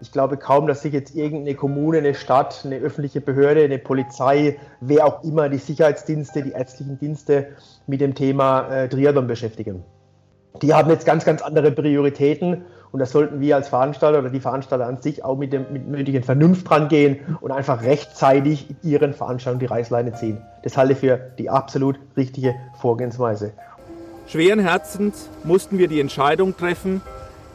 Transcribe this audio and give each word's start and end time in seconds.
Ich 0.00 0.12
glaube 0.12 0.38
kaum, 0.38 0.66
dass 0.66 0.82
sich 0.82 0.94
jetzt 0.94 1.14
irgendeine 1.14 1.54
Kommune, 1.54 1.98
eine 1.98 2.14
Stadt, 2.14 2.62
eine 2.64 2.76
öffentliche 2.76 3.20
Behörde, 3.20 3.64
eine 3.64 3.78
Polizei, 3.78 4.58
wer 4.80 5.06
auch 5.06 5.22
immer, 5.24 5.48
die 5.48 5.58
Sicherheitsdienste, 5.58 6.42
die 6.42 6.52
ärztlichen 6.52 6.98
Dienste 6.98 7.48
mit 7.86 8.00
dem 8.00 8.14
Thema 8.14 8.68
äh, 8.68 8.88
Triathlon 8.88 9.26
beschäftigen. 9.26 9.84
Die 10.62 10.72
haben 10.74 10.90
jetzt 10.90 11.04
ganz, 11.04 11.24
ganz 11.24 11.42
andere 11.42 11.70
Prioritäten 11.70 12.64
und 12.92 12.98
da 12.98 13.06
sollten 13.06 13.40
wir 13.40 13.56
als 13.56 13.68
Veranstalter 13.68 14.18
oder 14.18 14.30
die 14.30 14.40
Veranstalter 14.40 14.86
an 14.86 15.00
sich 15.00 15.24
auch 15.24 15.36
mit, 15.36 15.52
dem, 15.52 15.66
mit 15.72 15.86
nötigen 15.86 16.22
Vernunft 16.22 16.68
rangehen 16.70 17.20
und 17.40 17.52
einfach 17.52 17.82
rechtzeitig 17.82 18.74
ihren 18.82 19.12
Veranstaltungen 19.12 19.60
die 19.60 19.66
Reißleine 19.66 20.14
ziehen. 20.14 20.38
Das 20.62 20.76
halte 20.76 20.94
ich 20.94 20.98
für 20.98 21.18
die 21.38 21.50
absolut 21.50 21.98
richtige 22.16 22.54
Vorgehensweise. 22.80 23.52
Schweren 24.26 24.60
Herzens 24.60 25.28
mussten 25.44 25.78
wir 25.78 25.88
die 25.88 26.00
Entscheidung 26.00 26.56
treffen, 26.56 27.00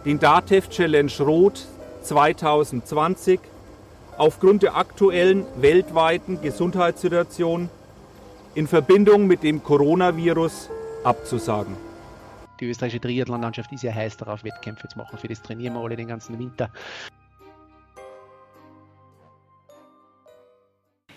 den 0.06 0.20
DATEV 0.20 0.70
Challenge 0.70 1.12
Rot 1.20 1.66
2020 2.06 3.40
aufgrund 4.18 4.64
der 4.64 4.78
aktuellen 4.78 5.46
weltweiten 5.58 6.42
Gesundheitssituation 6.42 7.70
in 8.54 8.68
Verbindung 8.68 9.28
mit 9.28 9.44
dem 9.44 9.64
Coronavirus 9.64 10.70
abzusagen 11.04 11.76
die 12.60 12.66
österreichische 12.68 13.02
Triathlonlandschaft 13.02 13.72
ist 13.74 13.84
ja 13.84 13.94
heiß 13.94 14.18
darauf, 14.18 14.44
Wettkämpfe 14.44 14.88
zu 14.88 14.98
machen. 14.98 15.18
Für 15.18 15.28
das 15.28 15.42
trainieren 15.42 15.74
wir 15.74 15.82
alle 15.82 15.96
den 15.96 16.08
ganzen 16.08 16.40
Winter. 16.40 16.70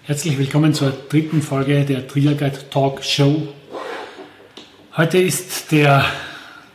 Herzlich 0.03 0.39
willkommen 0.39 0.73
zur 0.73 0.91
dritten 0.91 1.43
Folge 1.43 1.85
der 1.85 2.09
Trialguide 2.09 2.71
Talk 2.71 3.05
Show. 3.05 3.49
Heute 4.97 5.19
ist 5.19 5.71
der 5.71 6.05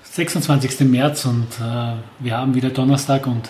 26. 0.03 0.81
März 0.81 1.25
und 1.25 1.47
äh, 1.59 1.93
wir 2.19 2.37
haben 2.37 2.53
wieder 2.53 2.69
Donnerstag 2.69 3.25
und 3.25 3.49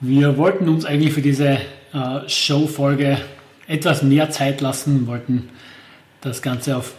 wir 0.00 0.36
wollten 0.36 0.68
uns 0.68 0.84
eigentlich 0.84 1.12
für 1.12 1.22
diese 1.22 1.58
äh, 1.92 2.28
Show-Folge 2.28 3.18
etwas 3.66 4.02
mehr 4.02 4.30
Zeit 4.30 4.60
lassen, 4.60 5.06
wollten 5.06 5.50
das 6.20 6.42
Ganze 6.42 6.76
auf 6.76 6.94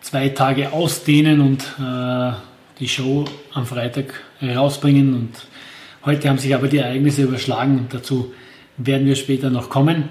zwei 0.00 0.30
Tage 0.30 0.72
ausdehnen 0.72 1.40
und 1.40 1.62
äh, 1.78 2.32
die 2.78 2.88
Show 2.88 3.24
am 3.52 3.66
Freitag 3.66 4.14
rausbringen. 4.42 5.14
Und 5.14 5.32
heute 6.04 6.28
haben 6.28 6.38
sich 6.38 6.54
aber 6.54 6.68
die 6.68 6.78
Ereignisse 6.78 7.22
überschlagen. 7.22 7.86
Dazu 7.90 8.32
werden 8.78 9.06
wir 9.06 9.16
später 9.16 9.50
noch 9.50 9.68
kommen. 9.68 10.08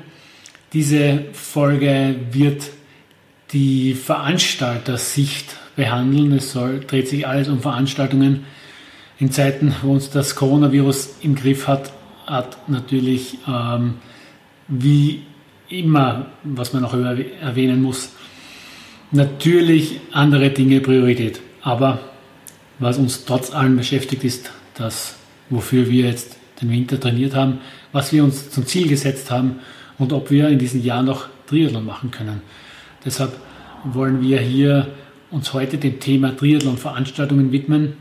Diese 0.74 1.26
Folge 1.34 2.16
wird 2.32 2.64
die 3.52 3.96
Veranstaltersicht 3.96 5.56
behandeln. 5.76 6.34
Es 6.34 6.52
soll, 6.52 6.82
dreht 6.82 7.08
sich 7.08 7.28
alles 7.28 7.48
um 7.48 7.62
Veranstaltungen. 7.62 8.46
In 9.20 9.32
Zeiten, 9.32 9.76
wo 9.82 9.92
uns 9.92 10.10
das 10.10 10.34
Coronavirus 10.36 11.18
im 11.22 11.36
Griff 11.36 11.68
hat, 11.68 11.92
hat 12.26 12.70
natürlich 12.70 13.38
ähm, 13.46 13.96
wie 14.70 15.24
immer, 15.68 16.28
was 16.44 16.72
man 16.72 16.86
auch 16.86 16.94
erwähnen 16.94 17.82
muss, 17.82 18.14
natürlich 19.12 20.00
andere 20.14 20.52
Dinge 20.52 20.80
Priorität. 20.80 21.42
Aber 21.62 22.00
was 22.80 22.98
uns 22.98 23.26
trotz 23.26 23.52
allem 23.52 23.76
beschäftigt, 23.76 24.24
ist 24.24 24.52
das, 24.76 25.16
wofür 25.50 25.90
wir 25.90 26.06
jetzt 26.06 26.38
den 26.62 26.72
Winter 26.72 26.98
trainiert 26.98 27.36
haben, 27.36 27.60
was 27.92 28.14
wir 28.14 28.24
uns 28.24 28.50
zum 28.52 28.66
Ziel 28.66 28.88
gesetzt 28.88 29.32
haben 29.32 29.60
und 29.98 30.14
ob 30.14 30.32
wir 30.32 30.48
in 30.48 30.60
diesem 30.60 30.82
Jahr 30.82 31.04
noch 31.04 31.28
Triathlon 31.48 31.86
machen 31.86 32.10
können. 32.10 32.42
Deshalb 33.04 33.34
wollen 33.84 34.22
wir 34.22 34.40
hier 34.40 34.88
uns 35.30 35.52
heute 35.52 35.78
dem 35.78 36.00
Thema 36.00 36.36
Triathlon-Veranstaltungen 36.38 37.52
widmen 37.52 37.98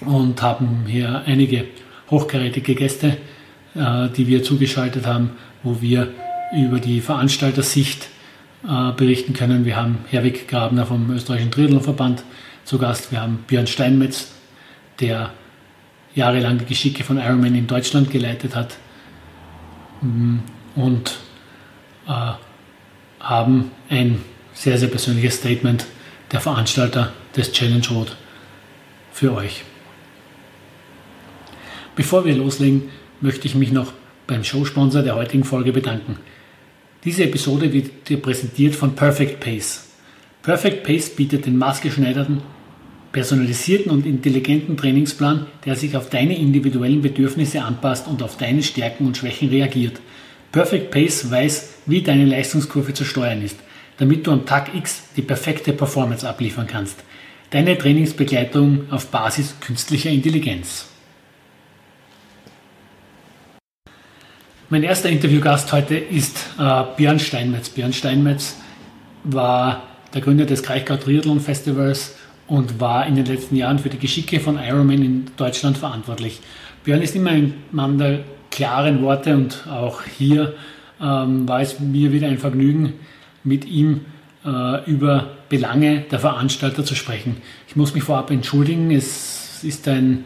und 0.00 0.42
haben 0.42 0.84
hier 0.86 1.22
einige 1.26 1.66
hochkarätige 2.10 2.74
Gäste, 2.74 3.16
äh, 3.74 4.08
die 4.10 4.26
wir 4.26 4.42
zugeschaltet 4.42 5.06
haben, 5.06 5.30
wo 5.62 5.80
wir 5.80 6.12
über 6.54 6.78
die 6.78 7.00
Veranstaltersicht 7.00 8.08
äh, 8.68 8.92
berichten 8.92 9.32
können. 9.32 9.64
Wir 9.64 9.76
haben 9.76 9.98
Herwig 10.10 10.48
Grabner 10.48 10.86
vom 10.86 11.10
österreichischen 11.10 11.50
Triathlonverband 11.50 12.22
zu 12.64 12.78
Gast. 12.78 13.12
Wir 13.12 13.20
haben 13.20 13.44
Björn 13.46 13.66
Steinmetz, 13.66 14.32
der 15.00 15.30
jahrelang 16.14 16.58
die 16.58 16.64
Geschicke 16.64 17.04
von 17.04 17.18
Ironman 17.18 17.54
in 17.54 17.66
Deutschland 17.66 18.10
geleitet 18.10 18.54
hat. 18.54 18.76
Mm, 20.00 20.38
und 20.76 21.18
äh, 22.06 22.32
haben 23.20 23.70
ein 23.88 24.20
sehr, 24.52 24.78
sehr 24.78 24.88
persönliches 24.88 25.36
Statement 25.36 25.86
der 26.30 26.40
Veranstalter 26.40 27.12
des 27.36 27.52
Challenge 27.52 27.86
Road 27.90 28.16
für 29.12 29.34
euch. 29.34 29.64
Bevor 31.96 32.24
wir 32.24 32.34
loslegen, 32.34 32.90
möchte 33.20 33.46
ich 33.46 33.54
mich 33.54 33.70
noch 33.70 33.92
beim 34.26 34.42
Showsponsor 34.42 35.02
der 35.02 35.14
heutigen 35.14 35.44
Folge 35.44 35.72
bedanken. 35.72 36.16
Diese 37.04 37.24
Episode 37.24 37.72
wird 37.72 38.08
dir 38.08 38.20
präsentiert 38.20 38.74
von 38.74 38.94
Perfect 38.94 39.40
Pace. 39.40 39.88
Perfect 40.42 40.84
Pace 40.84 41.10
bietet 41.10 41.46
den 41.46 41.56
maßgeschneiderten, 41.58 42.42
personalisierten 43.12 43.92
und 43.92 44.06
intelligenten 44.06 44.76
Trainingsplan, 44.76 45.46
der 45.64 45.76
sich 45.76 45.96
auf 45.96 46.10
deine 46.10 46.36
individuellen 46.36 47.00
Bedürfnisse 47.00 47.62
anpasst 47.62 48.08
und 48.08 48.22
auf 48.22 48.36
deine 48.38 48.62
Stärken 48.62 49.06
und 49.06 49.16
Schwächen 49.16 49.50
reagiert. 49.50 50.00
Perfect 50.50 50.90
Pace 50.90 51.30
weiß, 51.30 51.74
wie 51.86 52.02
deine 52.02 52.24
Leistungskurve 52.24 52.94
zu 52.94 53.04
steuern 53.04 53.42
ist, 53.42 53.58
damit 53.98 54.26
du 54.26 54.32
am 54.32 54.46
Tag 54.46 54.74
X 54.74 55.04
die 55.16 55.22
perfekte 55.22 55.72
Performance 55.72 56.28
abliefern 56.28 56.66
kannst. 56.66 57.04
Deine 57.50 57.78
Trainingsbegleitung 57.78 58.90
auf 58.90 59.06
Basis 59.08 59.54
künstlicher 59.60 60.10
Intelligenz. 60.10 60.86
Mein 64.74 64.82
erster 64.82 65.08
Interviewgast 65.08 65.72
heute 65.72 65.94
ist 65.94 66.36
äh, 66.58 66.82
Björn 66.96 67.20
Steinmetz. 67.20 67.68
Björn 67.68 67.92
Steinmetz 67.92 68.56
war 69.22 69.84
der 70.12 70.20
Gründer 70.20 70.46
des 70.46 70.64
Kraichgau 70.64 70.96
Triathlon 70.96 71.38
Festivals 71.38 72.16
und 72.48 72.80
war 72.80 73.06
in 73.06 73.14
den 73.14 73.24
letzten 73.24 73.54
Jahren 73.54 73.78
für 73.78 73.88
die 73.88 74.00
Geschicke 74.00 74.40
von 74.40 74.58
Ironman 74.58 75.00
in 75.00 75.26
Deutschland 75.36 75.78
verantwortlich. 75.78 76.40
Björn 76.82 77.02
ist 77.02 77.14
immer 77.14 77.30
ein 77.30 77.54
Mann 77.70 77.98
der 77.98 78.24
klaren 78.50 79.00
Worte 79.02 79.36
und 79.36 79.64
auch 79.70 80.02
hier 80.02 80.54
ähm, 81.00 81.46
war 81.46 81.60
es 81.60 81.78
mir 81.78 82.10
wieder 82.10 82.26
ein 82.26 82.38
Vergnügen, 82.38 82.94
mit 83.44 83.66
ihm 83.66 84.00
äh, 84.44 84.90
über 84.90 85.36
Belange 85.48 86.00
der 86.10 86.18
Veranstalter 86.18 86.84
zu 86.84 86.96
sprechen. 86.96 87.36
Ich 87.68 87.76
muss 87.76 87.94
mich 87.94 88.02
vorab 88.02 88.32
entschuldigen, 88.32 88.90
es 88.90 89.62
ist 89.62 89.86
ein 89.86 90.24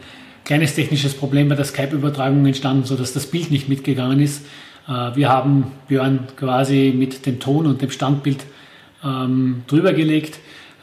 kleines 0.49 0.73
technisches 0.73 1.13
Problem 1.13 1.47
bei 1.47 1.53
der 1.53 1.63
Skype-Übertragung 1.63 2.43
entstanden, 2.43 2.83
sodass 2.83 3.13
das 3.13 3.27
Bild 3.27 3.51
nicht 3.51 3.69
mitgegangen 3.69 4.19
ist. 4.19 4.47
Äh, 4.87 5.15
wir 5.15 5.29
haben 5.29 5.73
Björn 5.87 6.21
quasi 6.37 6.91
mit 6.97 7.27
dem 7.27 7.39
Ton 7.39 7.67
und 7.67 7.83
dem 7.83 7.91
Standbild 7.91 8.47
ähm, 9.05 9.61
drüber 9.67 9.93
gelegt. 9.93 10.39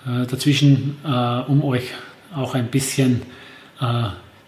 Äh, 0.07 0.25
dazwischen, 0.29 0.99
äh, 1.05 1.51
um 1.51 1.65
euch 1.65 1.83
auch 2.33 2.55
ein 2.55 2.69
bisschen 2.69 3.23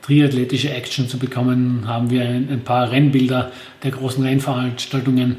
triathletische 0.03 0.71
Action 0.71 1.09
zu 1.09 1.19
bekommen, 1.19 1.83
haben 1.87 2.11
wir 2.11 2.23
ein, 2.23 2.49
ein, 2.49 2.61
paar 2.61 2.91
Rennbilder 2.91 3.51
der 3.83 3.91
großen 3.91 4.23
Rennveranstaltungen 4.23 5.39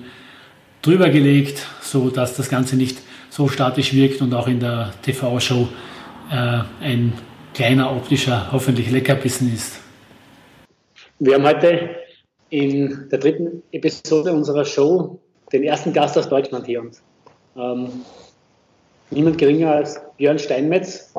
drüber 0.81 1.09
gelegt, 1.09 1.65
so 1.81 2.09
dass 2.09 2.35
das 2.35 2.49
Ganze 2.49 2.75
nicht 2.75 2.99
so 3.29 3.47
statisch 3.47 3.93
wirkt 3.93 4.21
und 4.21 4.33
auch 4.33 4.47
in 4.47 4.59
der 4.59 4.91
TV-Show 5.03 5.69
äh, 6.29 6.59
ein 6.81 7.13
kleiner 7.59 7.93
optischer, 7.93 8.47
hoffentlich 8.53 8.89
Leckerbissen 8.89 9.53
ist. 9.53 9.81
Wir 11.19 11.35
haben 11.35 11.43
heute 11.43 11.89
in 12.51 13.09
der 13.11 13.19
dritten 13.19 13.63
Episode 13.73 14.31
unserer 14.31 14.63
Show 14.63 15.19
den 15.51 15.63
ersten 15.63 15.91
Gast 15.91 16.17
aus 16.17 16.29
Deutschland 16.29 16.65
hier 16.67 16.79
und 16.79 17.01
ähm, 17.57 17.89
niemand 19.09 19.37
geringer 19.37 19.73
als 19.73 19.99
Björn 20.15 20.39
Steinmetz. 20.39 21.13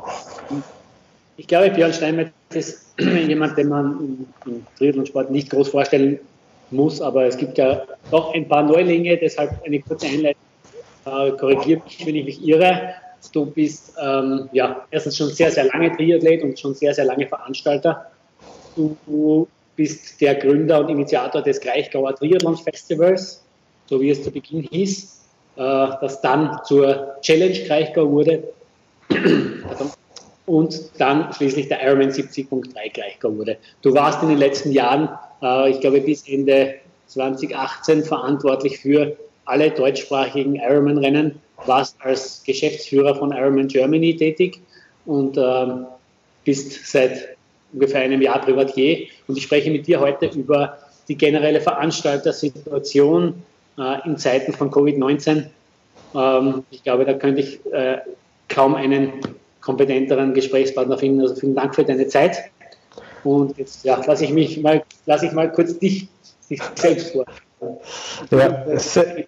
Ich 1.36 1.46
glaube, 1.46 1.72
Björn 1.72 1.92
Steinmetz 1.92 2.30
ist 2.54 2.86
jemand, 2.98 3.58
den 3.58 3.68
man 3.68 4.26
im 4.46 4.66
Triathlonsport 4.78 5.30
nicht 5.30 5.50
groß 5.50 5.68
vorstellen 5.68 6.20
muss, 6.70 7.02
aber 7.02 7.26
es 7.26 7.36
gibt 7.36 7.58
ja 7.58 7.82
doch 8.10 8.32
ein 8.32 8.48
paar 8.48 8.62
Neulinge, 8.62 9.18
deshalb 9.18 9.62
eine 9.66 9.78
kurze 9.80 10.06
Einleitung. 10.06 10.40
Äh, 11.04 11.32
korrigiert 11.32 11.84
mich, 11.84 12.06
wenn 12.06 12.16
ich 12.16 12.24
mich 12.24 12.48
irre. 12.48 12.94
Du 13.32 13.46
bist 13.46 13.94
ähm, 14.00 14.48
ja 14.52 14.84
erstens 14.90 15.16
schon 15.16 15.28
sehr, 15.28 15.50
sehr 15.50 15.64
lange 15.64 15.94
Triathlet 15.96 16.42
und 16.42 16.58
schon 16.58 16.74
sehr, 16.74 16.94
sehr 16.94 17.04
lange 17.04 17.26
Veranstalter. 17.26 18.06
Du 18.74 19.46
bist 19.76 20.20
der 20.20 20.34
Gründer 20.36 20.80
und 20.80 20.88
Initiator 20.88 21.42
des 21.42 21.60
Kraichgauer 21.60 22.14
Triathlon 22.14 22.56
Festivals, 22.56 23.42
so 23.86 24.00
wie 24.00 24.10
es 24.10 24.22
zu 24.22 24.30
Beginn 24.30 24.62
hieß, 24.62 25.20
äh, 25.56 25.60
das 25.60 26.20
dann 26.20 26.58
zur 26.64 27.16
Challenge 27.20 27.58
Kraichgau 27.66 28.10
wurde 28.10 28.42
und 30.46 30.80
dann 30.98 31.32
schließlich 31.32 31.68
der 31.68 31.82
Ironman 31.82 32.10
70.3 32.10 32.92
Kraichgau 32.92 33.36
wurde. 33.36 33.56
Du 33.82 33.94
warst 33.94 34.22
in 34.22 34.30
den 34.30 34.38
letzten 34.38 34.72
Jahren, 34.72 35.08
äh, 35.42 35.70
ich 35.70 35.80
glaube 35.80 36.00
bis 36.00 36.28
Ende 36.28 36.74
2018 37.06 38.04
verantwortlich 38.04 38.78
für 38.78 39.16
alle 39.44 39.70
deutschsprachigen 39.70 40.56
Ironman-Rennen 40.56 41.40
warst 41.66 41.96
als 42.00 42.42
Geschäftsführer 42.44 43.14
von 43.14 43.32
Ironman 43.32 43.68
Germany 43.68 44.16
tätig 44.16 44.60
und 45.06 45.36
ähm, 45.36 45.86
bist 46.44 46.86
seit 46.86 47.36
ungefähr 47.72 48.00
einem 48.00 48.22
Jahr 48.22 48.40
Privatier 48.40 49.06
und 49.26 49.36
ich 49.36 49.44
spreche 49.44 49.70
mit 49.70 49.86
dir 49.86 50.00
heute 50.00 50.26
über 50.26 50.78
die 51.08 51.16
generelle 51.16 51.60
Veranstaltersituation 51.60 53.42
äh, 53.78 54.06
in 54.06 54.16
Zeiten 54.16 54.52
von 54.52 54.70
Covid-19. 54.70 55.46
Ähm, 56.14 56.64
ich 56.70 56.82
glaube, 56.82 57.04
da 57.04 57.14
könnte 57.14 57.40
ich 57.40 57.60
äh, 57.72 57.98
kaum 58.48 58.74
einen 58.74 59.12
kompetenteren 59.60 60.34
Gesprächspartner 60.34 60.98
finden. 60.98 61.20
Also 61.20 61.34
vielen 61.34 61.54
Dank 61.54 61.74
für 61.74 61.84
deine 61.84 62.06
Zeit. 62.08 62.38
Und 63.24 63.58
jetzt 63.58 63.84
ja, 63.84 64.02
lasse 64.06 64.24
ich 64.24 64.32
mich 64.32 64.60
mal, 64.60 64.82
lasse 65.06 65.26
ich 65.26 65.32
mal 65.32 65.50
kurz 65.52 65.78
dich, 65.78 66.08
dich 66.48 66.60
selbst 66.74 67.12
vor. 67.12 67.26
Ja, 68.30 68.78
sehr, 68.78 69.26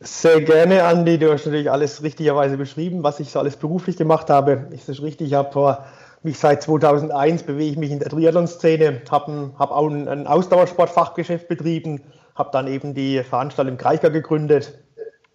sehr, 0.00 0.40
gerne, 0.42 0.84
Andi. 0.84 1.18
Du 1.18 1.32
hast 1.32 1.46
natürlich 1.46 1.70
alles 1.70 2.02
richtigerweise 2.02 2.56
beschrieben, 2.56 3.02
was 3.02 3.20
ich 3.20 3.30
so 3.30 3.38
alles 3.40 3.56
beruflich 3.56 3.96
gemacht 3.96 4.30
habe. 4.30 4.68
Ist 4.70 4.88
das 4.88 5.02
richtig? 5.02 5.28
Ich 5.28 5.34
habe 5.34 5.52
vor 5.52 5.86
mich 6.22 6.38
seit 6.38 6.62
2001 6.62 7.44
bewege 7.44 7.72
ich 7.72 7.78
mich 7.78 7.90
in 7.90 7.98
der 7.98 8.08
Triathlon-Szene, 8.08 9.02
habe 9.10 9.52
hab 9.58 9.70
auch 9.70 9.88
ein, 9.88 10.08
ein 10.08 10.26
Ausdauersportfachgeschäft 10.26 11.48
betrieben, 11.48 12.00
habe 12.34 12.50
dann 12.52 12.66
eben 12.66 12.94
die 12.94 13.22
Veranstaltung 13.22 13.74
im 13.74 13.78
Kraichgau 13.78 14.10
gegründet, 14.10 14.78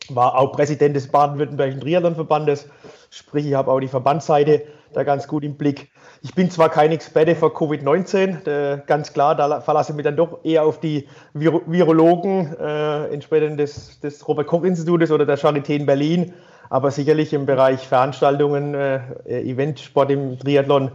war 0.09 0.37
auch 0.37 0.51
Präsident 0.51 0.95
des 0.95 1.07
Baden-Württembergischen 1.07 1.81
Triathlonverbandes, 1.81 2.67
sprich 3.09 3.45
ich 3.45 3.53
habe 3.53 3.71
auch 3.71 3.79
die 3.79 3.87
Verbandsseite 3.87 4.63
da 4.93 5.03
ganz 5.03 5.27
gut 5.27 5.43
im 5.43 5.55
Blick. 5.55 5.91
Ich 6.21 6.35
bin 6.35 6.49
zwar 6.49 6.69
kein 6.69 6.91
Experte 6.91 7.35
für 7.35 7.47
Covid-19, 7.47 8.47
äh, 8.47 8.81
ganz 8.85 9.11
klar, 9.11 9.35
da 9.35 9.61
verlasse 9.61 9.91
ich 9.91 9.95
mich 9.95 10.03
dann 10.03 10.15
doch 10.15 10.43
eher 10.43 10.63
auf 10.63 10.79
die 10.79 11.07
Vir 11.33 11.61
Virologen, 11.65 12.55
äh, 12.57 13.07
entsprechend 13.07 13.59
des, 13.59 13.99
des 13.99 14.27
Robert-Koch-Institutes 14.27 15.11
oder 15.11 15.25
der 15.25 15.37
Charité 15.37 15.75
in 15.75 15.85
Berlin, 15.85 16.33
aber 16.69 16.91
sicherlich 16.91 17.33
im 17.33 17.45
Bereich 17.45 17.87
Veranstaltungen, 17.87 18.73
äh, 18.73 19.01
Eventsport 19.25 20.11
im 20.11 20.39
Triathlon 20.39 20.91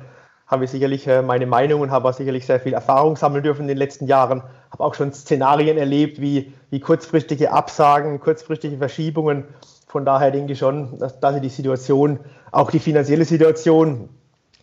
habe 0.48 0.64
ich 0.64 0.70
sicherlich 0.70 1.06
äh, 1.06 1.22
meine 1.22 1.46
Meinung 1.46 1.82
und 1.82 1.90
habe 1.90 2.08
auch 2.08 2.14
sicherlich 2.14 2.46
sehr 2.46 2.58
viel 2.58 2.72
Erfahrung 2.72 3.16
sammeln 3.16 3.44
dürfen 3.44 3.62
in 3.62 3.68
den 3.68 3.76
letzten 3.76 4.06
Jahren. 4.06 4.42
Habe 4.70 4.84
auch 4.84 4.94
schon 4.94 5.12
Szenarien 5.12 5.78
erlebt, 5.78 6.20
wie, 6.20 6.52
wie 6.70 6.80
kurzfristige 6.80 7.52
Absagen, 7.52 8.20
kurzfristige 8.20 8.76
Verschiebungen. 8.76 9.44
Von 9.86 10.04
daher 10.04 10.30
denke 10.30 10.52
ich 10.52 10.58
schon, 10.58 10.98
dass, 10.98 11.18
dass 11.20 11.40
die 11.40 11.48
Situation, 11.48 12.20
auch 12.52 12.70
die 12.70 12.78
finanzielle 12.78 13.24
Situation 13.24 14.08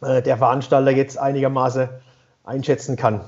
äh, 0.02 0.22
der 0.22 0.38
Veranstalter 0.38 0.92
jetzt 0.92 1.18
einigermaßen 1.18 1.90
einschätzen 2.44 2.96
kann. 2.96 3.22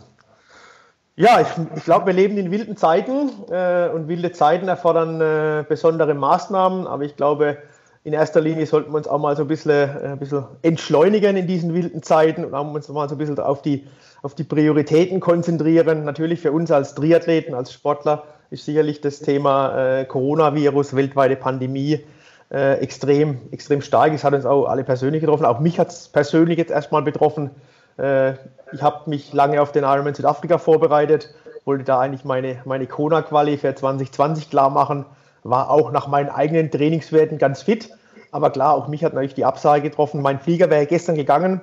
Ja, 1.15 1.41
ich, 1.41 1.47
ich 1.75 1.83
glaube, 1.83 2.06
wir 2.06 2.13
leben 2.13 2.38
in 2.38 2.51
wilden 2.51 2.77
Zeiten 2.77 3.31
äh, 3.50 3.89
und 3.89 4.07
wilde 4.07 4.31
Zeiten 4.31 4.68
erfordern 4.68 5.19
äh, 5.19 5.65
besondere 5.68 6.13
Maßnahmen, 6.13 6.85
aber 6.85 7.03
ich 7.03 7.15
glaube, 7.15 7.57
in 8.03 8.13
erster 8.13 8.39
Linie 8.39 8.68
sollten 8.68 8.91
wir 8.91 8.97
uns 8.97 9.07
auch 9.07 9.18
mal 9.18 9.35
so 9.35 9.41
ein 9.41 9.47
bisschen, 9.47 9.71
äh, 9.71 10.09
ein 10.12 10.19
bisschen 10.19 10.45
entschleunigen 10.62 11.35
in 11.35 11.47
diesen 11.47 11.74
wilden 11.74 12.03
Zeiten 12.03 12.45
und 12.45 12.53
auch 12.53 12.71
uns 12.71 12.88
mal 12.89 13.09
so 13.09 13.15
ein 13.15 13.18
bisschen 13.18 13.39
auf 13.39 13.63
die, 13.63 13.88
auf 14.21 14.35
die 14.35 14.43
Prioritäten 14.43 15.19
konzentrieren. 15.19 16.03
Natürlich 16.03 16.39
für 16.39 16.51
uns 16.51 16.71
als 16.71 16.95
Triathleten, 16.95 17.53
als 17.53 17.73
Sportler 17.73 18.23
ist 18.49 18.65
sicherlich 18.65 19.01
das 19.01 19.19
Thema 19.19 19.99
äh, 19.99 20.05
Coronavirus, 20.05 20.95
weltweite 20.95 21.35
Pandemie 21.35 22.03
äh, 22.51 22.79
extrem, 22.79 23.39
extrem 23.51 23.81
stark. 23.81 24.13
Es 24.13 24.23
hat 24.23 24.33
uns 24.33 24.45
auch 24.45 24.65
alle 24.65 24.83
persönlich 24.83 25.21
getroffen. 25.21 25.45
Auch 25.45 25.59
mich 25.59 25.79
hat 25.79 25.89
es 25.89 26.07
persönlich 26.07 26.57
jetzt 26.57 26.71
erstmal 26.71 27.01
betroffen. 27.01 27.51
Äh, 27.97 28.33
ich 28.71 28.81
habe 28.81 29.09
mich 29.09 29.33
lange 29.33 29.61
auf 29.61 29.71
den 29.71 29.83
Ironman 29.83 30.15
Südafrika 30.15 30.57
vorbereitet, 30.57 31.33
wollte 31.65 31.83
da 31.83 31.99
eigentlich 31.99 32.23
meine, 32.23 32.61
meine 32.65 32.87
Kona-Quali 32.87 33.57
für 33.57 33.75
2020 33.75 34.49
klar 34.49 34.69
machen 34.69 35.05
war 35.49 35.69
auch 35.69 35.91
nach 35.91 36.07
meinen 36.07 36.29
eigenen 36.29 36.71
Trainingswerten 36.71 37.37
ganz 37.37 37.61
fit. 37.61 37.89
Aber 38.31 38.49
klar, 38.49 38.73
auch 38.73 38.87
mich 38.87 39.03
hat 39.03 39.13
natürlich 39.13 39.35
die 39.35 39.45
Absage 39.45 39.81
getroffen. 39.81 40.21
Mein 40.21 40.39
Flieger 40.39 40.69
wäre 40.69 40.85
gestern 40.85 41.15
gegangen. 41.15 41.61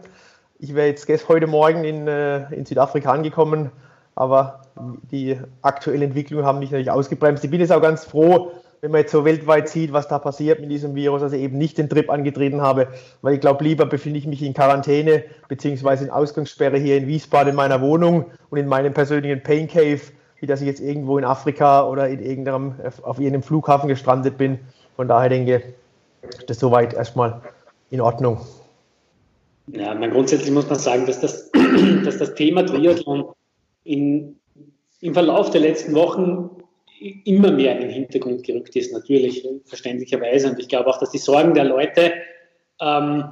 Ich 0.58 0.74
wäre 0.74 0.88
jetzt 0.88 1.28
heute 1.28 1.46
Morgen 1.46 1.84
in, 1.84 2.08
äh, 2.08 2.52
in 2.54 2.64
Südafrika 2.64 3.12
angekommen. 3.12 3.70
Aber 4.14 4.60
die 5.10 5.38
aktuellen 5.62 6.02
Entwicklungen 6.02 6.44
haben 6.44 6.58
mich 6.58 6.70
natürlich 6.70 6.90
ausgebremst. 6.90 7.44
Ich 7.44 7.50
bin 7.50 7.60
jetzt 7.60 7.72
auch 7.72 7.82
ganz 7.82 8.04
froh, 8.04 8.52
wenn 8.80 8.90
man 8.90 9.00
jetzt 9.00 9.12
so 9.12 9.24
weltweit 9.24 9.68
sieht, 9.68 9.92
was 9.92 10.08
da 10.08 10.18
passiert 10.18 10.60
mit 10.60 10.70
diesem 10.70 10.94
Virus, 10.94 11.22
dass 11.22 11.32
ich 11.32 11.42
eben 11.42 11.56
nicht 11.56 11.78
den 11.78 11.88
Trip 11.88 12.10
angetreten 12.10 12.60
habe, 12.60 12.88
weil 13.22 13.34
ich 13.34 13.40
glaube, 13.40 13.64
lieber 13.64 13.86
befinde 13.86 14.18
ich 14.18 14.26
mich 14.26 14.42
in 14.42 14.52
Quarantäne 14.52 15.24
beziehungsweise 15.48 16.04
in 16.04 16.10
Ausgangssperre 16.10 16.76
hier 16.76 16.96
in 16.96 17.06
Wiesbaden 17.06 17.50
in 17.50 17.56
meiner 17.56 17.80
Wohnung 17.80 18.26
und 18.50 18.58
in 18.58 18.66
meinem 18.66 18.92
persönlichen 18.92 19.42
Pain 19.42 19.68
Cave, 19.68 20.00
wie 20.38 20.46
dass 20.46 20.60
ich 20.60 20.66
jetzt 20.66 20.80
irgendwo 20.80 21.18
in 21.18 21.24
Afrika 21.24 21.88
oder 21.88 22.08
in 22.08 22.22
irgendeinem, 22.22 22.74
auf 23.02 23.18
irgendeinem 23.18 23.42
Flughafen 23.42 23.88
gestrandet 23.88 24.36
bin. 24.36 24.58
Von 24.96 25.08
daher 25.08 25.30
denke 25.30 25.56
ich, 25.56 26.46
das 26.46 26.58
soweit 26.58 26.94
erstmal 26.94 27.40
in 27.90 28.00
Ordnung. 28.00 28.38
Ja, 29.72 29.94
man 29.94 30.11
grundsätzlich 30.11 30.50
muss 30.50 30.69
man 30.69 30.78
sagen, 30.78 31.06
dass 31.06 31.20
das, 31.20 31.50
dass 32.05 32.19
das 32.19 32.34
Thema 32.34 32.64
Triathlon 32.64 33.32
in, 33.84 34.37
im 35.00 35.14
Verlauf 35.14 35.50
der 35.50 35.62
letzten 35.62 35.94
Wochen 35.94 36.50
immer 37.25 37.50
mehr 37.50 37.75
in 37.76 37.82
den 37.82 37.90
Hintergrund 37.90 38.44
gerückt 38.44 38.76
ist, 38.76 38.93
natürlich, 38.93 39.46
verständlicherweise. 39.64 40.50
Und 40.50 40.58
ich 40.58 40.69
glaube 40.69 40.88
auch, 40.88 40.99
dass 40.99 41.11
die 41.11 41.19
Sorgen 41.19 41.55
der 41.55 41.64
Leute 41.64 42.12
ähm, 42.81 43.25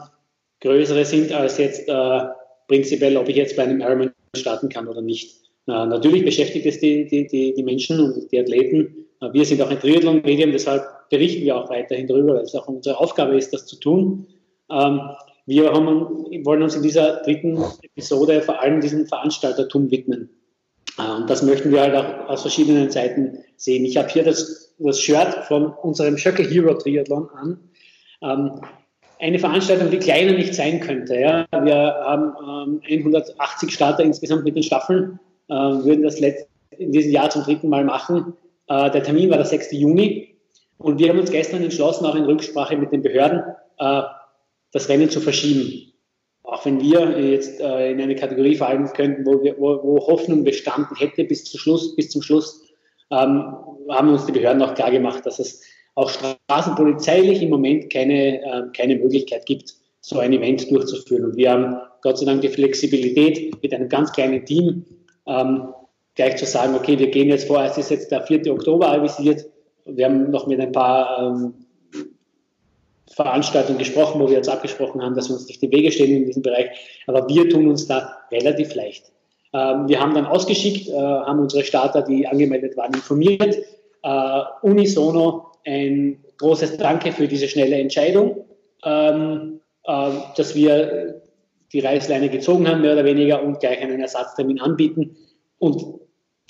größere 0.61 1.05
sind 1.05 1.33
als 1.33 1.59
jetzt 1.59 1.89
äh, 1.89 2.21
prinzipiell, 2.69 3.17
ob 3.17 3.29
ich 3.29 3.37
jetzt 3.37 3.57
bei 3.57 3.65
einem 3.65 3.81
Ironman 3.81 4.13
starten 4.37 4.69
kann 4.69 4.89
oder 4.89 5.03
nicht. 5.03 5.37
Äh, 5.69 5.87
natürlich 5.87 6.25
beschäftigt 6.25 6.67
es 6.67 6.81
die, 6.81 7.07
die, 7.07 7.27
die, 7.27 7.55
die 7.55 7.63
Menschen 7.63 8.01
und 8.01 8.31
die 8.33 8.41
Athleten. 8.41 9.07
Wir 9.33 9.45
sind 9.45 9.63
auch 9.63 9.71
ein 9.71 9.79
Triathlon-Medium, 9.79 10.51
deshalb 10.51 10.83
berichten 11.09 11.45
wir 11.45 11.57
auch 11.57 11.71
weiterhin 11.71 12.09
darüber, 12.09 12.35
weil 12.35 12.43
es 12.43 12.55
auch 12.57 12.67
unsere 12.67 12.99
Aufgabe 12.99 13.37
ist, 13.37 13.53
das 13.53 13.67
zu 13.67 13.77
tun. 13.77 14.27
Ähm, 14.69 15.01
wir 15.47 15.73
haben, 15.73 16.27
wollen 16.45 16.63
uns 16.63 16.77
in 16.77 16.83
dieser 16.83 17.23
dritten 17.23 17.59
Episode 17.83 18.43
vor 18.43 18.61
allem 18.61 18.81
diesem 18.81 19.07
Veranstaltertum 19.07 19.91
widmen. 19.91 20.31
Äh, 20.99 21.11
und 21.11 21.31
das 21.31 21.43
möchten 21.43 21.73
wir 21.73 21.81
halt 21.81 21.95
auch 21.95 22.29
aus 22.29 22.43
verschiedenen 22.43 22.91
Seiten 22.91 23.39
sehen. 23.57 23.85
Ich 23.85 23.97
habe 23.97 24.09
hier 24.09 24.25
das, 24.25 24.75
das 24.79 25.01
Shirt 25.01 25.35
von 25.47 25.67
unserem 25.67 26.19
Schöckel 26.19 26.47
Hero 26.47 26.75
Triathlon 26.75 27.29
an. 27.31 27.59
Ähm, 28.23 28.61
eine 29.19 29.39
Veranstaltung, 29.39 29.91
die 29.91 29.99
kleiner 29.99 30.33
nicht 30.33 30.55
sein 30.55 30.81
könnte. 30.81 31.15
Ja. 31.15 31.47
Wir 31.53 31.77
haben 31.77 32.81
ähm, 32.89 33.05
180 33.05 33.73
Starter 33.73 34.03
insgesamt 34.03 34.45
mit 34.45 34.57
den 34.57 34.65
Staffeln 34.65 35.21
äh, 35.49 35.55
würden 35.55 36.03
das 36.03 36.19
in 36.19 36.93
diesem 36.93 37.13
Jahr 37.13 37.31
zum 37.31 37.43
dritten 37.45 37.69
Mal 37.69 37.85
machen. 37.85 38.35
Äh, 38.69 38.91
der 38.91 39.03
Termin 39.03 39.31
war 39.31 39.37
der 39.37 39.47
6. 39.47 39.73
Juni 39.73 40.35
und 40.79 40.99
wir 40.99 41.09
haben 41.09 41.19
uns 41.19 41.31
gestern 41.31 41.63
entschlossen, 41.63 42.07
auch 42.07 42.15
in 42.15 42.25
Rücksprache 42.25 42.77
mit 42.77 42.91
den 42.93 43.03
Behörden, 43.03 43.43
äh, 43.79 44.03
das 44.73 44.89
Rennen 44.89 45.11
zu 45.11 45.21
verschieben. 45.21 45.93
Auch 46.43 46.65
wenn 46.67 46.81
wir 46.81 47.19
jetzt 47.31 47.61
in 47.61 47.67
eine 48.01 48.17
Kategorie 48.17 48.57
fallen 48.57 48.87
könnten, 48.93 49.25
wo, 49.25 49.43
wir, 49.43 49.57
wo, 49.59 49.81
wo 49.83 50.07
Hoffnung 50.07 50.45
bestanden 50.45 50.97
hätte 50.97 51.25
bis 51.25 51.45
zum 51.45 51.61
Schluss, 51.61 51.95
bis 51.95 52.11
zum 52.11 52.21
Schluss 52.21 52.63
ähm, 53.11 53.55
haben 53.89 54.09
uns 54.09 54.27
die 54.27 54.33
Behörden 54.33 54.63
auch 54.63 54.75
klar 54.75 54.91
gemacht, 54.91 55.25
dass 55.27 55.39
es 55.39 55.63
auch 55.95 56.11
straßenpolizeilich 56.11 57.43
im 57.43 57.51
Moment 57.51 57.93
keine, 57.93 58.43
äh, 58.43 58.63
keine 58.75 58.97
Möglichkeit 58.97 59.47
gibt, 59.47 59.75
so 60.01 60.19
ein 60.19 60.33
Event 60.33 60.71
durchzuführen. 60.71 61.27
Und 61.27 61.37
wir 61.37 61.53
haben 61.53 61.77
Gott 62.01 62.19
sei 62.19 62.27
Dank 62.27 62.41
die 62.41 62.49
Flexibilität 62.49 63.63
mit 63.63 63.75
einem 63.75 63.89
ganz 63.89 64.13
kleinen 64.13 64.45
Team 64.45 64.85
ähm, 65.27 65.69
gleich 66.15 66.37
zu 66.37 66.47
sagen, 66.47 66.75
okay, 66.75 66.99
wir 66.99 67.11
gehen 67.11 67.29
jetzt 67.29 67.47
vor, 67.47 67.63
es 67.63 67.79
ist 67.79 67.91
jetzt 67.91 68.11
der 68.11 68.23
4. 68.23 68.53
Oktober 68.53 68.91
avisiert. 68.91 69.47
Wir 69.85 70.07
haben 70.07 70.31
noch 70.31 70.47
mit 70.47 70.61
ein 70.61 70.73
paar 70.73 71.35
ähm, 71.37 71.55
Veranstaltungen 73.15 73.79
gesprochen, 73.79 74.21
wo 74.21 74.29
wir 74.29 74.39
uns 74.39 74.49
abgesprochen 74.49 75.03
haben, 75.03 75.15
dass 75.15 75.29
wir 75.29 75.35
uns 75.35 75.47
nicht 75.47 75.63
im 75.63 75.71
Wege 75.71 75.93
stehen 75.93 76.17
in 76.17 76.27
diesem 76.27 76.43
Bereich. 76.43 76.71
Aber 77.07 77.29
wir 77.29 77.49
tun 77.49 77.69
uns 77.69 77.87
da 77.87 78.19
relativ 78.31 78.75
leicht. 78.75 79.13
Ähm, 79.53 79.89
wir 79.89 80.01
haben 80.01 80.15
dann 80.15 80.27
ausgeschickt, 80.27 80.89
äh, 80.89 80.93
haben 80.93 81.41
unsere 81.41 81.65
Starter, 81.65 82.03
die 82.03 82.27
angemeldet 82.27 82.77
waren, 82.77 82.95
informiert. 82.95 83.59
Äh, 84.03 84.41
unisono 84.63 85.47
ein 85.65 86.19
großes 86.39 86.79
Danke 86.79 87.13
für 87.13 87.29
diese 87.29 87.47
schnelle 87.47 87.77
Entscheidung, 87.77 88.45
ähm, 88.85 89.61
äh, 89.85 90.11
dass 90.37 90.55
wir 90.55 91.23
die 91.73 91.81
Reißleine 91.81 92.29
gezogen 92.29 92.69
haben, 92.69 92.81
mehr 92.81 92.95
oder 92.95 93.05
weniger, 93.05 93.43
und 93.43 93.61
gleich 93.61 93.81
einen 93.81 94.01
Ersatztermin 94.01 94.61
anbieten. 94.61 95.17
Und 95.59 96.01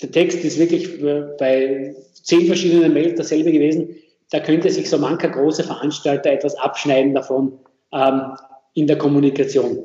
der 0.01 0.11
Text 0.11 0.43
ist 0.43 0.57
wirklich 0.57 1.01
bei 1.37 1.95
zehn 2.13 2.47
verschiedenen 2.47 2.93
Mails 2.93 3.17
dasselbe 3.17 3.51
gewesen. 3.51 3.95
Da 4.33 4.39
könnte 4.39 4.71
sich 4.71 4.89
so 4.89 4.97
mancher 4.97 5.29
große 5.29 5.63
Veranstalter 5.63 6.31
etwas 6.31 6.55
abschneiden 6.55 7.13
davon 7.13 7.59
ähm, 7.91 8.35
in 8.73 8.87
der 8.87 8.97
Kommunikation. 8.97 9.77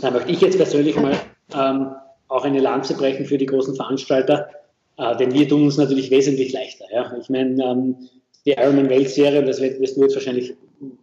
Da 0.00 0.10
möchte 0.10 0.32
ich 0.32 0.40
jetzt 0.40 0.56
persönlich 0.56 0.96
mal 0.96 1.14
ähm, 1.54 1.92
auch 2.26 2.44
eine 2.44 2.58
Lanze 2.58 2.94
brechen 2.94 3.24
für 3.24 3.38
die 3.38 3.46
großen 3.46 3.76
Veranstalter, 3.76 4.48
äh, 4.96 5.16
denn 5.18 5.32
wir 5.32 5.48
tun 5.48 5.62
uns 5.62 5.76
natürlich 5.76 6.10
wesentlich 6.10 6.52
leichter. 6.52 6.86
Ja? 6.92 7.16
Ich 7.20 7.30
meine, 7.30 7.62
ähm, 7.62 8.08
die 8.44 8.50
Ironman 8.50 8.90
Weltserie, 8.90 9.44
das 9.44 9.60
wirst 9.60 9.96
du 9.96 10.02
jetzt 10.02 10.16
wahrscheinlich 10.16 10.56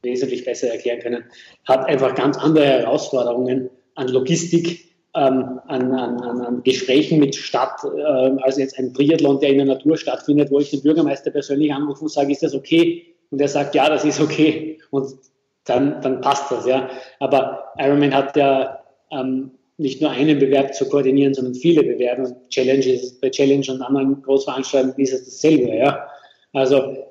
wesentlich 0.04 0.44
besser 0.44 0.68
erklären 0.68 1.00
können, 1.00 1.24
hat 1.64 1.86
einfach 1.86 2.14
ganz 2.14 2.36
andere 2.38 2.66
Herausforderungen 2.66 3.70
an 3.94 4.10
Logistik, 4.10 4.95
ähm, 5.16 5.60
an, 5.68 5.92
an, 5.94 6.42
an, 6.42 6.64
Gesprächen 6.64 7.20
mit 7.20 7.36
Stadt, 7.36 7.80
äh, 7.84 8.02
als 8.42 8.58
jetzt 8.58 8.78
ein 8.78 8.94
Triathlon, 8.94 9.40
der 9.40 9.50
in 9.50 9.58
der 9.58 9.68
Natur 9.68 9.98
stattfindet, 9.98 10.52
wo 10.52 10.60
ich 10.60 10.72
den 10.72 10.84
Bürgermeister 10.84 11.32
persönlich 11.32 11.74
anrufe 11.74 12.02
und 12.02 12.12
sage, 12.12 12.32
ist 12.32 12.44
das 12.44 12.54
okay? 12.54 13.16
Und 13.32 13.40
er 13.42 13.48
sagt, 13.48 13.76
ja, 13.76 13.90
das 13.90 14.04
ist 14.04 14.20
okay. 14.20 14.80
Und 14.92 15.16
dann, 15.66 16.02
dann 16.02 16.22
passt 16.22 16.52
das, 16.52 16.66
ja. 16.66 16.90
Aber 17.20 17.64
Ironman 17.78 18.14
hat 18.14 18.36
ja 18.36 18.84
ähm, 19.12 19.52
nicht 19.78 20.02
nur 20.02 20.12
einen 20.12 20.40
Bewerb 20.40 20.74
zu 20.74 20.88
koordinieren, 20.88 21.34
sondern 21.34 21.56
viele 21.56 21.84
Bewerbe. 21.84 22.36
Challenges, 22.50 23.20
bei 23.20 23.30
Challenge 23.30 23.66
und 23.70 23.82
anderen 23.82 24.22
Großveranstaltungen 24.22 24.98
ist 25.00 25.14
es 25.14 25.26
dasselbe. 25.26 25.76
Ja? 25.76 26.08
Also 26.54 26.78
äh, 26.78 27.06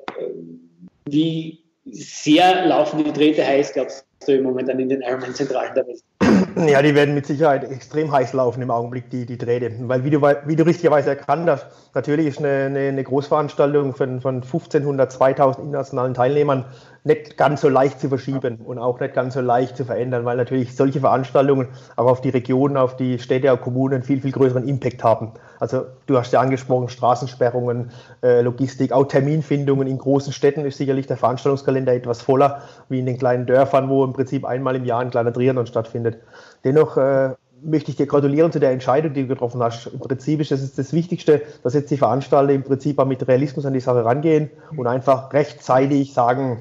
wie 1.07 1.61
sehr 1.87 2.67
laufen 2.67 3.05
die 3.05 3.13
Drähte 3.13 3.47
heiß, 3.47 3.73
glaubst 3.73 4.07
du 4.27 4.33
im 4.33 4.45
Moment 4.45 4.71
an 4.71 4.79
in 4.79 4.89
den 4.89 5.03
Ironman-Zentralen 5.03 5.75
der 5.75 5.87
Welt? 5.87 6.01
Ja, 6.69 6.83
die 6.83 6.95
werden 6.95 7.15
mit 7.15 7.27
Sicherheit 7.27 7.65
extrem 7.71 8.13
heiß 8.13 8.33
laufen 8.33 8.63
im 8.63 8.71
Augenblick, 8.71 9.11
die, 9.11 9.27
die 9.27 9.39
Drähte. 9.39 9.73
Weil, 9.81 10.05
wie 10.05 10.11
du, 10.11 10.23
wie 10.23 10.57
du 10.57 10.65
richtigerweise 10.65 11.11
erkannt 11.11 11.49
hast, 11.49 11.67
natürlich 11.95 12.27
ist 12.27 12.39
eine, 12.39 12.67
eine, 12.67 12.79
eine 12.89 13.05
Großveranstaltung 13.05 13.95
von, 13.95 14.21
von 14.21 14.37
1500, 14.37 15.11
2000 15.11 15.67
internationalen 15.67 16.15
Teilnehmern 16.15 16.65
nicht 17.05 17.37
ganz 17.37 17.61
so 17.61 17.69
leicht 17.69 18.01
zu 18.01 18.09
verschieben 18.09 18.57
und 18.65 18.79
auch 18.79 18.99
nicht 18.99 19.15
ganz 19.15 19.35
so 19.35 19.41
leicht 19.41 19.77
zu 19.77 19.85
verändern, 19.85 20.25
weil 20.25 20.37
natürlich 20.37 20.75
solche 20.75 21.01
Veranstaltungen 21.01 21.69
auch 21.97 22.07
auf 22.07 22.21
die 22.23 22.31
Regionen, 22.31 22.77
auf 22.77 22.97
die 22.97 23.19
Städte, 23.19 23.53
auf 23.53 23.61
Kommunen 23.61 24.03
viel, 24.03 24.21
viel 24.21 24.33
größeren 24.33 24.67
Impact 24.67 25.05
haben. 25.05 25.33
Also 25.65 25.87
du 26.05 26.19
hast 26.19 26.31
ja 26.31 26.43
angesprochen, 26.43 26.91
Straßensperrungen, 26.91 27.91
äh, 28.23 28.43
Logistik, 28.43 28.93
auch 28.93 29.05
Terminfindungen 29.05 29.89
in 29.89 29.97
großen 29.97 30.31
Städten 30.31 30.67
ist 30.67 30.77
sicherlich 30.77 31.07
der 31.07 31.17
Veranstaltungskalender 31.17 31.95
etwas 31.95 32.21
voller, 32.21 32.61
wie 32.91 32.99
in 32.99 33.07
den 33.07 33.17
kleinen 33.17 33.47
Dörfern, 33.47 33.89
wo 33.89 34.05
im 34.05 34.13
Prinzip 34.13 34.45
einmal 34.45 34.77
im 34.77 34.85
Jahr 34.85 35.01
ein 35.01 35.11
kleiner 35.11 35.33
Triathlon 35.33 35.67
stattfindet. 35.67 36.19
Dennoch 36.65 36.99
äh, 36.99 37.31
möchte 37.63 37.91
ich 37.91 37.97
dir 37.97 38.05
gratulieren 38.05 38.53
zu 38.53 38.61
der 38.61 38.73
Entscheidung, 38.73 39.15
die 39.15 39.23
du 39.23 39.29
getroffen 39.29 39.63
hast. 39.63 39.87
Im 39.87 40.01
Prinzip 40.01 40.39
ist 40.43 40.51
das 40.51 40.75
das 40.75 40.93
Wichtigste, 40.93 41.41
dass 41.63 41.73
jetzt 41.73 41.91
die 41.91 41.97
Veranstalter 41.97 42.53
im 42.53 42.63
Prinzip 42.63 42.99
auch 42.99 43.07
mit 43.07 43.27
Realismus 43.27 43.65
an 43.65 43.73
die 43.73 43.81
Sache 43.81 44.05
rangehen 44.05 44.51
und 44.77 44.87
einfach 44.87 45.33
rechtzeitig 45.33 46.13
sagen, 46.13 46.61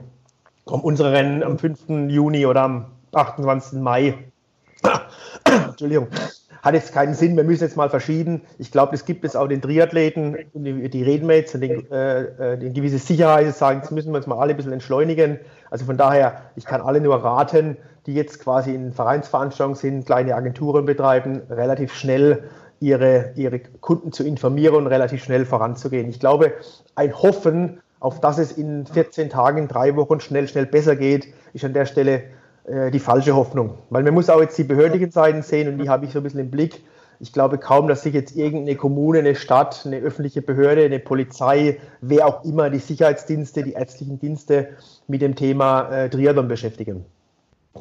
komm, 0.63 0.79
unsere 0.79 1.11
Rennen 1.11 1.43
am 1.43 1.59
5. 1.59 1.89
Juni 2.07 2.45
oder 2.45 2.61
am 2.61 2.85
28. 3.11 3.81
Mai, 3.81 4.13
Entschuldigung, 5.43 6.07
hat 6.63 6.73
jetzt 6.73 6.93
keinen 6.93 7.13
Sinn, 7.13 7.35
wir 7.35 7.43
müssen 7.43 7.65
jetzt 7.65 7.75
mal 7.75 7.89
verschieben. 7.89 8.41
Ich 8.57 8.71
glaube, 8.71 8.95
es 8.95 9.03
gibt 9.03 9.25
es 9.25 9.35
auch 9.35 9.47
den 9.47 9.61
Triathleten, 9.61 10.37
die, 10.53 10.89
die 10.89 11.03
Redmates 11.03 11.53
und 11.53 11.61
den, 11.61 11.91
äh, 11.91 12.57
die 12.57 12.71
gewisse 12.71 12.99
Sicherheit 12.99 13.53
sagen, 13.53 13.81
jetzt 13.81 13.91
müssen 13.91 14.11
wir 14.11 14.17
uns 14.17 14.27
mal 14.27 14.39
alle 14.39 14.51
ein 14.53 14.57
bisschen 14.57 14.71
entschleunigen. 14.71 15.39
Also 15.69 15.83
von 15.83 15.97
daher, 15.97 16.41
ich 16.55 16.63
kann 16.63 16.79
alle 16.79 17.01
nur 17.01 17.17
raten, 17.17 17.75
die 18.05 18.13
jetzt 18.13 18.39
quasi 18.39 18.73
in 18.73 18.93
Vereinsveranstaltungen 18.93 19.75
sind, 19.75 20.05
kleine 20.05 20.35
Agenturen 20.35 20.85
betreiben, 20.85 21.41
relativ 21.49 21.93
schnell 21.93 22.43
ihre, 22.79 23.33
ihre 23.35 23.59
Kunden 23.59 24.13
zu 24.13 24.23
informieren 24.23 24.75
und 24.75 24.87
relativ 24.87 25.21
schnell 25.21 25.45
voranzugehen. 25.45 26.09
Ich 26.09 26.19
glaube, 26.21 26.53
ein 26.95 27.13
Hoffen 27.13 27.81
auf 27.99 28.19
dass 28.19 28.37
es 28.37 28.51
in 28.51 28.85
14 28.85 29.29
Tagen, 29.29 29.69
drei 29.69 29.95
Wochen 29.95 30.19
schnell, 30.19 30.49
schnell 30.49 30.65
besser 30.65 30.97
geht, 30.97 31.27
ist 31.53 31.63
an 31.63 31.71
der 31.73 31.85
Stelle 31.85 32.23
äh, 32.65 32.91
die 32.91 32.99
falsche 32.99 33.35
Hoffnung. 33.35 33.77
Weil 33.89 34.03
man 34.03 34.13
muss 34.13 34.29
auch 34.29 34.41
jetzt 34.41 34.57
die 34.57 34.63
behördlichen 34.63 35.11
Seiten 35.11 35.41
sehen 35.41 35.67
und 35.67 35.79
die 35.79 35.89
habe 35.89 36.05
ich 36.05 36.11
so 36.13 36.19
ein 36.19 36.23
bisschen 36.23 36.39
im 36.39 36.51
Blick. 36.51 36.83
Ich 37.19 37.31
glaube 37.31 37.57
kaum, 37.57 37.87
dass 37.87 38.03
sich 38.03 38.13
jetzt 38.13 38.35
irgendeine 38.35 38.75
Kommune, 38.75 39.19
eine 39.19 39.35
Stadt, 39.35 39.83
eine 39.85 39.97
öffentliche 39.97 40.41
Behörde, 40.41 40.83
eine 40.83 40.99
Polizei, 40.99 41.79
wer 42.01 42.27
auch 42.27 42.43
immer, 42.43 42.69
die 42.69 42.79
Sicherheitsdienste, 42.79 43.63
die 43.63 43.73
ärztlichen 43.73 44.19
Dienste 44.19 44.69
mit 45.07 45.21
dem 45.21 45.35
Thema 45.35 45.89
äh, 45.89 46.09
Triathlon 46.09 46.47
beschäftigen. 46.47 47.05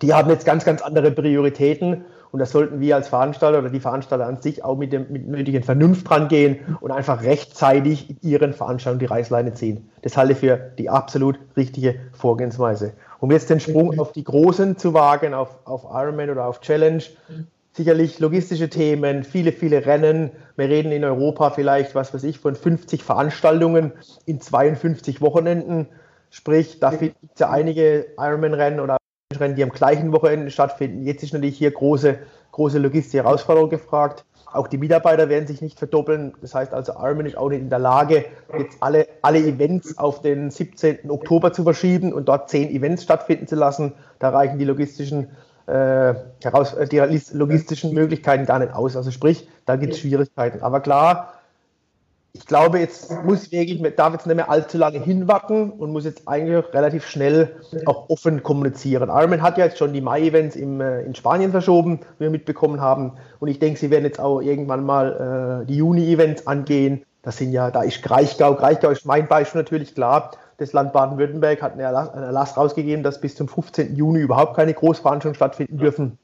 Die 0.01 0.15
haben 0.15 0.31
jetzt 0.31 0.47
ganz, 0.47 0.65
ganz 0.65 0.81
andere 0.81 1.11
Prioritäten 1.11 2.05
und 2.33 2.39
da 2.39 2.47
sollten 2.47 2.81
wir 2.81 2.97
als 2.97 3.09
Veranstalter 3.09 3.59
oder 3.59 3.69
die 3.69 3.79
Veranstalter 3.79 4.27
an 4.27 4.41
sich 4.41 4.65
auch 4.65 4.77
mit 4.77 4.93
dem 4.93 5.07
mit 5.11 5.29
nötigen 5.29 5.63
Vernunft 5.63 6.11
rangehen 6.11 6.61
und 6.81 6.91
einfach 6.91 7.23
rechtzeitig 7.23 8.09
in 8.09 8.17
ihren 8.23 8.55
Veranstaltungen 8.55 9.01
die 9.01 9.07
Reißleine 9.07 9.53
ziehen. 9.53 9.91
Das 10.01 10.17
halte 10.17 10.33
ich 10.33 10.39
für 10.39 10.57
die 10.57 10.89
absolut 10.89 11.39
richtige 11.57 11.97
Vorgehensweise. 12.13 12.95
Um 13.21 13.31
jetzt 13.31 13.51
den 13.51 13.61
Sprung 13.61 14.01
auf 14.01 14.13
die 14.13 14.25
Großen 14.25 14.79
zu 14.79 14.95
wagen, 14.95 15.35
auf, 15.35 15.59
auf 15.65 15.85
Ironman 15.85 16.31
oder 16.31 16.47
auf 16.47 16.61
Challenge, 16.63 17.03
sicherlich 17.73 18.19
logistische 18.19 18.71
Themen, 18.71 19.25
viele, 19.25 19.53
viele 19.53 19.85
Rennen. 19.85 20.31
Wir 20.57 20.69
reden 20.69 20.91
in 20.91 21.05
Europa 21.05 21.51
vielleicht, 21.51 21.95
was 21.95 22.15
weiß 22.15 22.25
ich, 22.25 22.39
von 22.39 22.57
50 22.57 23.05
Veranstaltungen 23.05 23.93
in 24.25 24.41
52 24.41 25.21
Wochenenden. 25.21 25.87
Sprich, 26.31 26.81
da 26.81 26.91
gibt 26.91 27.17
es 27.35 27.41
ja 27.41 27.51
einige 27.51 28.07
Ironman-Rennen 28.17 28.81
oder 28.81 28.97
Rennen, 29.41 29.57
die 29.57 29.63
am 29.63 29.71
gleichen 29.71 30.13
Wochenende 30.13 30.51
stattfinden. 30.51 31.05
Jetzt 31.05 31.23
ist 31.23 31.33
natürlich 31.33 31.59
hier 31.59 31.71
große, 31.71 32.19
große 32.53 32.79
logistische 32.79 33.25
Herausforderung 33.25 33.71
gefragt. 33.71 34.25
Auch 34.53 34.69
die 34.69 34.77
Mitarbeiter 34.77 35.29
werden 35.29 35.47
sich 35.47 35.63
nicht 35.63 35.79
verdoppeln. 35.79 36.35
Das 36.43 36.55
heißt 36.55 36.75
also, 36.75 36.95
Armin 36.95 37.27
ist 37.27 37.39
auch 37.39 37.49
nicht 37.49 37.61
in 37.61 37.71
der 37.71 37.79
Lage, 37.79 38.27
jetzt 38.59 38.77
alle, 38.81 39.09
alle 39.23 39.39
Events 39.39 39.97
auf 39.97 40.21
den 40.21 40.51
17. 40.51 41.11
Oktober 41.11 41.53
zu 41.53 41.65
verschieben 41.65 42.13
und 42.13 42.29
dort 42.29 42.51
zehn 42.51 42.71
Events 42.71 43.03
stattfinden 43.03 43.47
zu 43.47 43.57
lassen. 43.57 43.95
Da 44.19 44.29
reichen 44.29 44.59
die 44.59 44.67
logistischen, 44.67 45.31
äh, 45.67 46.15
heraus, 46.43 46.77
die 46.91 47.21
logistischen 47.33 47.95
Möglichkeiten 47.95 48.45
gar 48.45 48.59
nicht 48.59 48.75
aus. 48.75 48.95
Also 48.95 49.11
sprich, 49.11 49.49
da 49.65 49.77
gibt 49.77 49.95
es 49.95 50.01
Schwierigkeiten. 50.01 50.61
Aber 50.61 50.81
klar, 50.81 51.33
ich 52.35 52.47
glaube, 52.47 52.79
jetzt 52.79 53.11
muss 53.25 53.53
wirklich, 53.53 53.83
darf 53.95 54.15
jetzt 54.15 54.27
nicht 54.27 54.37
mehr 54.37 54.51
allzu 54.51 54.79
lange 54.79 54.99
hinwarten 54.99 55.71
und 55.71 55.93
muss 55.93 56.05
jetzt 56.05 56.27
eigentlich 56.27 56.65
relativ 56.73 57.07
schnell 57.07 57.57
auch 57.85 58.09
offen 58.09 58.43
kommunizieren. 58.43 59.11
Ironman 59.11 59.43
hat 59.43 59.59
ja 59.59 59.67
jetzt 59.67 59.77
schon 59.77 59.93
die 59.93 60.01
Mai-Events 60.01 60.57
äh, 60.57 61.03
in 61.03 61.15
Spanien 61.15 61.51
verschoben, 61.51 62.01
wie 62.19 62.25
wir 62.25 62.31
mitbekommen 62.31 62.81
haben. 62.81 63.13
Und 63.39 63.49
ich 63.49 63.59
denke, 63.59 63.79
sie 63.79 63.91
werden 63.91 64.05
jetzt 64.05 64.19
auch 64.19 64.41
irgendwann 64.41 64.85
mal 64.85 65.63
äh, 65.63 65.67
die 65.67 65.77
Juni-Events 65.77 66.47
angehen. 66.47 67.05
Das 67.21 67.37
sind 67.37 67.53
ja, 67.53 67.71
da 67.71 67.83
ist 67.83 68.03
Kraichgau. 68.03 68.55
Kraichgau 68.55 68.89
ist 68.89 69.05
mein 69.05 69.29
Beispiel 69.29 69.61
natürlich 69.61 69.95
klar. 69.95 70.31
Das 70.57 70.73
Land 70.73 70.95
Baden-Württemberg 70.95 71.61
hat 71.61 71.73
einen 71.73 71.81
Erlass, 71.81 72.11
einen 72.11 72.25
Erlass 72.25 72.57
rausgegeben, 72.57 73.03
dass 73.03 73.21
bis 73.21 73.35
zum 73.35 73.47
15. 73.47 73.95
Juni 73.95 74.21
überhaupt 74.21 74.57
keine 74.57 74.73
Großveranstaltungen 74.73 75.35
stattfinden 75.35 75.77
dürfen. 75.77 76.19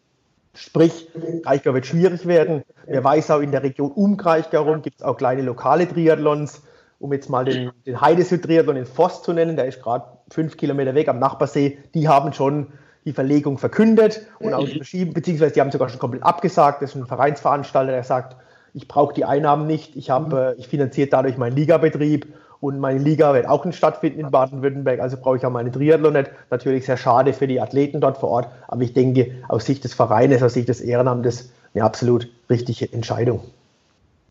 Sprich, 0.58 1.08
Kraichgau 1.44 1.72
wird 1.72 1.86
schwierig 1.86 2.26
werden. 2.26 2.64
Wer 2.86 3.04
weiß 3.04 3.30
auch, 3.30 3.40
in 3.40 3.52
der 3.52 3.62
Region 3.62 3.92
um 3.92 4.16
Kraichgau 4.16 4.64
herum 4.64 4.82
gibt 4.82 5.00
es 5.00 5.02
auch 5.06 5.16
kleine 5.16 5.42
lokale 5.42 5.86
Triathlons. 5.86 6.62
Um 6.98 7.12
jetzt 7.12 7.30
mal 7.30 7.44
den, 7.44 7.70
den 7.86 8.00
Heidesee-Triathlon 8.00 8.74
in 8.74 8.84
Voss 8.84 9.22
zu 9.22 9.32
nennen, 9.32 9.54
der 9.54 9.66
ist 9.66 9.80
gerade 9.80 10.04
fünf 10.30 10.56
Kilometer 10.56 10.96
weg 10.96 11.06
am 11.08 11.20
Nachbarsee. 11.20 11.78
Die 11.94 12.08
haben 12.08 12.32
schon 12.32 12.72
die 13.04 13.12
Verlegung 13.12 13.56
verkündet 13.56 14.26
und 14.40 14.52
auch 14.52 14.66
verschieben, 14.66 15.14
beziehungsweise 15.14 15.54
die 15.54 15.60
haben 15.60 15.70
sogar 15.70 15.88
schon 15.90 16.00
komplett 16.00 16.24
abgesagt. 16.24 16.82
Das 16.82 16.90
ist 16.90 16.96
ein 16.96 17.06
Vereinsveranstalter, 17.06 17.92
der 17.92 18.02
sagt, 18.02 18.36
ich 18.74 18.88
brauche 18.88 19.14
die 19.14 19.24
Einnahmen 19.24 19.68
nicht, 19.68 19.94
ich, 19.94 20.10
hab, 20.10 20.32
äh, 20.32 20.54
ich 20.54 20.66
finanziere 20.66 21.08
dadurch 21.08 21.38
meinen 21.38 21.56
Ligabetrieb 21.56 22.34
und 22.60 22.80
meine 22.80 22.98
Liga 22.98 23.34
wird 23.34 23.46
auch 23.46 23.64
nicht 23.64 23.76
stattfinden 23.76 24.20
in 24.20 24.30
Baden-Württemberg, 24.30 25.00
also 25.00 25.16
brauche 25.16 25.36
ich 25.36 25.46
auch 25.46 25.50
meine 25.50 25.70
Triathlon 25.70 26.12
nicht. 26.12 26.30
Natürlich 26.50 26.86
sehr 26.86 26.96
schade 26.96 27.32
für 27.32 27.46
die 27.46 27.60
Athleten 27.60 28.00
dort 28.00 28.18
vor 28.18 28.30
Ort, 28.30 28.48
aber 28.66 28.82
ich 28.82 28.92
denke, 28.92 29.30
aus 29.48 29.66
Sicht 29.66 29.84
des 29.84 29.94
Vereines, 29.94 30.42
aus 30.42 30.54
Sicht 30.54 30.68
des 30.68 30.80
Ehrenamtes, 30.80 31.52
eine 31.74 31.84
absolut 31.84 32.28
richtige 32.50 32.92
Entscheidung. 32.92 33.42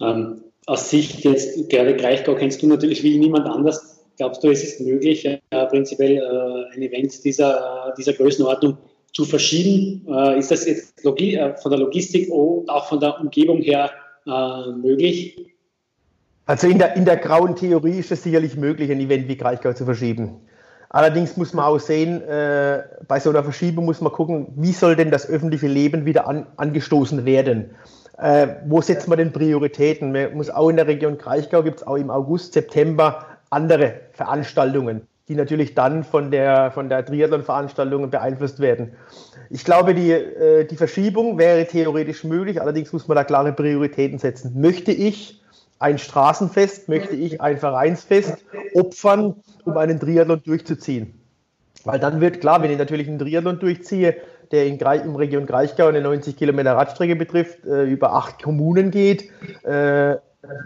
Ähm, 0.02 0.42
aus 0.66 0.90
Sicht 0.90 1.24
jetzt, 1.24 1.70
Gerda 1.70 1.94
Greichgau 1.94 2.36
kennst 2.36 2.62
du 2.62 2.68
natürlich 2.68 3.04
wie 3.04 3.18
niemand 3.18 3.46
anders. 3.46 4.04
Glaubst 4.18 4.44
du, 4.44 4.50
ist 4.50 4.64
es 4.64 4.80
möglich, 4.80 5.26
äh, 5.26 5.40
prinzipiell 5.68 6.18
äh, 6.18 6.76
ein 6.76 6.82
Event 6.82 7.24
dieser, 7.24 7.94
dieser 7.98 8.14
Größenordnung 8.14 8.78
zu 9.14 9.26
verschieben? 9.26 10.06
Äh, 10.10 10.40
ist 10.40 10.52
das 10.52 10.66
jetzt 10.66 11.04
Logi 11.04 11.36
äh, 11.36 11.56
von 11.58 11.72
der 11.72 11.80
Logistik 11.80 12.30
und 12.32 12.68
auch 12.70 12.88
von 12.90 13.00
der 13.00 13.20
Umgebung 13.20 13.62
her 13.62 13.92
äh, 14.26 14.72
möglich? 14.72 15.57
Also 16.48 16.68
in 16.68 16.80
der, 16.80 16.96
in 16.96 17.04
der 17.04 17.18
grauen 17.18 17.58
Theorie 17.58 18.00
ist 18.00 18.10
es 18.10 18.24
sicherlich 18.24 18.56
möglich, 18.56 18.90
ein 18.90 19.02
Event 19.02 19.28
wie 19.28 19.36
Kraichgau 19.36 19.74
zu 19.74 19.84
verschieben. 19.84 20.38
Allerdings 20.90 21.36
muss 21.36 21.54
man 21.54 21.66
auch 21.66 21.80
sehen, 21.80 22.22
äh, 22.22 22.84
bei 23.06 23.20
so 23.20 23.30
einer 23.30 23.44
Verschiebung 23.44 23.84
muss 23.84 24.00
man 24.00 24.14
gucken, 24.14 24.48
wie 24.56 24.72
soll 24.72 24.96
denn 24.96 25.12
das 25.12 25.30
öffentliche 25.30 25.68
Leben 25.68 26.06
wieder 26.06 26.26
an, 26.26 26.48
angestoßen 26.56 27.26
werden? 27.26 27.72
Äh, 28.18 28.48
wo 28.66 28.82
setzt 28.82 29.10
man 29.10 29.18
denn 29.18 29.34
Prioritäten? 29.34 30.14
Man 30.14 30.36
muss 30.36 30.50
auch 30.50 30.70
in 30.70 30.78
der 30.78 30.88
Region 30.88 31.18
Kraichgau 31.18 31.64
gibt 31.64 31.80
es 31.80 31.88
auch 31.88 31.98
im 31.98 32.10
August, 32.10 32.54
September 32.54 33.26
andere 33.50 33.96
Veranstaltungen, 34.14 35.02
die 35.28 35.36
natürlich 35.36 35.76
dann 35.76 36.06
von 36.06 36.32
der, 36.32 36.72
von 36.72 36.88
der 36.88 37.06
Triathlon-Veranstaltung 37.06 38.10
beeinflusst 38.10 38.62
werden. 38.62 38.94
Ich 39.50 39.66
glaube, 39.66 39.94
die, 39.94 40.12
äh, 40.12 40.64
die 40.64 40.78
Verschiebung 40.78 41.38
wäre 41.38 41.66
theoretisch 41.66 42.24
möglich, 42.24 42.62
allerdings 42.62 42.94
muss 42.94 43.10
man 43.10 43.16
da 43.16 43.26
klare 43.26 43.52
Prioritäten 43.52 44.18
setzen. 44.18 44.54
Möchte 44.62 44.94
ich 44.94 45.42
ein 45.80 45.98
Straßenfest, 45.98 46.90
möchte 46.90 47.16
ich 47.16 47.42
ein 47.42 47.58
Vereinsfest 47.58 48.46
opfern, 48.74 49.36
um 49.66 49.78
einen 49.78 50.00
Triathlon 50.00 50.42
durchzuziehen. 50.44 51.14
Weil 51.84 52.00
dann 52.00 52.20
wird 52.22 52.42
klar, 52.42 52.62
wenn 52.62 52.72
ich 52.72 52.78
natürlich 52.78 53.08
einen 53.08 53.20
Triathlon 53.20 53.60
durchziehe, 53.60 54.16
der 54.52 54.66
in, 54.66 54.78
im 54.78 55.16
Region 55.16 55.46
Kraichgau 55.46 55.88
eine 55.88 56.02
90 56.02 56.36
Kilometer 56.38 56.74
Radstrecke 56.74 57.16
betrifft, 57.16 57.66
äh, 57.66 57.84
über 57.84 58.14
acht 58.14 58.42
Kommunen 58.42 58.92
geht, 58.92 59.30
äh, 59.64 60.16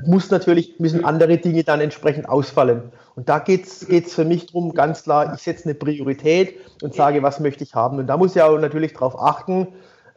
muss 0.06 0.30
natürlich, 0.30 0.80
müssen 0.80 1.04
andere 1.06 1.38
Dinge 1.38 1.64
dann 1.64 1.82
entsprechend 1.82 2.30
ausfallen. 2.30 2.92
Und 3.16 3.30
da 3.30 3.40
geht 3.40 3.66
es 3.66 4.14
für 4.14 4.26
mich 4.26 4.48
darum, 4.48 4.74
ganz 4.74 5.04
klar, 5.04 5.34
ich 5.34 5.42
setze 5.42 5.66
eine 5.66 5.76
Priorität 5.76 6.56
und 6.82 6.94
sage, 6.94 7.24
was 7.24 7.40
möchte 7.40 7.64
ich 7.64 7.74
haben. 7.74 7.98
Und 7.98 8.08
da 8.08 8.18
muss 8.18 8.36
ich 8.36 8.42
auch 8.42 8.58
natürlich 8.60 8.94
darauf 8.94 9.20
achten, 9.20 9.68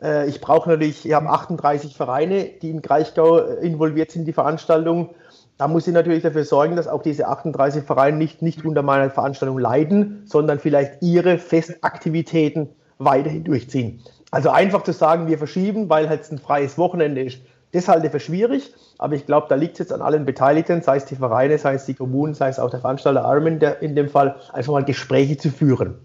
äh, 0.05 0.29
ich 0.29 0.41
brauche 0.41 0.69
natürlich, 0.69 1.07
ich 1.07 1.13
habe 1.13 1.29
38 1.29 1.97
Vereine, 1.97 2.45
die 2.45 2.71
in 2.71 2.83
Kraichgau 2.83 3.39
äh, 3.39 3.67
involviert 3.67 4.11
sind, 4.11 4.27
die 4.27 4.33
Veranstaltung. 4.33 5.11
Da 5.57 5.67
muss 5.67 5.87
ich 5.87 5.95
natürlich 5.95 6.23
dafür 6.23 6.45
sorgen, 6.45 6.77
dass 6.77 6.87
auch 6.87 7.03
diese 7.03 7.27
38 7.27 7.85
Vereine 7.85 8.17
nicht, 8.17 8.43
nicht 8.43 8.65
unter 8.65 8.83
meiner 8.83 9.11
Veranstaltung 9.11 9.59
leiden, 9.59 10.23
sondern 10.27 10.59
vielleicht 10.59 11.01
ihre 11.01 11.39
Festaktivitäten 11.39 12.69
weiterhin 12.99 13.45
durchziehen. 13.45 14.01
Also 14.31 14.51
einfach 14.51 14.83
zu 14.83 14.93
sagen, 14.93 15.29
wir 15.29 15.39
verschieben, 15.39 15.89
weil 15.89 16.09
halt 16.09 16.31
ein 16.31 16.39
freies 16.39 16.77
Wochenende 16.77 17.23
ist, 17.23 17.39
das 17.73 17.89
halte 17.89 18.07
ich 18.07 18.13
für 18.13 18.21
schwierig, 18.21 18.73
aber 18.99 19.15
ich 19.15 19.27
glaube, 19.27 19.47
da 19.49 19.57
liegt 19.57 19.75
es 19.75 19.79
jetzt 19.81 19.93
an 19.93 20.01
allen 20.01 20.25
Beteiligten, 20.25 20.83
sei 20.83 20.97
es 20.97 21.07
die 21.07 21.17
Vereine, 21.17 21.59
sei 21.59 21.75
es 21.75 21.87
die 21.87 21.95
Kommunen, 21.95 22.35
sei 22.35 22.49
es 22.49 22.61
auch 22.61 22.71
der 22.71 22.81
Veranstalter 22.81 23.25
Armin 23.25 23.59
der, 23.59 23.83
in 23.83 23.97
dem 23.97 24.09
Fall, 24.09 24.37
einfach 24.53 24.73
mal 24.73 24.85
Gespräche 24.85 25.37
zu 25.37 25.51
führen. 25.51 25.97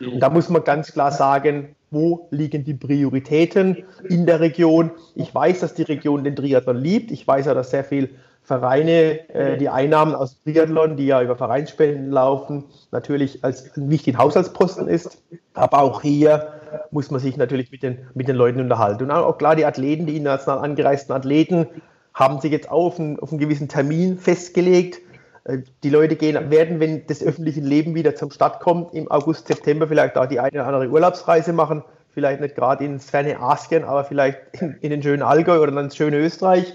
Und 0.00 0.18
da 0.18 0.30
muss 0.30 0.48
man 0.48 0.64
ganz 0.64 0.92
klar 0.92 1.12
sagen, 1.12 1.76
wo 1.92 2.26
liegen 2.30 2.64
die 2.64 2.74
Prioritäten 2.74 3.84
in 4.08 4.26
der 4.26 4.40
Region. 4.40 4.90
Ich 5.14 5.34
weiß, 5.34 5.60
dass 5.60 5.74
die 5.74 5.82
Region 5.82 6.24
den 6.24 6.34
Triathlon 6.34 6.78
liebt. 6.78 7.10
Ich 7.10 7.26
weiß 7.26 7.46
ja, 7.46 7.54
dass 7.54 7.70
sehr 7.70 7.84
viele 7.84 8.08
Vereine 8.42 9.28
äh, 9.28 9.56
die 9.56 9.68
Einnahmen 9.68 10.14
aus 10.14 10.42
Triathlon, 10.42 10.96
die 10.96 11.06
ja 11.06 11.22
über 11.22 11.36
Vereinsspenden 11.36 12.10
laufen, 12.10 12.64
natürlich 12.90 13.44
als 13.44 13.76
ein 13.76 13.88
wichtiger 13.88 14.18
Haushaltsposten 14.18 14.88
ist. 14.88 15.22
Aber 15.54 15.82
auch 15.82 16.02
hier 16.02 16.54
muss 16.90 17.10
man 17.10 17.20
sich 17.20 17.36
natürlich 17.36 17.70
mit 17.70 17.82
den, 17.82 17.98
mit 18.14 18.26
den 18.26 18.36
Leuten 18.36 18.60
unterhalten. 18.60 19.04
Und 19.04 19.10
auch 19.12 19.38
klar, 19.38 19.54
die 19.54 19.66
Athleten, 19.66 20.06
die 20.06 20.16
international 20.16 20.64
angereisten 20.64 21.14
Athleten, 21.14 21.66
haben 22.14 22.40
sich 22.40 22.52
jetzt 22.52 22.70
auf 22.70 22.98
einen, 22.98 23.18
auf 23.20 23.30
einen 23.30 23.38
gewissen 23.38 23.68
Termin 23.68 24.18
festgelegt. 24.18 25.00
Äh, 25.44 25.58
die 25.82 25.90
Leute 25.90 26.16
gehen, 26.16 26.50
werden, 26.50 26.80
wenn 26.80 27.06
das 27.06 27.22
öffentliche 27.22 27.60
Leben 27.60 27.94
wieder 27.94 28.14
zum 28.14 28.30
Start 28.30 28.60
kommt, 28.60 28.94
im 28.94 29.10
August, 29.10 29.48
September 29.48 29.88
vielleicht 29.88 30.16
auch 30.16 30.26
die 30.26 30.40
eine 30.40 30.52
oder 30.52 30.66
andere 30.66 30.88
Urlaubsreise 30.88 31.52
machen. 31.52 31.82
Vielleicht 32.14 32.40
nicht 32.40 32.54
gerade 32.54 32.84
ins 32.84 33.08
ferne 33.08 33.40
Asien, 33.40 33.84
aber 33.84 34.04
vielleicht 34.04 34.38
in, 34.60 34.76
in 34.80 34.90
den 34.90 35.02
schönen 35.02 35.22
Allgäu 35.22 35.60
oder 35.60 35.78
ins 35.80 35.96
schöne 35.96 36.18
Österreich. 36.18 36.74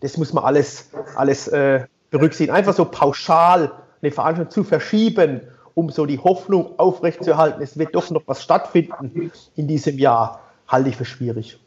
Das 0.00 0.16
muss 0.16 0.32
man 0.32 0.44
alles, 0.44 0.90
alles 1.16 1.48
äh, 1.48 1.84
berücksichtigen. 2.10 2.56
Einfach 2.56 2.74
so 2.74 2.84
pauschal 2.84 3.72
eine 4.00 4.10
Veranstaltung 4.10 4.50
zu 4.50 4.64
verschieben 4.64 5.42
um 5.78 5.90
so 5.90 6.06
die 6.06 6.18
Hoffnung 6.18 6.76
aufrechtzuerhalten, 6.76 7.62
es 7.62 7.78
wird 7.78 7.94
doch 7.94 8.10
noch 8.10 8.22
was 8.26 8.42
stattfinden 8.42 9.30
in 9.54 9.68
diesem 9.68 9.96
Jahr, 9.96 10.40
halte 10.66 10.88
ich 10.88 10.96
für 10.96 11.04
schwierig. 11.04 11.60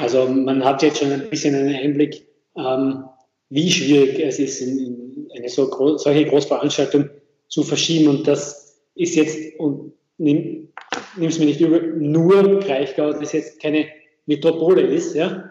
Also 0.00 0.26
man 0.26 0.64
hat 0.64 0.82
jetzt 0.82 0.98
schon 0.98 1.12
ein 1.12 1.30
bisschen 1.30 1.54
einen 1.54 1.72
Einblick, 1.72 2.26
ähm, 2.56 3.04
wie 3.50 3.70
schwierig 3.70 4.18
es 4.20 4.38
ist, 4.38 4.60
in, 4.60 4.78
in 4.78 5.28
eine 5.36 5.48
so 5.48 5.68
groß, 5.68 6.02
solche 6.02 6.26
Großveranstaltung 6.26 7.10
zu 7.48 7.62
verschieben. 7.62 8.08
Und 8.08 8.26
das 8.26 8.80
ist 8.94 9.14
jetzt, 9.14 9.58
und 9.58 9.92
nimm 10.18 10.68
es 11.20 11.38
mir 11.38 11.46
nicht 11.46 11.60
über, 11.60 11.80
nur 11.80 12.60
Kraichgau, 12.60 13.12
das 13.12 13.32
jetzt 13.32 13.60
keine 13.60 13.86
Metropole 14.26 14.82
ist, 14.82 15.14
ja, 15.14 15.50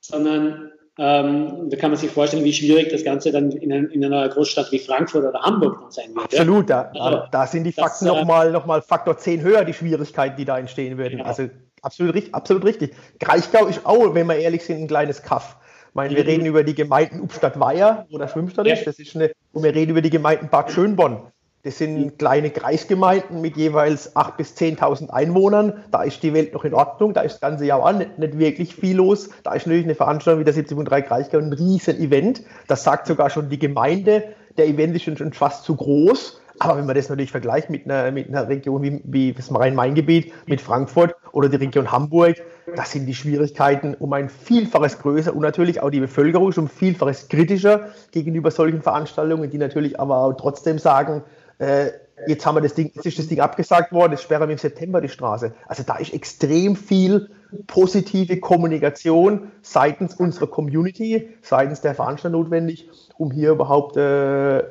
sondern 0.00 0.72
ähm, 0.98 1.68
da 1.68 1.76
kann 1.76 1.90
man 1.90 2.00
sich 2.00 2.10
vorstellen, 2.10 2.44
wie 2.44 2.54
schwierig 2.54 2.88
das 2.88 3.04
Ganze 3.04 3.30
dann 3.30 3.50
in, 3.50 3.70
in, 3.70 4.04
einer 4.04 4.28
Großstadt 4.30 4.72
wie 4.72 4.78
Frankfurt 4.78 5.24
oder 5.26 5.42
Hamburg 5.42 5.78
dann 5.80 5.90
sein 5.90 6.14
wird. 6.14 6.24
Absolut, 6.24 6.70
da, 6.70 6.90
also, 6.94 7.22
da 7.30 7.46
sind 7.46 7.64
die 7.64 7.72
Fakten 7.72 8.06
nochmal 8.06 8.50
noch 8.50 8.64
mal 8.64 8.80
Faktor 8.80 9.18
10 9.18 9.42
höher, 9.42 9.64
die 9.64 9.74
Schwierigkeiten, 9.74 10.36
die 10.36 10.46
da 10.46 10.58
entstehen 10.58 10.96
würden. 10.96 11.18
Genau. 11.18 11.28
Also 11.28 11.50
absolut, 11.82 12.32
absolut 12.32 12.64
richtig. 12.64 12.94
Kraichgau 13.20 13.66
ist 13.66 13.84
auch, 13.84 14.14
wenn 14.14 14.26
wir 14.26 14.36
ehrlich 14.36 14.64
sind, 14.64 14.80
ein 14.80 14.88
kleines 14.88 15.22
Kaff. 15.22 15.56
Ich 15.96 15.98
meine, 15.98 16.14
wir 16.14 16.26
reden 16.26 16.44
über 16.44 16.62
die 16.62 16.74
Gemeinden 16.74 17.22
Upstadt-Weiher, 17.22 18.04
wo 18.10 18.18
der 18.18 18.28
Schwimmstadt 18.28 18.66
ja. 18.66 18.74
ist. 18.74 18.86
Das 18.86 18.98
ist 18.98 19.16
eine, 19.16 19.32
und 19.54 19.62
wir 19.62 19.74
reden 19.74 19.92
über 19.92 20.02
die 20.02 20.10
Gemeinden 20.10 20.48
Bad 20.50 20.70
Schönborn. 20.70 21.22
Das 21.62 21.78
sind 21.78 22.18
kleine 22.18 22.50
Kreisgemeinden 22.50 23.40
mit 23.40 23.56
jeweils 23.56 24.14
8.000 24.14 24.36
bis 24.36 24.54
10.000 24.58 25.08
Einwohnern. 25.08 25.84
Da 25.90 26.02
ist 26.02 26.22
die 26.22 26.34
Welt 26.34 26.52
noch 26.52 26.66
in 26.66 26.74
Ordnung. 26.74 27.14
Da 27.14 27.22
ist 27.22 27.32
das 27.32 27.40
ganze 27.40 27.64
Jahr 27.64 27.82
auch 27.82 27.92
nicht, 27.92 28.18
nicht 28.18 28.38
wirklich 28.38 28.74
viel 28.74 28.96
los. 28.96 29.30
Da 29.42 29.54
ist 29.54 29.66
natürlich 29.66 29.86
eine 29.86 29.94
Veranstaltung 29.94 30.40
wie 30.40 30.44
der 30.44 30.52
70.3 30.52 31.00
Kraichgau 31.00 31.38
ein 31.38 31.54
riesen 31.54 31.98
Event. 31.98 32.42
Das 32.68 32.84
sagt 32.84 33.06
sogar 33.06 33.30
schon 33.30 33.48
die 33.48 33.58
Gemeinde. 33.58 34.34
Der 34.58 34.66
Event 34.66 34.96
ist 34.96 35.04
schon, 35.04 35.16
schon 35.16 35.32
fast 35.32 35.64
zu 35.64 35.76
groß. 35.76 36.42
Aber 36.58 36.78
wenn 36.78 36.86
man 36.86 36.94
das 36.94 37.08
natürlich 37.08 37.30
vergleicht 37.30 37.70
mit 37.70 37.84
einer, 37.84 38.10
mit 38.10 38.28
einer 38.28 38.48
Region 38.48 38.82
wie, 38.82 39.00
wie 39.04 39.32
das 39.32 39.54
Rhein-Main-Gebiet, 39.54 40.32
mit 40.46 40.60
Frankfurt 40.60 41.14
oder 41.32 41.48
die 41.48 41.56
Region 41.56 41.92
Hamburg, 41.92 42.36
da 42.74 42.84
sind 42.84 43.06
die 43.06 43.14
Schwierigkeiten 43.14 43.94
um 43.94 44.12
ein 44.12 44.28
Vielfaches 44.28 44.98
größer 44.98 45.34
und 45.34 45.42
natürlich 45.42 45.82
auch 45.82 45.90
die 45.90 46.00
Bevölkerung 46.00 46.48
ist 46.48 46.58
um 46.58 46.68
Vielfaches 46.68 47.28
kritischer 47.28 47.88
gegenüber 48.10 48.50
solchen 48.50 48.82
Veranstaltungen, 48.82 49.50
die 49.50 49.58
natürlich 49.58 50.00
aber 50.00 50.18
auch 50.18 50.32
trotzdem 50.32 50.78
sagen, 50.78 51.22
äh, 51.58 51.90
jetzt 52.26 52.46
haben 52.46 52.56
wir 52.56 52.62
das 52.62 52.74
Ding, 52.74 52.90
jetzt 52.94 53.06
ist 53.06 53.18
das 53.18 53.28
Ding 53.28 53.40
abgesagt 53.40 53.92
worden, 53.92 54.12
jetzt 54.12 54.22
sperren 54.22 54.48
wir 54.48 54.52
im 54.52 54.58
September 54.58 55.00
die 55.00 55.08
Straße. 55.08 55.52
Also 55.66 55.82
da 55.82 55.96
ist 55.96 56.14
extrem 56.14 56.74
viel 56.76 57.28
positive 57.66 58.40
Kommunikation 58.40 59.52
seitens 59.62 60.14
unserer 60.14 60.46
Community, 60.46 61.28
seitens 61.42 61.82
der 61.82 61.94
Veranstalter 61.94 62.36
notwendig, 62.36 62.88
um 63.18 63.30
hier 63.30 63.50
überhaupt 63.50 63.96
äh, 63.96 64.62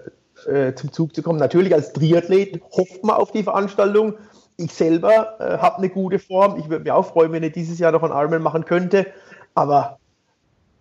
äh, 0.45 0.73
zum 0.75 0.91
Zug 0.91 1.15
zu 1.15 1.21
kommen. 1.21 1.39
Natürlich 1.39 1.73
als 1.73 1.93
Triathlet 1.93 2.62
hofft 2.71 3.03
man 3.03 3.15
auf 3.15 3.31
die 3.31 3.43
Veranstaltung. 3.43 4.15
Ich 4.58 4.73
selber 4.73 5.39
äh, 5.39 5.58
habe 5.58 5.77
eine 5.77 5.89
gute 5.89 6.19
Form. 6.19 6.60
Ich 6.60 6.69
würde 6.69 6.84
mich 6.84 6.91
auch 6.91 7.05
freuen, 7.05 7.31
wenn 7.31 7.43
ich 7.43 7.53
dieses 7.53 7.79
Jahr 7.79 7.91
noch 7.91 8.03
einen 8.03 8.13
Ironman 8.13 8.41
machen 8.41 8.65
könnte. 8.65 9.08
Aber 9.53 9.99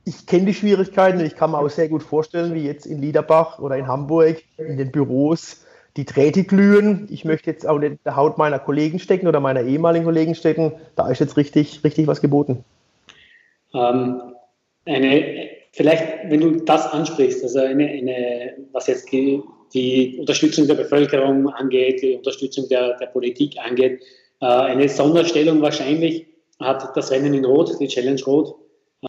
ich 0.05 0.27
kenne 0.27 0.46
die 0.46 0.55
Schwierigkeiten 0.55 1.18
und 1.18 1.24
ich 1.24 1.37
kann 1.37 1.50
mir 1.50 1.59
auch 1.59 1.70
sehr 1.70 1.88
gut 1.88 2.03
vorstellen, 2.03 2.55
wie 2.55 2.64
jetzt 2.64 2.87
in 2.87 3.00
Liederbach 3.00 3.59
oder 3.59 3.77
in 3.77 3.87
Hamburg 3.87 4.42
in 4.59 4.77
den 4.77 4.92
Büros 4.92 5.64
die 5.96 6.05
Drähte 6.05 6.44
glühen. 6.44 7.07
Ich 7.11 7.24
möchte 7.24 7.50
jetzt 7.50 7.66
auch 7.66 7.79
nicht 7.79 7.92
in 7.92 7.98
der 8.05 8.16
Haut 8.16 8.37
meiner 8.37 8.59
Kollegen 8.59 8.98
stecken 8.98 9.29
oder 9.29 9.40
meiner 9.40 9.62
ehemaligen 9.62 10.05
Kollegen 10.05 10.35
stecken. 10.35 10.72
Da 10.96 11.09
ist 11.09 11.20
jetzt 11.20 11.37
richtig, 11.37 11.83
richtig 11.85 12.07
was 12.07 12.20
geboten. 12.20 12.64
Ähm, 13.72 14.20
eine, 14.85 15.48
vielleicht, 15.74 16.30
wenn 16.30 16.40
du 16.40 16.50
das 16.64 16.87
ansprichst, 16.87 17.42
also 17.42 17.58
eine, 17.58 17.87
eine 17.87 18.54
was 18.72 18.87
jetzt 18.87 19.10
die, 19.12 19.42
Unterstützung 20.20 20.68
der 20.68 20.74
Bevölkerung 20.74 21.48
angeht, 21.48 22.00
die 22.00 22.14
Unterstützung 22.14 22.68
der, 22.68 22.96
der 22.96 23.06
Politik 23.06 23.56
angeht, 23.58 24.00
äh, 24.40 24.46
eine 24.46 24.88
Sonderstellung 24.88 25.60
wahrscheinlich 25.60 26.26
hat 26.60 26.96
das 26.96 27.10
Rennen 27.10 27.34
in 27.34 27.44
Rot, 27.44 27.72
die 27.80 27.88
Challenge 27.88 28.22
Rot, 28.24 28.54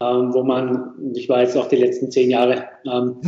ähm, 0.00 0.34
wo 0.34 0.42
man, 0.42 1.12
ich 1.14 1.28
war 1.28 1.42
jetzt 1.42 1.56
auch 1.56 1.68
die 1.68 1.76
letzten 1.76 2.10
zehn 2.10 2.30
Jahre 2.30 2.64
ähm, 2.84 3.20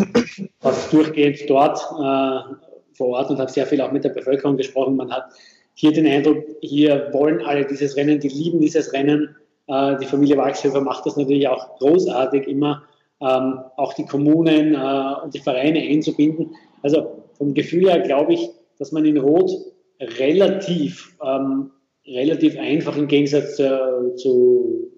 fast 0.61 0.92
durchgehend 0.92 1.48
dort, 1.48 1.79
äh, 1.79 2.55
vor 2.94 3.09
Ort 3.11 3.31
und 3.31 3.38
habe 3.38 3.51
sehr 3.53 3.66
viel 3.66 3.81
auch 3.81 3.92
mit 3.92 4.03
der 4.03 4.11
Bevölkerung 4.11 4.57
gesprochen. 4.57 4.96
Man 4.96 5.12
hat 5.12 5.27
hier 5.74 5.92
den 5.92 6.09
Eindruck, 6.09 6.44
hier 6.61 7.09
wollen 7.12 7.40
alle 7.42 7.64
dieses 7.64 7.96
Rennen, 7.96 8.18
die 8.18 8.29
lieben 8.29 8.61
dieses 8.61 8.92
Rennen. 8.92 9.37
Äh, 9.68 9.96
die 9.98 10.07
Familie 10.07 10.37
Walchshöfer 10.37 10.81
macht 10.81 11.07
das 11.07 11.16
natürlich 11.16 11.46
auch 11.46 11.79
großartig, 11.79 12.48
immer 12.48 12.83
ähm, 13.21 13.61
auch 13.77 13.95
die 13.95 14.07
Kommunen 14.07 14.75
äh, 14.75 15.23
und 15.23 15.35
die 15.35 15.41
Vereine 15.41 15.81
einzubinden. 15.81 16.55
Also 16.83 17.25
vom 17.37 17.55
Gefühl 17.55 17.91
her 17.91 18.01
glaube 18.01 18.35
ich, 18.35 18.49
dass 18.79 18.93
man 18.93 19.05
in 19.05 19.19
Rot 19.19 19.51
relativ, 20.01 21.17
ähm, 21.25 21.71
relativ 22.07 22.57
einfach 22.59 22.97
im 22.97 23.09
Gegensatz 23.09 23.59
äh, 23.59 24.15
zu 24.17 24.91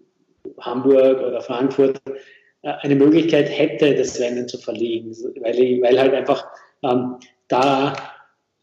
Hamburg 0.60 1.20
oder 1.20 1.40
Frankfurt 1.40 2.00
äh, 2.62 2.72
eine 2.80 2.94
Möglichkeit 2.94 3.48
hätte, 3.48 3.94
das 3.94 4.20
Rennen 4.20 4.46
zu 4.48 4.58
verlegen, 4.58 5.14
weil, 5.40 5.80
weil 5.80 5.98
halt 5.98 6.14
einfach 6.14 6.46
ähm, 6.82 7.16
da 7.48 7.94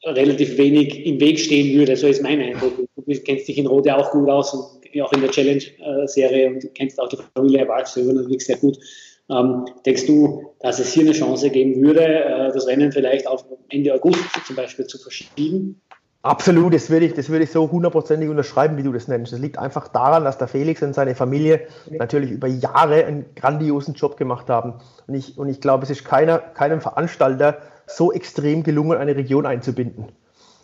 relativ 0.03 0.57
wenig 0.57 1.05
im 1.05 1.19
Weg 1.19 1.39
stehen 1.39 1.77
würde. 1.77 1.95
So 1.95 2.07
ist 2.07 2.21
mein 2.21 2.41
Eindruck. 2.41 2.73
Du 2.77 3.13
kennst 3.23 3.47
dich 3.47 3.57
in 3.57 3.67
Rode 3.67 3.95
auch 3.95 4.11
gut 4.11 4.29
aus 4.29 4.53
und 4.53 5.01
auch 5.01 5.13
in 5.13 5.21
der 5.21 5.31
Challenge-Serie 5.31 6.49
und 6.49 6.75
kennst 6.75 6.99
auch 6.99 7.09
die 7.09 7.17
Familie 7.35 7.65
natürlich 7.65 8.45
sehr 8.45 8.57
gut. 8.57 8.77
Ähm, 9.29 9.65
denkst 9.85 10.05
du, 10.05 10.53
dass 10.59 10.79
es 10.79 10.93
hier 10.93 11.03
eine 11.03 11.11
Chance 11.11 11.49
geben 11.49 11.81
würde, 11.81 12.01
äh, 12.01 12.51
das 12.53 12.67
Rennen 12.67 12.91
vielleicht 12.91 13.27
auf 13.27 13.43
Ende 13.69 13.93
August 13.93 14.23
zum 14.45 14.55
Beispiel 14.55 14.87
zu 14.87 14.97
verschieben? 14.97 15.81
Absolut, 16.23 16.73
das 16.73 16.89
würde 16.89 17.05
ich, 17.05 17.13
das 17.13 17.29
würde 17.29 17.43
ich 17.43 17.51
so 17.51 17.71
hundertprozentig 17.71 18.27
unterschreiben, 18.27 18.75
wie 18.77 18.83
du 18.83 18.91
das 18.91 19.07
nennst. 19.07 19.31
Das 19.31 19.39
liegt 19.39 19.57
einfach 19.57 19.87
daran, 19.87 20.25
dass 20.25 20.37
der 20.37 20.47
Felix 20.47 20.81
und 20.81 20.93
seine 20.93 21.15
Familie 21.15 21.67
natürlich 21.89 22.31
über 22.31 22.47
Jahre 22.47 23.05
einen 23.05 23.25
grandiosen 23.35 23.93
Job 23.93 24.17
gemacht 24.17 24.49
haben. 24.49 24.73
Und 25.07 25.13
ich, 25.13 25.37
und 25.37 25.47
ich 25.47 25.61
glaube, 25.61 25.83
es 25.83 25.89
ist 25.89 26.03
keiner, 26.03 26.39
keinem 26.39 26.81
Veranstalter 26.81 27.59
so 27.85 28.11
extrem 28.11 28.63
gelungen, 28.63 28.97
eine 28.97 29.15
Region 29.15 29.45
einzubinden. 29.45 30.07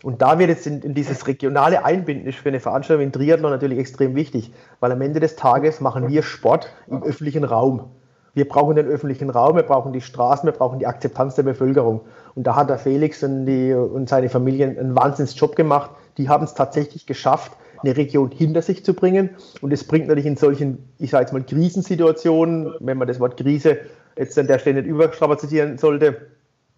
Und 0.04 0.22
da 0.22 0.38
wird 0.38 0.50
jetzt 0.50 0.68
in, 0.68 0.82
in, 0.82 0.94
dieses 0.94 1.26
regionale 1.28 1.86
Einbinden 1.86 2.28
ist 2.28 2.40
für 2.40 2.50
eine 2.50 2.60
Veranstaltung 2.60 3.06
in 3.06 3.14
Triathlon 3.14 3.52
natürlich 3.52 3.80
extrem 3.80 4.16
wichtig, 4.16 4.52
weil 4.82 4.92
am 4.92 5.02
Ende 5.02 5.22
des 5.22 5.38
Tages 5.38 5.80
machen 5.80 6.10
wir 6.10 6.24
Sport 6.24 6.74
im 6.88 7.04
öffentlichen 7.04 7.46
Raum. 7.46 7.92
Wir 8.36 8.48
brauchen 8.48 8.76
den 8.76 8.88
öffentlichen 8.88 9.30
Raum, 9.30 9.56
wir 9.56 9.64
brauchen 9.64 9.94
die 9.94 10.02
Straßen, 10.02 10.48
wir 10.48 10.54
brauchen 10.54 10.80
die 10.80 10.88
Akzeptanz 10.88 11.36
der 11.36 11.44
Bevölkerung. 11.44 12.02
Und 12.34 12.48
da 12.48 12.56
hat 12.56 12.70
der 12.70 12.80
Felix 12.80 13.22
und, 13.24 13.46
die, 13.46 13.74
und 13.74 14.10
seine 14.10 14.30
Familie 14.30 14.68
einen 14.68 14.96
Wahnsinnsjob 14.96 15.56
gemacht. 15.56 15.92
Die 16.18 16.30
haben 16.30 16.44
es 16.44 16.56
tatsächlich 16.56 17.06
geschafft, 17.06 17.52
eine 17.84 17.96
Region 17.96 18.32
hinter 18.32 18.64
sich 18.64 18.84
zu 18.84 18.96
bringen. 18.96 19.30
Und 19.62 19.72
es 19.72 19.84
bringt 19.84 20.08
natürlich 20.08 20.26
in 20.26 20.38
solchen, 20.38 20.90
ich 20.98 21.12
sage 21.12 21.26
jetzt 21.26 21.34
mal, 21.34 21.44
Krisensituationen, 21.44 22.74
wenn 22.80 22.98
man 22.98 23.08
das 23.08 23.20
Wort 23.20 23.38
Krise 23.38 23.78
jetzt 24.18 24.38
an 24.40 24.48
der 24.48 24.58
Stelle 24.58 24.82
nicht 24.82 24.90
überstrapazitieren 24.90 25.78
sollte, 25.78 26.18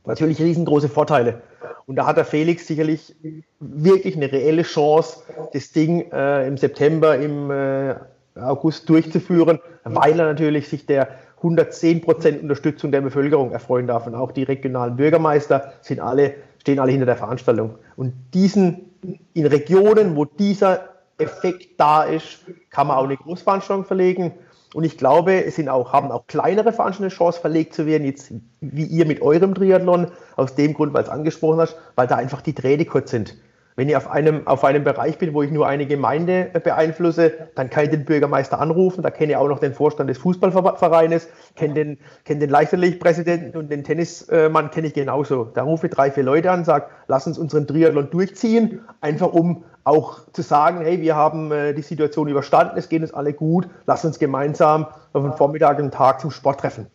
natürlich 0.05 0.39
riesengroße 0.39 0.89
Vorteile. 0.89 1.41
Und 1.85 1.95
da 1.95 2.05
hat 2.05 2.17
der 2.17 2.25
Felix 2.25 2.67
sicherlich 2.67 3.15
wirklich 3.59 4.15
eine 4.15 4.31
reelle 4.31 4.63
Chance, 4.63 5.19
das 5.53 5.71
Ding 5.71 6.11
äh, 6.11 6.47
im 6.47 6.57
September, 6.57 7.17
im 7.17 7.51
äh, 7.51 7.95
August 8.35 8.89
durchzuführen, 8.89 9.59
weil 9.83 10.19
er 10.19 10.25
natürlich 10.25 10.67
sich 10.67 10.85
der 10.85 11.07
110 11.45 12.01
Prozent 12.01 12.41
Unterstützung 12.41 12.91
der 12.91 13.01
Bevölkerung 13.01 13.51
erfreuen 13.51 13.87
darf. 13.87 14.07
Und 14.07 14.15
auch 14.15 14.31
die 14.31 14.43
regionalen 14.43 14.95
Bürgermeister 14.95 15.73
sind 15.81 15.99
alle, 15.99 16.33
stehen 16.59 16.79
alle 16.79 16.91
hinter 16.91 17.05
der 17.05 17.17
Veranstaltung. 17.17 17.75
Und 17.95 18.13
diesen, 18.33 18.91
in 19.33 19.45
Regionen, 19.45 20.15
wo 20.15 20.25
dieser 20.25 20.89
Effekt 21.17 21.79
da 21.79 22.03
ist, 22.03 22.39
kann 22.69 22.87
man 22.87 22.97
auch 22.97 23.05
eine 23.05 23.17
Großveranstaltung 23.17 23.85
verlegen. 23.85 24.33
Und 24.73 24.83
ich 24.83 24.97
glaube, 24.97 25.45
es 25.45 25.55
sind 25.55 25.69
auch, 25.69 25.93
haben 25.93 26.11
auch 26.11 26.27
kleinere 26.27 26.73
Veranstaltungen 26.73 27.15
Chance, 27.15 27.39
verlegt 27.39 27.73
zu 27.73 27.85
werden, 27.85 28.03
jetzt 28.03 28.33
wie 28.59 28.83
ihr 28.83 29.05
mit 29.05 29.21
eurem 29.21 29.55
Triathlon, 29.55 30.11
aus 30.35 30.55
dem 30.55 30.73
Grund, 30.73 30.93
weil 30.93 31.03
es 31.03 31.09
angesprochen 31.09 31.61
hast, 31.61 31.77
weil 31.95 32.07
da 32.07 32.15
einfach 32.15 32.41
die 32.41 32.53
Drähte 32.53 32.83
kurz 32.85 33.11
sind. 33.11 33.37
Wenn 33.77 33.89
ich 33.89 33.97
auf 33.97 34.09
einem, 34.09 34.47
auf 34.47 34.63
einem 34.63 34.85
Bereich 34.85 35.17
bin, 35.17 35.33
wo 35.33 35.43
ich 35.43 35.51
nur 35.51 35.67
eine 35.67 35.85
Gemeinde 35.85 36.51
äh, 36.53 36.59
beeinflusse, 36.61 37.33
dann 37.55 37.69
kann 37.69 37.85
ich 37.85 37.89
den 37.89 38.05
Bürgermeister 38.05 38.59
anrufen, 38.59 39.01
da 39.01 39.11
kenne 39.11 39.33
ich 39.33 39.37
auch 39.37 39.49
noch 39.49 39.59
den 39.59 39.73
Vorstand 39.73 40.09
des 40.09 40.17
Fußballvereines, 40.19 41.27
kenne 41.55 41.73
den, 41.73 41.97
kenne 42.23 42.39
den 42.39 42.49
Leichtathletikpräsidenten 42.49 43.59
und 43.59 43.69
den 43.69 43.83
Tennismann 43.83 44.71
kenne 44.71 44.87
ich 44.87 44.93
genauso. 44.93 45.45
Da 45.53 45.63
rufe 45.63 45.87
ich 45.87 45.93
drei, 45.93 46.09
vier 46.09 46.23
Leute 46.23 46.51
an, 46.51 46.63
sage, 46.63 46.85
lass 47.07 47.27
uns 47.27 47.37
unseren 47.37 47.67
Triathlon 47.67 48.09
durchziehen, 48.09 48.81
einfach 49.01 49.33
um 49.33 49.65
auch 49.83 50.19
zu 50.31 50.41
sagen, 50.41 50.81
hey, 50.81 51.01
wir 51.01 51.15
haben 51.15 51.51
äh, 51.51 51.73
die 51.73 51.81
Situation 51.81 52.29
überstanden, 52.29 52.77
es 52.77 52.87
geht 52.87 53.01
uns 53.01 53.13
alle 53.13 53.33
gut, 53.33 53.67
lass 53.85 54.05
uns 54.05 54.19
gemeinsam 54.19 54.87
auf 55.11 55.23
einen 55.23 55.33
Vormittag 55.33 55.79
und 55.79 55.93
Tag 55.93 56.21
zum 56.21 56.31
Sport 56.31 56.61
treffen. 56.61 56.87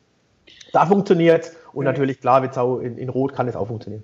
Da 0.73 0.87
funktioniert 0.87 1.45
es 1.45 1.57
und 1.73 1.85
natürlich, 1.85 2.21
klar, 2.21 2.43
in, 2.83 2.97
in 2.97 3.09
Rot 3.09 3.35
kann 3.35 3.49
es 3.49 3.57
auch 3.57 3.69
funktionieren. 3.69 4.03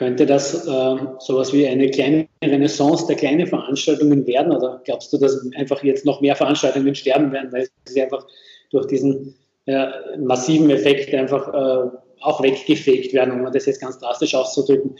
Könnte 0.00 0.24
das 0.24 0.66
äh, 0.66 0.96
sowas 1.18 1.52
wie 1.52 1.68
eine 1.68 1.90
kleine 1.90 2.26
Renaissance 2.42 3.06
der 3.06 3.16
kleinen 3.16 3.46
Veranstaltungen 3.46 4.26
werden? 4.26 4.50
Oder 4.50 4.80
glaubst 4.86 5.12
du, 5.12 5.18
dass 5.18 5.46
einfach 5.58 5.82
jetzt 5.82 6.06
noch 6.06 6.22
mehr 6.22 6.34
Veranstaltungen 6.34 6.94
sterben 6.94 7.30
werden, 7.32 7.52
weil 7.52 7.68
sie 7.84 8.00
einfach 8.00 8.26
durch 8.70 8.86
diesen 8.86 9.34
äh, 9.66 9.88
massiven 10.16 10.70
Effekt 10.70 11.12
einfach 11.12 11.48
äh, 11.48 11.90
auch 12.22 12.42
weggefegt 12.42 13.12
werden, 13.12 13.44
um 13.44 13.52
das 13.52 13.66
jetzt 13.66 13.82
ganz 13.82 13.98
drastisch 13.98 14.34
auszudrücken? 14.34 14.96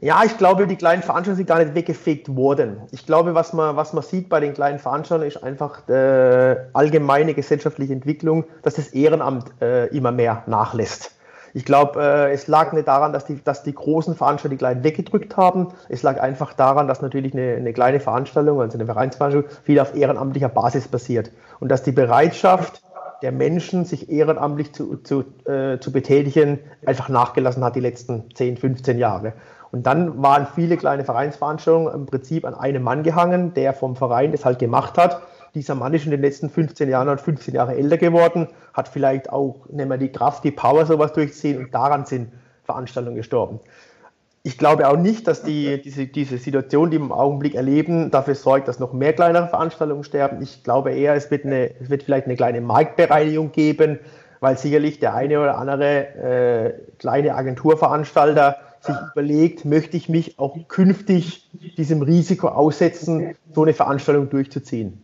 Ja, 0.00 0.22
ich 0.24 0.38
glaube, 0.38 0.68
die 0.68 0.76
kleinen 0.76 1.02
Veranstaltungen 1.02 1.38
sind 1.38 1.48
gar 1.48 1.58
nicht 1.58 1.74
weggefegt 1.74 2.36
worden. 2.36 2.82
Ich 2.92 3.04
glaube, 3.04 3.34
was 3.34 3.52
man, 3.52 3.74
was 3.74 3.92
man 3.92 4.04
sieht 4.04 4.28
bei 4.28 4.38
den 4.38 4.54
kleinen 4.54 4.78
Veranstaltungen, 4.78 5.26
ist 5.26 5.42
einfach 5.42 5.80
die 5.88 5.92
äh, 5.92 6.56
allgemeine 6.72 7.34
gesellschaftliche 7.34 7.94
Entwicklung, 7.94 8.44
dass 8.62 8.74
das 8.74 8.90
Ehrenamt 8.90 9.46
äh, 9.60 9.88
immer 9.88 10.12
mehr 10.12 10.44
nachlässt. 10.46 11.16
Ich 11.54 11.64
glaube, 11.64 12.00
äh, 12.00 12.32
es 12.32 12.46
lag 12.46 12.72
nicht 12.72 12.88
daran, 12.88 13.12
dass 13.12 13.24
die, 13.24 13.42
dass 13.42 13.62
die 13.62 13.74
großen 13.74 14.14
Veranstaltungen 14.14 14.58
die 14.58 14.62
kleinen 14.62 14.84
weggedrückt 14.84 15.36
haben. 15.36 15.68
Es 15.88 16.02
lag 16.02 16.20
einfach 16.20 16.52
daran, 16.54 16.88
dass 16.88 17.02
natürlich 17.02 17.34
eine, 17.34 17.54
eine 17.56 17.72
kleine 17.72 18.00
Veranstaltung, 18.00 18.60
also 18.60 18.78
eine 18.78 18.86
Vereinsveranstaltung, 18.86 19.50
viel 19.64 19.78
auf 19.80 19.94
ehrenamtlicher 19.94 20.48
Basis 20.48 20.88
basiert. 20.88 21.30
Und 21.60 21.68
dass 21.68 21.82
die 21.82 21.92
Bereitschaft 21.92 22.82
der 23.22 23.32
Menschen, 23.32 23.84
sich 23.84 24.10
ehrenamtlich 24.10 24.72
zu, 24.74 24.96
zu, 24.96 25.24
äh, 25.44 25.78
zu 25.78 25.92
betätigen, 25.92 26.58
einfach 26.84 27.08
nachgelassen 27.08 27.62
hat 27.62 27.76
die 27.76 27.80
letzten 27.80 28.24
10, 28.34 28.56
15 28.56 28.98
Jahre. 28.98 29.34
Und 29.70 29.86
dann 29.86 30.22
waren 30.22 30.46
viele 30.54 30.76
kleine 30.76 31.04
Vereinsveranstaltungen 31.04 31.94
im 31.94 32.06
Prinzip 32.06 32.44
an 32.44 32.54
einem 32.54 32.82
Mann 32.82 33.02
gehangen, 33.02 33.54
der 33.54 33.72
vom 33.72 33.96
Verein 33.96 34.32
das 34.32 34.44
halt 34.44 34.58
gemacht 34.58 34.98
hat 34.98 35.22
dieser 35.54 35.74
Mann 35.74 35.92
ist 35.94 36.04
in 36.04 36.10
den 36.10 36.22
letzten 36.22 36.48
15 36.48 36.88
Jahren 36.88 37.08
und 37.08 37.20
15 37.20 37.54
Jahre 37.54 37.74
älter 37.74 37.98
geworden, 37.98 38.48
hat 38.72 38.88
vielleicht 38.88 39.30
auch 39.30 39.66
nicht 39.70 39.88
mehr 39.88 39.98
die 39.98 40.10
Kraft, 40.10 40.44
die 40.44 40.50
Power, 40.50 40.86
sowas 40.86 41.12
durchziehen 41.12 41.58
und 41.58 41.74
daran 41.74 42.06
sind 42.06 42.32
Veranstaltungen 42.64 43.16
gestorben. 43.16 43.60
Ich 44.44 44.58
glaube 44.58 44.88
auch 44.88 44.96
nicht, 44.96 45.28
dass 45.28 45.42
die, 45.42 45.80
diese, 45.80 46.06
diese 46.06 46.36
Situation, 46.38 46.90
die 46.90 46.98
wir 46.98 47.04
im 47.04 47.12
Augenblick 47.12 47.54
erleben, 47.54 48.10
dafür 48.10 48.34
sorgt, 48.34 48.66
dass 48.66 48.80
noch 48.80 48.92
mehr 48.92 49.12
kleinere 49.12 49.46
Veranstaltungen 49.46 50.02
sterben. 50.02 50.42
Ich 50.42 50.64
glaube 50.64 50.92
eher, 50.92 51.14
es 51.14 51.30
wird, 51.30 51.44
eine, 51.44 51.70
es 51.80 51.90
wird 51.90 52.02
vielleicht 52.02 52.26
eine 52.26 52.34
kleine 52.34 52.60
Marktbereinigung 52.60 53.52
geben, 53.52 54.00
weil 54.40 54.58
sicherlich 54.58 54.98
der 54.98 55.14
eine 55.14 55.38
oder 55.38 55.58
andere 55.58 56.06
äh, 56.16 56.72
kleine 56.98 57.36
Agenturveranstalter 57.36 58.56
sich 58.80 58.96
überlegt, 59.12 59.64
möchte 59.64 59.96
ich 59.96 60.08
mich 60.08 60.40
auch 60.40 60.56
künftig 60.66 61.48
diesem 61.76 62.02
Risiko 62.02 62.48
aussetzen, 62.48 63.36
so 63.54 63.62
eine 63.62 63.74
Veranstaltung 63.74 64.28
durchzuziehen. 64.28 65.00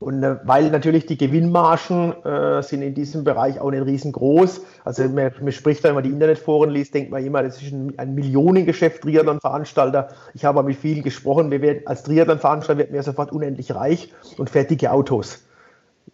Und 0.00 0.22
äh, 0.22 0.36
weil 0.44 0.70
natürlich 0.70 1.04
die 1.04 1.18
Gewinnmargen 1.18 2.24
äh, 2.24 2.62
sind 2.62 2.80
in 2.80 2.94
diesem 2.94 3.22
Bereich 3.22 3.60
auch 3.60 3.70
nicht 3.70 3.84
riesengroß. 3.84 4.62
Also 4.84 5.04
man, 5.04 5.30
man 5.40 5.52
spricht, 5.52 5.84
wenn 5.84 5.94
man 5.94 6.02
die 6.02 6.10
Internetforen 6.10 6.70
liest, 6.70 6.94
denkt 6.94 7.10
man 7.10 7.24
immer, 7.24 7.42
das 7.42 7.62
ist 7.62 7.70
ein, 7.70 7.92
ein 7.98 8.14
Millionengeschäft 8.14 9.02
Triathlon-Veranstalter. 9.02 10.08
Ich 10.32 10.46
habe 10.46 10.62
mit 10.62 10.76
vielen 10.76 11.02
gesprochen. 11.02 11.50
Wir 11.50 11.60
werden, 11.60 11.82
als 11.86 12.02
Triathlon-Veranstalter 12.02 12.78
wird 12.78 12.90
mir 12.90 13.02
sofort 13.02 13.30
unendlich 13.30 13.74
reich 13.74 14.12
und 14.38 14.48
fährt 14.48 14.70
dicke 14.70 14.90
Autos. 14.90 15.44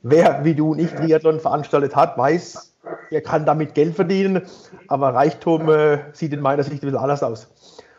Wer 0.03 0.45
wie 0.45 0.55
du 0.55 0.75
nicht 0.75 0.97
Triathlon 0.97 1.41
veranstaltet 1.41 1.95
hat, 1.97 2.19
weiß, 2.19 2.75
er 3.11 3.21
kann 3.21 3.47
damit 3.47 3.75
Geld 3.75 3.95
verdienen, 3.95 4.43
aber 4.89 5.15
Reichtum 5.15 5.69
äh, 5.69 5.99
sieht 6.13 6.33
in 6.33 6.41
meiner 6.41 6.65
Sicht 6.65 6.83
ein 6.83 6.87
bisschen 6.87 6.99
anders 6.99 7.23
aus. 7.23 7.49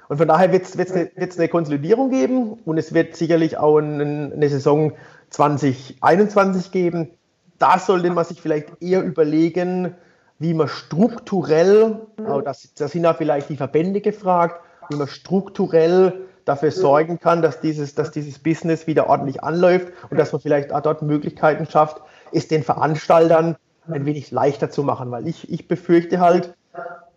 Und 0.10 0.18
von 0.18 0.28
daher 0.28 0.52
wird 0.52 0.64
es 0.64 0.92
eine, 0.92 1.10
eine 1.16 1.48
Konsolidierung 1.50 2.10
geben 2.10 2.60
und 2.66 2.78
es 2.78 2.94
wird 2.94 3.16
sicherlich 3.16 3.58
auch 3.58 3.78
ein, 3.78 4.32
eine 4.32 4.50
Saison 4.50 4.94
2021 5.30 6.72
geben. 6.72 7.12
Da 7.60 7.80
sollte 7.80 8.10
man 8.10 8.26
sich 8.26 8.42
vielleicht 8.42 8.82
eher 8.82 9.04
überlegen, 9.04 9.96
wie 10.40 10.54
man 10.54 10.68
strukturell, 10.68 12.02
das, 12.46 12.74
da 12.76 12.88
sind 12.88 13.04
ja 13.04 13.14
vielleicht 13.14 13.50
die 13.50 13.58
Verbände 13.58 14.02
gefragt, 14.02 14.62
wie 14.90 14.96
man 14.96 15.08
strukturell 15.08 16.14
dafür 16.46 16.72
sorgen 16.72 17.20
kann, 17.20 17.42
dass 17.42 17.60
dieses, 17.60 17.96
dass 17.96 18.12
dieses 18.12 18.40
Business 18.40 18.88
wieder 18.88 19.10
ordentlich 19.10 19.44
anläuft 19.44 19.92
und 20.10 20.18
dass 20.18 20.32
man 20.32 20.42
vielleicht 20.42 20.72
auch 20.72 20.82
dort 20.82 21.02
Möglichkeiten 21.02 21.66
schafft, 21.66 22.02
es 22.32 22.48
den 22.48 22.64
Veranstaltern 22.64 23.58
ein 23.90 24.06
wenig 24.06 24.32
leichter 24.32 24.70
zu 24.70 24.84
machen. 24.84 25.12
Weil 25.12 25.28
ich, 25.28 25.52
ich 25.52 25.68
befürchte 25.68 26.20
halt, 26.20 26.56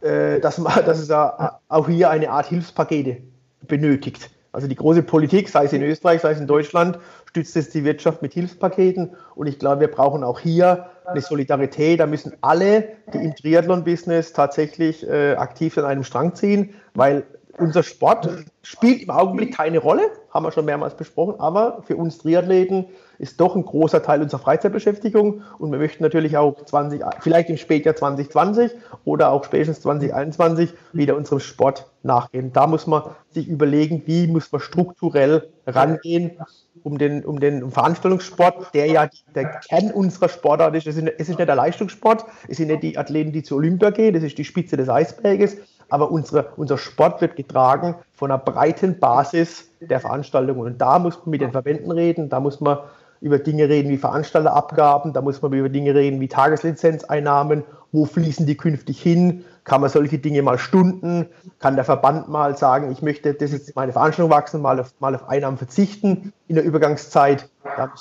äh, 0.01 0.41
dass, 0.41 0.59
man, 0.59 0.73
dass 0.85 0.99
es 0.99 1.11
auch 1.11 1.89
hier 1.89 2.11
eine 2.11 2.31
Art 2.31 2.47
Hilfspakete 2.47 3.19
benötigt. 3.67 4.31
Also 4.53 4.67
die 4.67 4.75
große 4.75 5.03
Politik, 5.03 5.49
sei 5.49 5.65
es 5.65 5.73
in 5.73 5.83
Österreich, 5.83 6.23
sei 6.23 6.33
es 6.33 6.41
in 6.41 6.47
Deutschland, 6.47 6.99
stützt 7.29 7.57
es 7.57 7.71
die 7.71 7.85
Wirtschaft 7.85 8.21
mit 8.23 8.33
Hilfspaketen. 8.35 9.11
Und 9.37 9.47
ich 9.47 9.59
glaube, 9.59 9.81
wir 9.81 9.91
brauchen 9.91 10.25
auch 10.25 10.41
hier 10.41 10.87
eine 11.07 11.21
Solidarität. 11.21 12.01
Da 12.01 12.07
müssen 12.07 12.33
alle, 12.41 12.89
die 13.13 13.19
im 13.19 13.35
Triathlon-Business 13.37 14.33
tatsächlich 14.33 15.09
äh, 15.09 15.35
aktiv 15.35 15.79
an 15.79 15.85
einem 15.85 16.05
Strang 16.05 16.35
ziehen, 16.35 16.75
weil 16.95 17.25
unser 17.59 17.83
Sport 17.83 18.29
spielt 18.63 19.03
im 19.03 19.11
Augenblick 19.11 19.55
keine 19.55 19.79
Rolle, 19.79 20.03
haben 20.31 20.45
wir 20.45 20.53
schon 20.53 20.65
mehrmals 20.65 20.97
besprochen, 20.97 21.39
aber 21.39 21.83
für 21.87 21.97
uns 21.97 22.19
Triathleten 22.19 22.87
ist 23.21 23.39
doch 23.39 23.55
ein 23.55 23.65
großer 23.65 24.03
Teil 24.03 24.23
unserer 24.23 24.41
Freizeitbeschäftigung 24.41 25.43
und 25.59 25.71
wir 25.71 25.79
möchten 25.79 26.03
natürlich 26.03 26.39
auch 26.39 26.65
20, 26.65 27.03
vielleicht 27.21 27.51
im 27.51 27.59
Spätjahr 27.59 27.95
2020 27.95 28.73
oder 29.05 29.31
auch 29.31 29.45
spätestens 29.45 29.83
2021 29.83 30.73
wieder 30.95 31.17
unserem 31.17 31.41
Sport 31.41 31.87
nachgehen. 32.03 32.53
Da 32.53 32.67
muss 32.67 32.87
man 32.87 33.03
sich 33.31 33.47
überlegen, 33.47 34.03
wie 34.07 34.27
muss 34.27 34.51
man 34.51 34.63
strukturell 34.63 35.49
rangehen, 35.67 36.39
um 36.83 36.97
den, 36.97 37.23
um 37.27 37.41
den 37.41 37.71
Veranstaltungssport, 37.71 38.73
der 38.73 38.87
ja 38.87 39.09
der 39.35 39.61
Kern 39.69 39.91
unserer 39.91 40.31
Sportart 40.31 40.75
ist. 40.75 40.87
Es 40.87 40.97
ist, 40.97 41.29
nicht 41.29 41.39
der 41.39 41.55
Leistungssport, 41.55 42.25
es 42.49 42.57
sind 42.57 42.69
nicht 42.69 42.83
die 42.83 42.97
Athleten, 42.97 43.33
die 43.33 43.43
zur 43.43 43.59
Olympia 43.59 43.91
gehen, 43.91 44.15
das 44.15 44.23
ist 44.23 44.39
die 44.39 44.45
Spitze 44.47 44.79
des 44.79 44.89
Eisberges, 44.89 45.59
aber 45.91 46.11
unsere, 46.11 46.53
unser 46.57 46.79
Sport 46.79 47.21
wird 47.21 47.37
getragen 47.37 47.97
von 48.15 48.31
einer 48.31 48.39
breiten 48.39 48.99
Basis 48.99 49.69
der 49.81 50.01
Veranstaltungen. 50.01 50.61
Und 50.61 50.81
da 50.81 50.99
muss 50.99 51.19
man 51.19 51.31
mit 51.31 51.43
den 51.43 51.53
Verbänden 51.53 51.91
reden, 51.91 52.31
da 52.31 52.41
muss 52.41 52.61
man 52.61 52.79
über 53.21 53.39
Dinge 53.39 53.69
reden 53.69 53.91
wie 53.91 53.99
Veranstalterabgaben, 53.99 55.13
da 55.13 55.21
muss 55.21 55.43
man 55.43 55.53
über 55.53 55.69
Dinge 55.69 55.95
reden 55.95 56.21
wie 56.21 56.29
Tageslizenzeinnahmen, 56.29 57.65
wo 57.93 58.07
fließen 58.07 58.47
die 58.47 58.57
künftig 58.57 59.03
hin, 59.03 59.45
kann 59.65 59.81
man 59.81 59.91
solche 59.91 60.19
Dinge 60.19 60.43
mal 60.43 60.59
stunden, 60.59 61.27
kann 61.59 61.75
der 61.75 61.85
Verband 61.85 62.29
mal 62.29 62.57
sagen, 62.57 62.91
ich 62.91 63.03
möchte, 63.03 63.35
das 63.35 63.53
ist 63.53 63.77
meine 63.77 63.93
Veranstaltung 63.93 64.31
wachsen, 64.31 64.63
mal 64.63 64.81
auf, 64.81 64.95
mal 65.01 65.15
auf 65.15 65.29
Einnahmen 65.29 65.59
verzichten 65.59 66.33
in 66.49 66.55
der 66.55 66.65
Übergangszeit. 66.65 67.49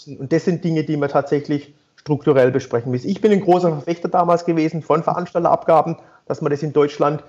Und 0.05 0.31
das 0.31 0.45
sind 0.45 0.63
Dinge, 0.63 0.83
die 0.83 0.95
man 0.95 1.09
tatsächlich 1.09 1.73
strukturell 1.95 2.51
besprechen 2.51 2.91
müssen. 2.91 3.09
Ich 3.09 3.19
bin 3.19 3.31
ein 3.31 3.41
großer 3.41 3.69
Verfechter 3.69 4.07
damals 4.07 4.45
gewesen 4.45 4.81
von 4.81 5.03
Veranstalterabgaben, 5.03 5.97
dass 6.27 6.41
man 6.41 6.51
das 6.51 6.63
in 6.63 6.71
Deutschland 6.71 7.23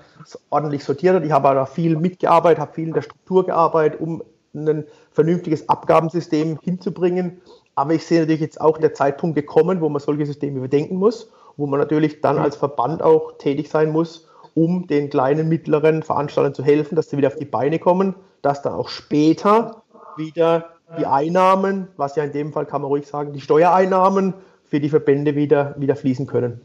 ordentlich 0.50 0.84
sortiert 0.84 1.16
hat. 1.16 1.24
Ich 1.24 1.32
habe 1.32 1.54
da 1.54 1.66
viel 1.66 1.96
mitgearbeitet, 1.96 2.60
habe 2.60 2.74
viel 2.74 2.88
in 2.88 2.94
der 2.94 3.02
Struktur 3.02 3.46
gearbeitet, 3.46 4.00
um 4.00 4.22
ein 4.54 4.84
vernünftiges 5.12 5.68
Abgabensystem 5.68 6.58
hinzubringen. 6.62 7.40
Aber 7.74 7.94
ich 7.94 8.04
sehe 8.04 8.20
natürlich 8.20 8.40
jetzt 8.40 8.60
auch 8.60 8.78
der 8.78 8.94
Zeitpunkt 8.94 9.36
gekommen, 9.36 9.80
wo 9.80 9.88
man 9.88 10.00
solche 10.00 10.26
Systeme 10.26 10.58
überdenken 10.58 10.96
muss, 10.96 11.30
wo 11.56 11.66
man 11.66 11.80
natürlich 11.80 12.20
dann 12.20 12.38
als 12.38 12.56
Verband 12.56 13.02
auch 13.02 13.38
tätig 13.38 13.68
sein 13.68 13.90
muss, 13.90 14.28
um 14.54 14.86
den 14.86 15.10
kleinen, 15.10 15.48
mittleren 15.48 16.02
Veranstaltern 16.02 16.54
zu 16.54 16.64
helfen, 16.64 16.96
dass 16.96 17.10
sie 17.10 17.16
wieder 17.16 17.28
auf 17.28 17.36
die 17.36 17.44
Beine 17.44 17.78
kommen, 17.78 18.14
dass 18.42 18.62
dann 18.62 18.74
auch 18.74 18.88
später 18.88 19.82
wieder 20.16 20.70
die 20.98 21.06
Einnahmen, 21.06 21.88
was 21.96 22.16
ja 22.16 22.24
in 22.24 22.32
dem 22.32 22.52
Fall 22.52 22.66
kann 22.66 22.82
man 22.82 22.88
ruhig 22.88 23.06
sagen, 23.06 23.32
die 23.32 23.40
Steuereinnahmen 23.40 24.34
für 24.64 24.80
die 24.80 24.88
Verbände 24.88 25.36
wieder, 25.36 25.74
wieder 25.78 25.96
fließen 25.96 26.26
können. 26.26 26.60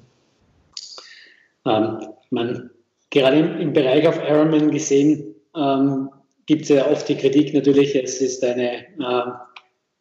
Ähm, 1.65 1.99
man, 2.29 2.71
gerade 3.11 3.37
im, 3.37 3.59
im, 3.59 3.73
Bereich 3.73 4.07
auf 4.07 4.19
Ironman 4.19 4.71
gesehen, 4.71 5.35
ähm, 5.55 6.09
gibt 6.45 6.63
es 6.63 6.69
ja 6.69 6.87
oft 6.87 7.07
die 7.07 7.17
Kritik 7.17 7.53
natürlich, 7.53 7.95
es 7.95 8.21
ist 8.21 8.43
eine 8.43 8.85
äh, 8.99 9.31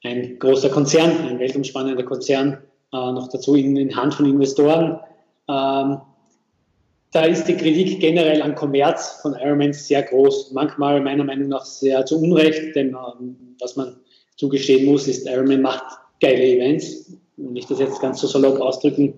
ein 0.04 0.38
großer 0.38 0.68
Konzern, 0.68 1.26
ein 1.26 1.38
weltumspannender 1.38 2.04
Konzern, 2.04 2.58
äh, 2.92 2.96
noch 2.96 3.28
dazu 3.28 3.54
in, 3.56 3.76
in, 3.76 3.96
Hand 3.96 4.14
von 4.14 4.26
Investoren. 4.26 5.00
Ähm, 5.48 5.98
da 7.10 7.24
ist 7.24 7.44
die 7.44 7.56
Kritik 7.56 8.00
generell 8.00 8.42
an 8.42 8.54
Kommerz 8.54 9.20
von 9.22 9.34
Ironman 9.34 9.72
sehr 9.72 10.02
groß. 10.02 10.52
Manchmal 10.52 11.00
meiner 11.00 11.24
Meinung 11.24 11.48
nach 11.48 11.64
sehr 11.64 12.04
zu 12.06 12.20
Unrecht, 12.20 12.76
denn 12.76 12.88
ähm, 12.88 13.56
was 13.60 13.76
man 13.76 13.96
zugestehen 14.36 14.84
muss, 14.84 15.08
ist, 15.08 15.26
Ironman 15.26 15.62
macht 15.62 15.84
geile 16.20 16.44
Events. 16.44 17.12
Wenn 17.36 17.56
ich 17.56 17.66
das 17.66 17.78
jetzt 17.78 18.00
ganz 18.00 18.20
so 18.20 18.26
salopp 18.26 18.60
ausdrücken 18.60 19.14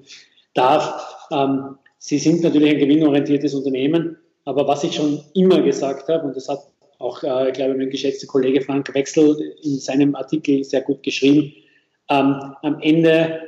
darf. 0.54 1.26
Ähm, 1.30 1.76
sie 1.98 2.18
sind 2.18 2.42
natürlich 2.42 2.70
ein 2.70 2.78
gewinnorientiertes 2.78 3.54
Unternehmen, 3.54 4.16
aber 4.44 4.68
was 4.68 4.84
ich 4.84 4.94
schon 4.94 5.20
immer 5.34 5.60
gesagt 5.60 6.08
habe, 6.08 6.26
und 6.26 6.36
das 6.36 6.48
hat 6.48 6.60
auch, 6.98 7.22
äh, 7.22 7.48
ich 7.48 7.54
glaube, 7.54 7.74
mein 7.74 7.90
geschätzter 7.90 8.26
Kollege 8.26 8.60
Frank 8.60 8.92
Wechsel 8.94 9.54
in 9.62 9.78
seinem 9.78 10.14
Artikel 10.14 10.64
sehr 10.64 10.82
gut 10.82 11.02
geschrieben, 11.02 11.52
ähm, 12.08 12.54
am 12.62 12.80
Ende 12.80 13.40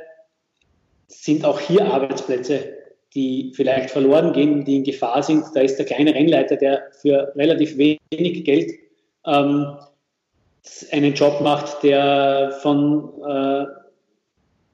sind 1.07 1.45
auch 1.45 1.59
hier 1.59 1.85
Arbeitsplätze, 1.85 2.77
die 3.13 3.51
vielleicht 3.55 3.89
verloren 3.89 4.33
gehen, 4.33 4.65
die 4.65 4.77
in 4.77 4.83
Gefahr 4.83 5.23
sind. 5.23 5.45
Da 5.53 5.61
ist 5.61 5.77
der 5.77 5.85
kleine 5.85 6.13
Rennleiter, 6.13 6.55
der 6.55 6.83
für 6.91 7.33
relativ 7.35 7.77
wenig 7.77 8.43
Geld 8.43 8.71
ähm, 9.25 9.77
einen 10.91 11.13
Job 11.13 11.41
macht, 11.41 11.83
der 11.83 12.51
von 12.61 13.11
äh, 13.23 13.65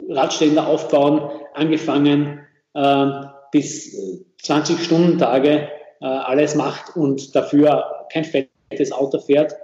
Radständer 0.10 0.68
aufbauen 0.68 1.22
angefangen 1.54 2.40
äh, 2.74 3.06
bis 3.52 3.96
20-Stunden-Tage 4.44 5.70
äh, 6.02 6.06
alles 6.06 6.56
macht 6.56 6.96
und 6.98 7.34
dafür 7.36 8.06
kein 8.12 8.26
fettes 8.70 8.92
Auto 8.92 9.20
fährt. 9.20 9.56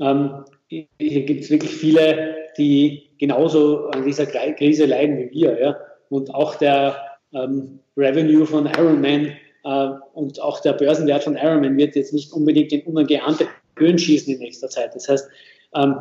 Ähm, 0.00 0.44
hier 0.68 1.24
gibt 1.24 1.44
es 1.44 1.50
wirklich 1.50 1.72
viele, 1.72 2.34
die 2.58 3.10
genauso 3.18 3.86
an 3.88 4.04
dieser 4.04 4.26
Krise 4.26 4.86
leiden 4.86 5.18
wie 5.18 5.30
wir. 5.30 5.60
Ja? 5.60 5.76
Und 6.08 6.34
auch 6.34 6.56
der 6.56 6.96
ähm, 7.32 7.80
Revenue 7.96 8.46
von 8.46 8.66
Ironman 8.66 9.32
äh, 9.64 9.88
und 10.14 10.40
auch 10.40 10.60
der 10.60 10.72
Börsenwert 10.72 11.24
von 11.24 11.36
Ironman 11.36 11.76
wird 11.76 11.96
jetzt 11.96 12.12
nicht 12.12 12.32
unbedingt 12.32 12.72
in 12.72 12.82
ungeahnte 12.82 13.46
Höhen 13.76 13.98
schießen 13.98 14.34
in 14.34 14.40
nächster 14.40 14.68
Zeit. 14.68 14.94
Das 14.94 15.08
heißt, 15.08 15.28
ähm, 15.74 15.96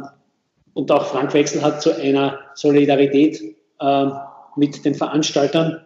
und 0.74 0.92
auch 0.92 1.06
Frank 1.06 1.34
Wechsel 1.34 1.62
hat 1.62 1.82
zu 1.82 1.96
einer 1.96 2.40
Solidarität 2.56 3.42
äh, 3.80 4.06
mit 4.56 4.84
den 4.86 4.96
Veranstaltern 4.96 5.86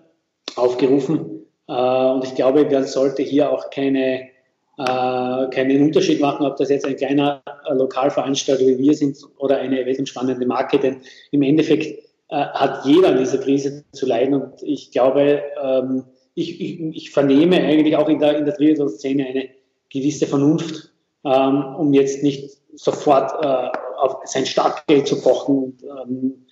aufgerufen. 0.56 1.45
Äh, 1.67 1.73
und 1.73 2.23
ich 2.23 2.36
glaube, 2.36 2.65
man 2.65 2.86
sollte 2.86 3.21
hier 3.23 3.51
auch 3.51 3.69
keine, 3.69 4.30
äh, 4.77 5.49
keinen 5.49 5.81
Unterschied 5.81 6.19
machen, 6.21 6.45
ob 6.45 6.57
das 6.57 6.69
jetzt 6.69 6.85
ein 6.85 6.95
kleiner 6.95 7.41
äh, 7.67 7.73
Lokalveranstalter 7.73 8.65
wie 8.65 8.77
wir 8.77 8.93
sind 8.93 9.17
oder 9.37 9.57
eine 9.57 9.85
wesentlich 9.85 10.15
Marke, 10.47 10.79
denn 10.79 10.97
im 11.31 11.41
Endeffekt 11.41 11.85
äh, 12.29 12.35
hat 12.35 12.85
jeder 12.85 13.09
an 13.09 13.17
dieser 13.17 13.39
Krise 13.39 13.83
zu 13.91 14.05
leiden. 14.05 14.35
Und 14.35 14.61
ich 14.61 14.91
glaube, 14.91 15.41
ähm, 15.63 16.03
ich, 16.35 16.61
ich, 16.61 16.79
ich, 16.79 17.11
vernehme 17.11 17.57
eigentlich 17.57 17.95
auch 17.95 18.07
in 18.09 18.19
der, 18.19 18.37
in 18.37 18.45
der 18.45 18.53
Triathlon-Szene 18.53 19.25
eine 19.25 19.49
gewisse 19.89 20.27
Vernunft, 20.27 20.93
ähm, 21.25 21.75
um 21.77 21.93
jetzt 21.93 22.21
nicht 22.21 22.57
sofort 22.75 23.31
äh, 23.43 23.77
auf 23.97 24.17
sein 24.25 24.45
Startgeld 24.45 25.07
zu 25.07 25.19
pochen. 25.21 25.57
Und, 25.57 25.83
ähm, 25.83 26.45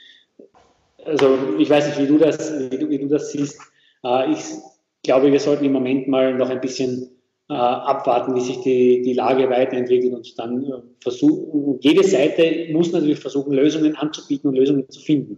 also 1.04 1.38
ich 1.60 1.70
weiß 1.70 1.88
nicht, 1.88 2.00
wie 2.00 2.08
du 2.08 2.18
das, 2.18 2.72
wie 2.72 2.78
du, 2.78 2.90
wie 2.90 2.98
du 2.98 3.08
das 3.08 3.32
siehst. 3.32 3.62
Äh, 4.04 4.32
ich 4.32 4.40
glaube, 5.04 5.32
wir 5.32 5.40
sollten 5.40 5.66
im 5.66 5.74
Moment 5.74 6.08
mal 6.08 6.34
noch 6.34 6.50
ein 6.50 6.62
bisschen 6.62 7.15
abwarten, 7.54 8.36
wie 8.36 8.42
sich 8.42 8.62
die, 8.62 9.04
die 9.04 9.14
Lage 9.14 9.50
weiterentwickelt 9.50 10.14
und 10.14 10.40
dann 10.40 10.64
äh, 10.64 10.72
versuchen, 11.00 11.78
jede 11.82 12.04
Seite 12.04 12.72
muss 12.72 12.92
natürlich 12.92 13.20
versuchen, 13.20 13.54
Lösungen 13.54 13.96
anzubieten 13.96 14.50
und 14.50 14.56
Lösungen 14.56 14.90
zu 14.90 15.00
finden. 15.00 15.38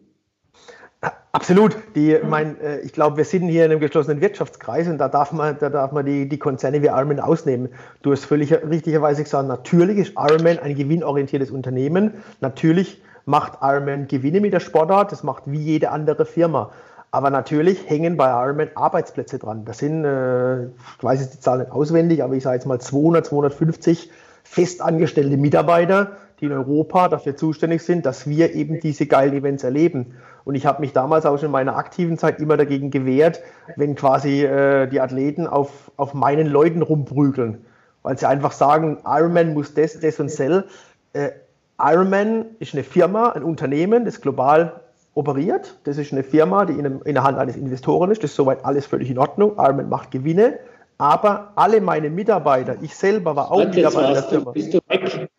Absolut. 1.31 1.77
Die, 1.95 2.17
mein, 2.27 2.59
äh, 2.61 2.79
ich 2.79 2.93
glaube, 2.93 3.17
wir 3.17 3.25
sind 3.25 3.49
hier 3.49 3.65
in 3.65 3.71
einem 3.71 3.79
geschlossenen 3.79 4.21
Wirtschaftskreis 4.21 4.87
und 4.87 4.97
da 4.97 5.09
darf 5.09 5.31
man, 5.31 5.57
da 5.59 5.69
darf 5.69 5.91
man 5.91 6.05
die, 6.05 6.27
die 6.27 6.39
Konzerne 6.39 6.81
wie 6.81 6.87
Ironman 6.87 7.19
ausnehmen. 7.19 7.69
Du 8.01 8.11
hast 8.11 8.25
völlig 8.25 8.51
richtigerweise 8.51 9.23
gesagt, 9.23 9.47
natürlich 9.47 9.97
ist 9.97 10.13
Ironman 10.15 10.59
ein 10.59 10.75
gewinnorientiertes 10.75 11.51
Unternehmen. 11.51 12.13
Natürlich 12.41 13.01
macht 13.25 13.59
Ironman 13.61 14.07
Gewinne 14.07 14.39
mit 14.39 14.53
der 14.53 14.61
Sportart, 14.61 15.11
das 15.11 15.23
macht 15.23 15.43
wie 15.45 15.59
jede 15.59 15.91
andere 15.91 16.25
Firma. 16.25 16.71
Aber 17.11 17.29
natürlich 17.29 17.89
hängen 17.89 18.17
bei 18.17 18.29
Ironman 18.29 18.69
Arbeitsplätze 18.75 19.39
dran. 19.39 19.63
Das 19.65 19.77
sind, 19.77 20.03
äh, 20.03 20.65
ich 20.65 20.69
weiß 21.01 21.21
jetzt 21.21 21.33
die 21.35 21.39
Zahl 21.39 21.59
nicht 21.59 21.71
auswendig, 21.71 22.23
aber 22.23 22.33
ich 22.35 22.43
sage 22.43 22.55
jetzt 22.55 22.65
mal 22.65 22.79
200, 22.79 23.25
250 23.25 24.11
festangestellte 24.43 25.37
Mitarbeiter, 25.37 26.17
die 26.39 26.45
in 26.45 26.51
Europa 26.51 27.09
dafür 27.09 27.35
zuständig 27.35 27.81
sind, 27.81 28.05
dass 28.05 28.27
wir 28.27 28.53
eben 28.53 28.79
diese 28.79 29.07
geilen 29.07 29.33
Events 29.33 29.63
erleben. 29.63 30.13
Und 30.45 30.55
ich 30.55 30.65
habe 30.65 30.81
mich 30.81 30.93
damals 30.93 31.25
auch 31.25 31.37
schon 31.37 31.47
in 31.47 31.51
meiner 31.51 31.75
aktiven 31.75 32.17
Zeit 32.17 32.39
immer 32.39 32.55
dagegen 32.55 32.91
gewehrt, 32.91 33.41
wenn 33.75 33.95
quasi 33.95 34.43
äh, 34.43 34.87
die 34.87 35.01
Athleten 35.01 35.47
auf, 35.47 35.91
auf 35.97 36.13
meinen 36.13 36.47
Leuten 36.47 36.81
rumprügeln, 36.81 37.65
weil 38.03 38.17
sie 38.17 38.27
einfach 38.27 38.51
sagen, 38.51 38.99
Ironman 39.05 39.53
muss 39.53 39.73
das, 39.73 39.99
das 39.99 40.19
und 40.19 40.29
sell. 40.29 40.65
Äh, 41.13 41.31
Ironman 41.79 42.45
ist 42.59 42.73
eine 42.73 42.83
Firma, 42.83 43.31
ein 43.31 43.43
Unternehmen, 43.43 44.05
das 44.05 44.21
global 44.21 44.81
operiert. 45.17 45.79
Das 45.83 45.97
ist 45.97 46.13
eine 46.13 46.23
Firma, 46.23 46.65
die 46.65 46.73
in, 46.73 47.01
in 47.01 47.13
der 47.15 47.23
Hand 47.23 47.37
eines 47.37 47.57
Investoren 47.57 48.11
ist. 48.11 48.23
Das 48.23 48.31
ist 48.31 48.35
soweit 48.35 48.63
alles 48.63 48.85
völlig 48.85 49.09
in 49.09 49.17
Ordnung. 49.17 49.53
Ironman 49.57 49.89
macht 49.89 50.11
Gewinne. 50.11 50.59
Aber 50.99 51.51
alle 51.55 51.81
meine 51.81 52.09
Mitarbeiter, 52.09 52.75
ich 52.81 52.95
selber 52.95 53.35
war 53.35 53.51
auch 53.51 53.57
Warte, 53.59 53.75
Mitarbeiter 53.75 54.13
der 54.13 54.23
Firma. 54.23 54.51
Bist 54.51 54.73
du 54.73 54.79
weg? 54.87 55.29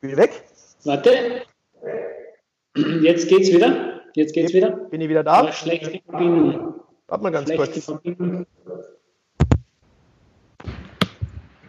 Bin 0.00 0.16
weg? 0.16 0.42
Warte. 0.84 1.10
Jetzt 3.02 3.28
geht's 3.28 3.52
wieder. 3.52 4.00
Jetzt 4.14 4.32
geht's 4.32 4.52
wieder. 4.52 4.70
Bin 4.70 5.00
ich 5.00 5.08
wieder 5.08 5.22
da? 5.22 5.52
Schlechte 5.52 6.00
Verbindung. 6.08 6.74
Warte 7.08 7.22
mal 7.22 7.30
ganz 7.30 7.48
Schlechte 7.48 7.72
kurz. 7.72 7.84
Verbindung. 7.84 8.46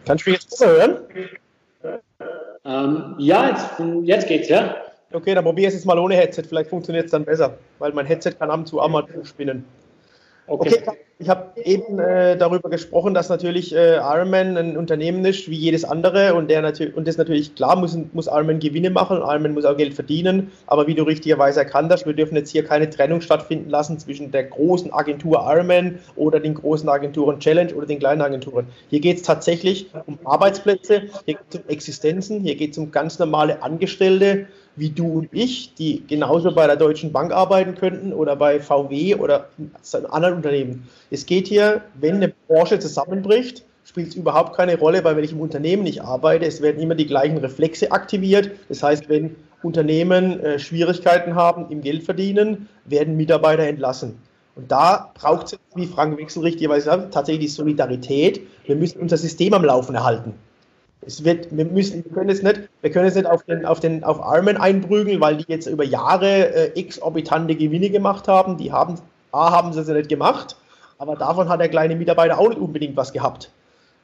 Kannst 0.04 0.26
du 0.26 0.30
mich 0.30 0.40
jetzt 0.40 0.50
besser 0.50 0.68
hören? 0.68 0.96
Ähm, 2.64 3.14
ja, 3.18 3.48
jetzt, 3.48 3.70
jetzt 4.02 4.28
geht's, 4.28 4.48
ja. 4.48 4.76
Okay, 5.16 5.34
dann 5.34 5.44
probier 5.44 5.68
es 5.68 5.72
jetzt 5.72 5.86
mal 5.86 5.98
ohne 5.98 6.14
Headset. 6.14 6.42
Vielleicht 6.46 6.68
funktioniert 6.68 7.06
es 7.06 7.10
dann 7.10 7.24
besser, 7.24 7.56
weil 7.78 7.90
mein 7.92 8.04
Headset 8.04 8.32
kann 8.38 8.50
ab 8.50 8.58
und 8.58 8.68
zu 8.68 8.80
auch 8.80 8.88
mal 8.88 9.06
spinnen. 9.24 9.64
Okay, 10.46 10.82
okay 10.86 10.98
ich 11.18 11.30
habe 11.30 11.58
eben 11.62 11.98
äh, 11.98 12.36
darüber 12.36 12.68
gesprochen, 12.68 13.14
dass 13.14 13.30
natürlich 13.30 13.74
äh, 13.74 13.96
Ironman 13.96 14.58
ein 14.58 14.76
Unternehmen 14.76 15.24
ist 15.24 15.48
wie 15.48 15.56
jedes 15.56 15.82
andere 15.84 16.34
und 16.34 16.50
der 16.50 16.60
natürlich 16.60 16.94
und 16.94 17.08
das 17.08 17.16
natürlich 17.16 17.54
klar 17.54 17.74
muss, 17.74 17.96
muss 18.12 18.26
Ironman 18.26 18.58
Gewinne 18.58 18.90
machen 18.90 19.16
und 19.18 19.22
Ironman 19.22 19.54
muss 19.54 19.64
auch 19.64 19.78
Geld 19.78 19.94
verdienen. 19.94 20.52
Aber 20.66 20.86
wie 20.86 20.94
du 20.94 21.04
richtigerweise 21.04 21.60
erkannt 21.60 21.90
hast, 21.90 22.04
wir 22.04 22.12
dürfen 22.12 22.36
jetzt 22.36 22.50
hier 22.50 22.64
keine 22.64 22.90
Trennung 22.90 23.22
stattfinden 23.22 23.70
lassen 23.70 23.98
zwischen 23.98 24.30
der 24.30 24.44
großen 24.44 24.92
Agentur 24.92 25.42
Ironman 25.48 26.00
oder 26.16 26.38
den 26.38 26.52
großen 26.52 26.88
Agenturen 26.88 27.40
Challenge 27.40 27.74
oder 27.74 27.86
den 27.86 27.98
kleinen 27.98 28.20
Agenturen. 28.20 28.66
Hier 28.90 29.00
geht 29.00 29.16
es 29.16 29.22
tatsächlich 29.22 29.90
um 30.04 30.18
Arbeitsplätze, 30.24 31.04
hier 31.24 31.34
geht 31.34 31.46
es 31.48 31.60
um 31.60 31.68
Existenzen, 31.68 32.40
hier 32.40 32.56
geht 32.56 32.72
es 32.72 32.78
um 32.78 32.90
ganz 32.90 33.18
normale 33.18 33.62
Angestellte 33.62 34.48
wie 34.76 34.90
du 34.90 35.06
und 35.06 35.28
ich, 35.32 35.74
die 35.74 36.06
genauso 36.06 36.54
bei 36.54 36.66
der 36.66 36.76
Deutschen 36.76 37.12
Bank 37.12 37.32
arbeiten 37.32 37.74
könnten 37.74 38.12
oder 38.12 38.36
bei 38.36 38.60
VW 38.60 39.16
oder 39.16 39.48
anderen 40.10 40.36
Unternehmen. 40.36 40.86
Es 41.10 41.26
geht 41.26 41.48
hier, 41.48 41.82
wenn 41.94 42.16
eine 42.16 42.32
Branche 42.46 42.78
zusammenbricht, 42.78 43.64
spielt 43.84 44.08
es 44.08 44.14
überhaupt 44.14 44.56
keine 44.56 44.78
Rolle, 44.78 45.00
bei 45.02 45.16
welchem 45.16 45.40
Unternehmen 45.40 45.86
ich 45.86 46.02
arbeite. 46.02 46.44
Es 46.44 46.60
werden 46.60 46.82
immer 46.82 46.94
die 46.94 47.06
gleichen 47.06 47.38
Reflexe 47.38 47.92
aktiviert. 47.92 48.50
Das 48.68 48.82
heißt, 48.82 49.08
wenn 49.08 49.36
Unternehmen 49.62 50.40
äh, 50.40 50.58
Schwierigkeiten 50.58 51.34
haben 51.34 51.70
im 51.70 51.80
Geldverdienen, 51.80 52.68
werden 52.84 53.16
Mitarbeiter 53.16 53.62
entlassen. 53.62 54.18
Und 54.56 54.72
da 54.72 55.12
braucht 55.14 55.46
es, 55.46 55.58
wie 55.74 55.86
Frank 55.86 56.18
Wechsel 56.18 56.42
richtigerweise 56.42 56.86
sagt, 56.86 57.14
tatsächlich 57.14 57.46
die 57.46 57.54
Solidarität. 57.54 58.40
Wir 58.64 58.74
müssen 58.74 59.00
unser 59.00 59.18
System 59.18 59.54
am 59.54 59.64
Laufen 59.64 59.94
erhalten. 59.94 60.34
Es 61.06 61.24
wird, 61.24 61.56
wir 61.56 61.64
müssen, 61.64 62.04
wir 62.04 62.12
können 62.12 62.30
es 62.30 62.42
nicht, 62.42 62.62
wir 62.80 62.90
können 62.90 63.06
es 63.06 63.14
nicht 63.14 63.26
auf 63.26 63.44
den, 63.44 63.64
auf 63.64 63.78
den, 63.78 64.02
auf 64.02 64.20
Armen 64.20 64.56
einprügeln, 64.56 65.20
weil 65.20 65.36
die 65.36 65.44
jetzt 65.46 65.66
über 65.66 65.84
Jahre 65.84 66.52
äh, 66.52 66.78
exorbitante 66.78 67.54
Gewinne 67.54 67.90
gemacht 67.90 68.26
haben. 68.26 68.56
Die 68.56 68.72
haben, 68.72 68.98
A, 69.30 69.52
haben 69.52 69.72
sie 69.72 69.80
es 69.80 69.88
nicht 69.88 70.08
gemacht, 70.08 70.56
aber 70.98 71.14
davon 71.14 71.48
hat 71.48 71.60
der 71.60 71.68
kleine 71.68 71.94
Mitarbeiter 71.94 72.38
auch 72.38 72.48
nicht 72.48 72.60
unbedingt 72.60 72.96
was 72.96 73.12
gehabt. 73.12 73.50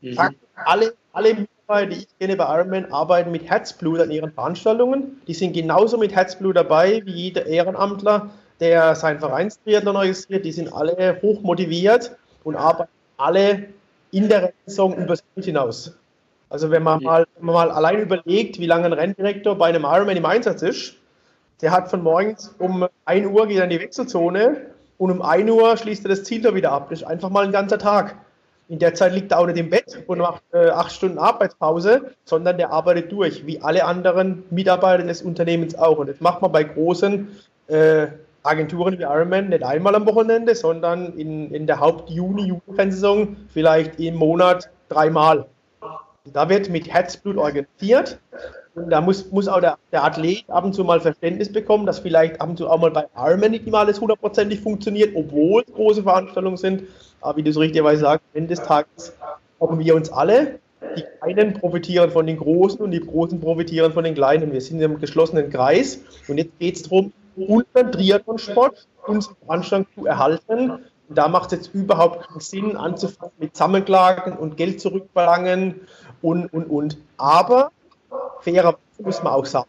Mhm. 0.00 0.16
Alle, 0.54 0.94
alle 1.12 1.34
Mitarbeiter, 1.34 1.90
die 1.90 1.96
ich 2.02 2.18
kenne 2.20 2.36
bei 2.36 2.44
Ironman, 2.54 2.92
arbeiten 2.92 3.32
mit 3.32 3.50
Herzblut 3.50 3.98
an 4.00 4.10
ihren 4.12 4.32
Veranstaltungen. 4.32 5.20
Die 5.26 5.34
sind 5.34 5.54
genauso 5.54 5.98
mit 5.98 6.14
Herzblut 6.14 6.56
dabei 6.56 7.02
wie 7.04 7.12
jeder 7.12 7.46
Ehrenamtler, 7.46 8.30
der 8.60 8.94
sein 8.94 9.18
Vereinstriathlon 9.18 9.96
registriert. 9.96 10.44
Die 10.44 10.52
sind 10.52 10.72
alle 10.72 11.20
hoch 11.20 11.42
motiviert 11.42 12.16
und 12.44 12.54
arbeiten 12.54 12.90
alle 13.16 13.64
in 14.12 14.28
der 14.28 14.52
Saison 14.66 14.96
übers 14.96 15.24
Ziel 15.34 15.44
hinaus. 15.44 15.96
Also 16.52 16.70
wenn 16.70 16.82
man, 16.82 17.02
mal, 17.02 17.26
wenn 17.36 17.46
man 17.46 17.54
mal 17.54 17.70
allein 17.70 18.00
überlegt, 18.00 18.60
wie 18.60 18.66
lange 18.66 18.84
ein 18.84 18.92
Renndirektor 18.92 19.56
bei 19.56 19.68
einem 19.68 19.84
Ironman 19.84 20.18
im 20.18 20.26
Einsatz 20.26 20.60
ist, 20.60 20.96
der 21.62 21.70
hat 21.70 21.88
von 21.88 22.02
morgens 22.02 22.54
um 22.58 22.86
1 23.06 23.26
Uhr 23.26 23.46
geht 23.46 23.56
er 23.56 23.64
in 23.64 23.70
die 23.70 23.80
Wechselzone 23.80 24.66
und 24.98 25.10
um 25.10 25.22
1 25.22 25.50
Uhr 25.50 25.74
schließt 25.78 26.04
er 26.04 26.10
das 26.10 26.24
Ziel 26.24 26.42
da 26.42 26.54
wieder 26.54 26.70
ab. 26.70 26.90
Das 26.90 27.00
ist 27.00 27.06
einfach 27.06 27.30
mal 27.30 27.46
ein 27.46 27.52
ganzer 27.52 27.78
Tag. 27.78 28.16
In 28.68 28.78
der 28.78 28.92
Zeit 28.92 29.14
liegt 29.14 29.32
er 29.32 29.38
auch 29.38 29.46
nicht 29.46 29.56
im 29.56 29.70
Bett 29.70 30.04
und 30.06 30.18
macht 30.18 30.42
äh, 30.52 30.68
acht 30.68 30.92
Stunden 30.92 31.16
Arbeitspause, 31.16 32.12
sondern 32.26 32.58
der 32.58 32.70
arbeitet 32.70 33.10
durch, 33.10 33.46
wie 33.46 33.58
alle 33.62 33.86
anderen 33.86 34.44
Mitarbeiter 34.50 35.04
des 35.04 35.22
Unternehmens 35.22 35.74
auch. 35.74 35.96
Und 35.96 36.10
das 36.10 36.20
macht 36.20 36.42
man 36.42 36.52
bei 36.52 36.64
großen 36.64 37.28
äh, 37.68 38.08
Agenturen 38.42 38.98
wie 38.98 39.04
Ironman 39.04 39.48
nicht 39.48 39.64
einmal 39.64 39.94
am 39.94 40.04
Wochenende, 40.04 40.54
sondern 40.54 41.14
in, 41.16 41.50
in 41.54 41.66
der 41.66 41.80
Haupt-Juni-Juni-Rennsaison 41.80 43.36
vielleicht 43.54 43.98
im 43.98 44.16
Monat 44.16 44.68
dreimal. 44.90 45.46
Da 46.24 46.48
wird 46.48 46.70
mit 46.70 46.88
Herzblut 46.88 47.36
organisiert. 47.36 48.20
Und 48.74 48.90
da 48.90 49.00
muss, 49.00 49.30
muss 49.32 49.48
auch 49.48 49.60
der, 49.60 49.76
der, 49.90 50.04
Athlet 50.04 50.44
ab 50.48 50.64
und 50.64 50.72
zu 50.72 50.84
mal 50.84 51.00
Verständnis 51.00 51.52
bekommen, 51.52 51.84
dass 51.84 51.98
vielleicht 51.98 52.40
ab 52.40 52.48
und 52.48 52.56
zu 52.56 52.70
auch 52.70 52.80
mal 52.80 52.90
bei 52.90 53.06
Ironman 53.16 53.50
nicht 53.50 53.66
immer 53.66 53.78
alles 53.78 54.00
hundertprozentig 54.00 54.60
funktioniert, 54.60 55.14
obwohl 55.16 55.62
es 55.66 55.74
große 55.74 56.02
Veranstaltungen 56.04 56.56
sind. 56.56 56.84
Aber 57.20 57.36
wie 57.36 57.42
du 57.42 57.52
so 57.52 57.60
richtigerweise 57.60 58.02
sagst, 58.02 58.24
am 58.32 58.38
Ende 58.38 58.54
des 58.54 58.64
Tages 58.64 59.12
brauchen 59.58 59.78
wir 59.78 59.94
uns 59.94 60.10
alle. 60.10 60.60
Die 60.96 61.04
Kleinen 61.20 61.54
profitieren 61.54 62.10
von 62.10 62.26
den 62.26 62.36
Großen 62.36 62.80
und 62.80 62.92
die 62.92 63.00
Großen 63.00 63.40
profitieren 63.40 63.92
von 63.92 64.04
den 64.04 64.14
Kleinen. 64.14 64.52
Wir 64.52 64.60
sind 64.60 64.80
im 64.80 65.00
geschlossenen 65.00 65.50
Kreis 65.50 66.00
und 66.28 66.38
jetzt 66.38 66.58
geht 66.58 66.76
es 66.76 66.82
darum, 66.84 67.12
unseren 67.36 67.92
Triathlon-Sport, 67.92 68.86
unsere 69.06 69.34
Veranstaltung 69.44 69.86
zu 69.94 70.06
erhalten. 70.06 70.78
Da 71.08 71.28
macht 71.28 71.52
es 71.52 71.58
jetzt 71.58 71.74
überhaupt 71.74 72.26
keinen 72.26 72.40
Sinn, 72.40 72.76
anzufangen 72.76 73.32
mit 73.38 73.54
Zusammenklagen 73.54 74.36
und 74.36 74.56
Geld 74.56 74.80
zurückverlangen 74.80 75.80
und, 76.22 76.46
und, 76.52 76.64
und. 76.66 76.98
Aber 77.16 77.70
fairerweise 78.40 78.78
muss 78.98 79.22
man 79.22 79.32
auch 79.32 79.46
sagen, 79.46 79.68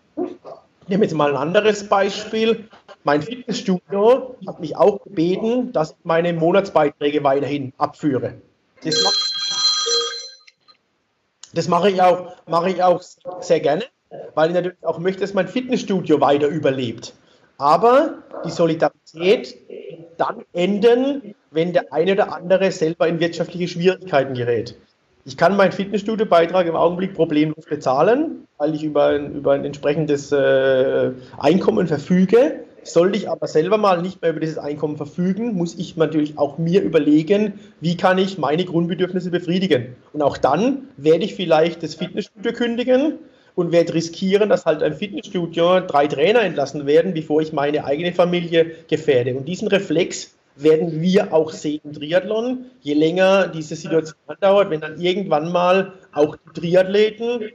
ich 0.84 0.89
nehme 0.89 1.04
jetzt 1.06 1.13
mal 1.13 1.30
ein 1.30 1.38
anderes 1.38 1.88
Beispiel. 1.88 2.68
Mein 3.04 3.22
Fitnessstudio 3.22 4.36
hat 4.48 4.60
mich 4.60 4.76
auch 4.76 5.04
gebeten, 5.04 5.72
dass 5.74 5.92
ich 5.92 5.98
meine 6.04 6.34
Monatsbeiträge 6.34 7.24
weiterhin 7.24 7.74
abführe. 7.78 8.36
Das 8.84 9.02
mache, 9.04 9.16
das 11.54 11.68
mache 11.68 11.89
ich, 11.89 12.02
auch, 12.02 12.36
mache 12.48 12.70
ich 12.70 12.84
auch 12.84 13.02
sehr 13.42 13.60
gerne, 13.60 13.86
weil 14.36 14.50
ich 14.50 14.56
natürlich 14.56 14.86
auch 14.86 15.00
möchte, 15.00 15.22
dass 15.22 15.34
mein 15.34 15.48
Fitnessstudio 15.48 16.20
weiter 16.22 16.48
überlebt. 16.48 17.13
Aber 17.58 18.16
die 18.46 18.52
Solidarität 18.52 19.58
dann 20.18 20.44
enden, 20.54 21.36
wenn 21.52 21.74
der 21.74 21.94
eine 21.94 22.13
oder 22.13 22.36
andere 22.36 22.72
selber 22.72 23.08
in 23.08 23.20
wirtschaftliche 23.20 23.68
Schwierigkeiten 23.68 24.34
gerät. 24.34 24.76
Ich 25.26 25.38
kann 25.38 25.56
meinen 25.56 25.72
Fitnessstudio-Beitrag 25.72 26.68
im 26.68 26.76
Augenblick 26.76 27.14
problemlos 27.14 27.66
bezahlen, 27.66 28.46
weil 28.58 28.76
ich 28.76 28.84
über 28.84 29.08
ein, 29.08 29.36
über 29.36 29.54
ein 29.54 29.64
entsprechendes 29.64 30.34
äh, 30.34 31.12
Einkommen 31.38 31.88
verfüge. 31.88 32.60
Sollte 32.84 33.18
ich 33.18 33.30
aber 33.30 33.48
selber 33.48 33.78
mal 33.78 34.02
nicht 34.02 34.22
mehr 34.22 34.32
über 34.32 34.42
dieses 34.42 34.58
Einkommen 34.58 34.98
verfügen, 34.98 35.54
muss 35.54 35.76
ich 35.76 35.96
natürlich 35.96 36.38
auch 36.38 36.58
mir 36.58 36.82
überlegen, 36.82 37.54
wie 37.80 37.96
kann 37.96 38.18
ich 38.18 38.38
meine 38.38 38.66
Grundbedürfnisse 38.66 39.32
befriedigen. 39.32 39.96
Und 40.12 40.22
auch 40.22 40.38
dann 40.38 40.90
werde 40.98 41.24
ich 41.24 41.36
vielleicht 41.36 41.82
das 41.84 41.96
Fitnessstudio 41.96 42.52
kündigen 42.52 43.20
und 43.56 43.72
werde 43.72 43.94
riskieren, 43.94 44.50
dass 44.50 44.66
halt 44.66 44.84
ein 44.84 44.94
Fitnessstudio 44.94 45.80
drei 45.80 46.08
Trainer 46.08 46.42
entlassen 46.42 46.86
werden, 46.86 47.14
bevor 47.14 47.42
ich 47.42 47.54
meine 47.54 47.86
eigene 47.86 48.12
Familie 48.12 48.72
gefährde. 48.90 49.36
Und 49.36 49.48
diesen 49.48 49.70
Reflex 49.70 50.36
werden 50.56 51.02
wir 51.02 51.34
auch 51.34 51.52
sehen 51.52 51.94
Triathlon, 51.94 52.66
je 52.82 52.94
länger 52.94 53.48
diese 53.48 53.76
Situation 53.76 54.18
andauert, 54.28 54.70
wenn 54.70 54.82
dann 54.82 55.00
irgendwann 55.00 55.52
mal 55.52 55.94
auch 56.12 56.36
die 56.36 56.60
Triathleten, 56.60 57.52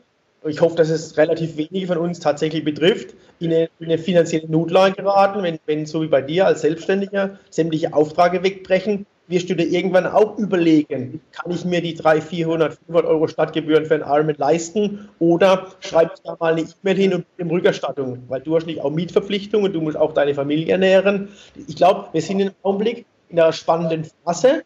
ich 0.46 0.61
hoffe, 0.61 0.76
dass 0.76 0.88
es 0.88 1.16
relativ 1.16 1.56
wenige 1.56 1.88
von 1.88 1.98
uns 1.98 2.20
tatsächlich 2.20 2.64
betrifft, 2.64 3.14
in 3.40 3.52
eine, 3.52 3.68
in 3.80 3.87
eine 3.87 3.98
finanzielle 3.98 4.48
Notlage 4.48 5.02
geraten, 5.02 5.42
wenn, 5.42 5.58
wenn 5.66 5.87
so 5.87 6.02
wie 6.02 6.06
bei 6.06 6.22
dir 6.22 6.46
als 6.46 6.62
Selbstständiger 6.62 7.38
sämtliche 7.50 7.92
Aufträge 7.92 8.42
wegbrechen, 8.42 9.06
wirst 9.28 9.48
du 9.50 9.54
dir 9.54 9.66
irgendwann 9.66 10.06
auch 10.06 10.38
überlegen, 10.38 11.20
kann 11.32 11.52
ich 11.52 11.64
mir 11.64 11.80
die 11.80 11.94
300, 11.94 12.24
400, 12.24 12.74
500 12.74 13.06
Euro 13.06 13.28
Stadtgebühren 13.28 13.86
für 13.86 13.94
ein 13.94 14.00
Ironman 14.00 14.36
leisten 14.36 15.08
oder 15.18 15.68
schreibe 15.80 16.12
ich 16.14 16.22
da 16.22 16.36
mal 16.40 16.52
eine 16.52 16.62
E-Mail 16.62 16.96
hin 16.96 17.14
und 17.14 17.26
um 17.38 17.50
Rückerstattung, 17.50 18.22
weil 18.28 18.40
du 18.40 18.56
hast 18.56 18.66
nicht 18.66 18.80
auch 18.80 18.90
Mietverpflichtungen, 18.90 19.72
du 19.72 19.80
musst 19.80 19.96
auch 19.96 20.14
deine 20.14 20.34
Familie 20.34 20.72
ernähren. 20.72 21.28
Ich 21.66 21.76
glaube, 21.76 22.08
wir 22.12 22.22
sind 22.22 22.40
im 22.40 22.50
Augenblick 22.62 23.04
in 23.28 23.38
einer 23.38 23.52
spannenden 23.52 24.06
Phase. 24.24 24.62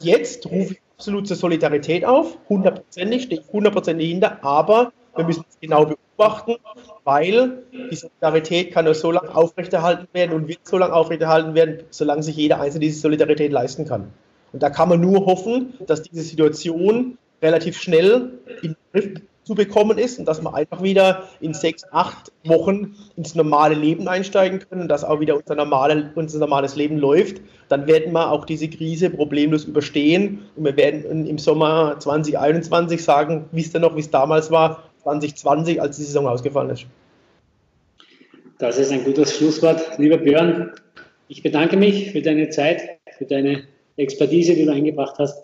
Jetzt 0.00 0.46
rufe 0.46 0.74
ich 0.74 0.80
absolut 0.96 1.26
zur 1.26 1.36
Solidarität 1.36 2.04
auf, 2.04 2.38
hundertprozentig, 2.48 3.24
stehe 3.24 3.40
ich 3.40 3.52
hundertprozentig 3.52 4.08
hinter, 4.08 4.44
aber 4.44 4.92
wir 5.16 5.24
müssen 5.24 5.44
es 5.48 5.58
genau 5.60 5.86
beobachten, 5.86 6.56
weil 7.04 7.64
die 7.90 7.96
Solidarität 7.96 8.72
kann 8.72 8.84
nur 8.84 8.94
so 8.94 9.10
lange 9.10 9.34
aufrechterhalten 9.34 10.08
werden 10.12 10.32
und 10.32 10.48
wird 10.48 10.60
so 10.64 10.78
lange 10.78 10.94
aufrechterhalten 10.94 11.54
werden, 11.54 11.84
solange 11.90 12.22
sich 12.22 12.36
jeder 12.36 12.60
Einzelne 12.60 12.86
diese 12.86 13.00
Solidarität 13.00 13.52
leisten 13.52 13.86
kann. 13.86 14.12
Und 14.52 14.62
da 14.62 14.70
kann 14.70 14.88
man 14.88 15.00
nur 15.00 15.26
hoffen, 15.26 15.74
dass 15.86 16.02
diese 16.02 16.22
Situation 16.22 17.18
relativ 17.40 17.78
schnell 17.80 18.38
in 18.62 18.70
den 18.70 18.76
Griff 18.92 19.22
zu 19.44 19.54
bekommen 19.56 19.98
ist 19.98 20.20
und 20.20 20.26
dass 20.26 20.40
wir 20.40 20.54
einfach 20.54 20.82
wieder 20.82 21.24
in 21.40 21.52
sechs, 21.52 21.84
acht 21.90 22.30
Wochen 22.44 22.94
ins 23.16 23.34
normale 23.34 23.74
Leben 23.74 24.06
einsteigen 24.06 24.60
können 24.60 24.82
und 24.82 24.88
dass 24.88 25.02
auch 25.02 25.18
wieder 25.18 25.36
unser, 25.36 25.56
normale, 25.56 26.12
unser 26.14 26.38
normales 26.38 26.76
Leben 26.76 26.96
läuft, 26.96 27.40
dann 27.68 27.88
werden 27.88 28.12
wir 28.12 28.30
auch 28.30 28.44
diese 28.44 28.68
Krise 28.68 29.10
problemlos 29.10 29.64
überstehen 29.64 30.42
und 30.54 30.64
wir 30.64 30.76
werden 30.76 31.26
im 31.26 31.38
Sommer 31.38 31.96
2021 31.98 33.02
sagen, 33.02 33.46
wisst 33.50 33.74
ihr 33.74 33.80
noch, 33.80 33.96
wie 33.96 34.00
es 34.00 34.10
damals 34.10 34.52
war, 34.52 34.84
2020, 35.02 35.80
als 35.80 35.96
die 35.96 36.04
Saison 36.04 36.26
ausgefallen 36.26 36.70
ist. 36.70 36.86
Das 38.58 38.78
ist 38.78 38.92
ein 38.92 39.04
gutes 39.04 39.36
Schlusswort. 39.36 39.98
Lieber 39.98 40.18
Björn, 40.18 40.72
ich 41.28 41.42
bedanke 41.42 41.76
mich 41.76 42.12
für 42.12 42.22
deine 42.22 42.50
Zeit, 42.50 42.80
für 43.18 43.24
deine 43.24 43.64
Expertise, 43.96 44.54
die 44.54 44.64
du 44.64 44.72
eingebracht 44.72 45.16
hast. 45.18 45.42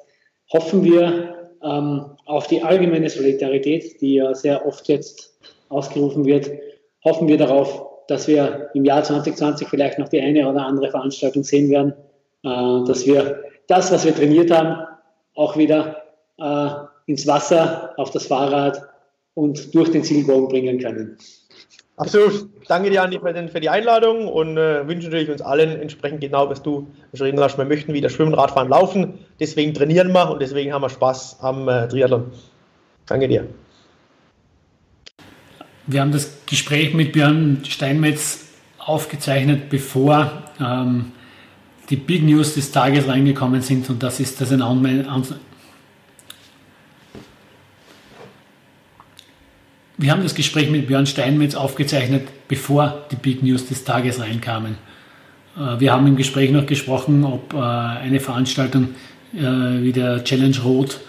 Hoffen 0.52 0.84
wir 0.84 1.50
ähm, 1.62 2.04
auf 2.24 2.46
die 2.46 2.62
allgemeine 2.62 3.10
Solidarität, 3.10 4.00
die 4.00 4.14
ja 4.14 4.34
sehr 4.34 4.66
oft 4.66 4.88
jetzt 4.88 5.36
ausgerufen 5.68 6.24
wird. 6.24 6.50
Hoffen 7.04 7.28
wir 7.28 7.38
darauf, 7.38 7.88
dass 8.06 8.28
wir 8.28 8.70
im 8.74 8.84
Jahr 8.84 9.02
2020 9.02 9.68
vielleicht 9.68 9.98
noch 9.98 10.08
die 10.08 10.20
eine 10.20 10.48
oder 10.48 10.64
andere 10.64 10.90
Veranstaltung 10.90 11.42
sehen 11.42 11.70
werden, 11.70 11.94
äh, 12.44 12.86
dass 12.86 13.06
wir 13.06 13.42
das, 13.66 13.92
was 13.92 14.04
wir 14.04 14.14
trainiert 14.14 14.50
haben, 14.50 14.86
auch 15.34 15.56
wieder 15.56 16.02
äh, 16.38 16.68
ins 17.06 17.26
Wasser, 17.26 17.94
auf 17.96 18.10
das 18.10 18.26
Fahrrad 18.26 18.88
und 19.38 19.72
durch 19.72 19.92
den 19.92 20.02
Zielbogen 20.02 20.48
bringen 20.48 20.80
können. 20.80 21.16
Absolut. 21.96 22.48
Danke 22.66 22.90
dir, 22.90 23.02
Andi, 23.02 23.20
für 23.20 23.60
die 23.60 23.68
Einladung 23.68 24.26
und 24.26 24.56
äh, 24.56 24.86
wünsche 24.88 25.06
natürlich 25.06 25.30
uns 25.30 25.40
allen 25.40 25.80
entsprechend 25.80 26.20
genau, 26.20 26.50
was 26.50 26.60
du 26.62 26.88
beschrieben 27.12 27.38
hast. 27.40 27.56
Wir 27.56 27.64
möchten 27.64 27.92
wieder 27.92 28.08
schwimmen, 28.08 28.34
Radfahren, 28.34 28.68
laufen. 28.68 29.14
Deswegen 29.38 29.74
trainieren 29.74 30.12
wir 30.12 30.30
und 30.30 30.42
deswegen 30.42 30.72
haben 30.72 30.82
wir 30.82 30.90
Spaß 30.90 31.38
am 31.40 31.68
äh, 31.68 31.86
Triathlon. 31.86 32.32
Danke 33.06 33.28
dir. 33.28 33.46
Wir 35.86 36.00
haben 36.00 36.12
das 36.12 36.30
Gespräch 36.46 36.92
mit 36.92 37.12
Björn 37.12 37.62
Steinmetz 37.64 38.46
aufgezeichnet, 38.78 39.70
bevor 39.70 40.30
ähm, 40.60 41.12
die 41.90 41.96
Big 41.96 42.24
News 42.24 42.54
des 42.54 42.72
Tages 42.72 43.06
reingekommen 43.06 43.62
sind 43.62 43.88
und 43.88 44.02
das 44.02 44.18
ist 44.18 44.40
das 44.40 44.52
ein 44.52 44.62
Wir 50.00 50.12
haben 50.12 50.22
das 50.22 50.36
Gespräch 50.36 50.70
mit 50.70 50.86
Björn 50.86 51.06
Steinmetz 51.06 51.56
aufgezeichnet, 51.56 52.28
bevor 52.46 53.06
die 53.10 53.16
Big 53.16 53.42
News 53.42 53.66
des 53.66 53.82
Tages 53.82 54.20
reinkamen. 54.20 54.76
Äh, 55.56 55.80
wir 55.80 55.92
haben 55.92 56.06
im 56.06 56.14
Gespräch 56.14 56.52
noch 56.52 56.66
gesprochen, 56.66 57.24
ob 57.24 57.52
äh, 57.52 57.56
eine 57.56 58.20
Veranstaltung 58.20 58.90
äh, 59.34 59.40
wie 59.40 59.90
der 59.90 60.22
Challenge 60.22 60.56
Rot 60.60 61.00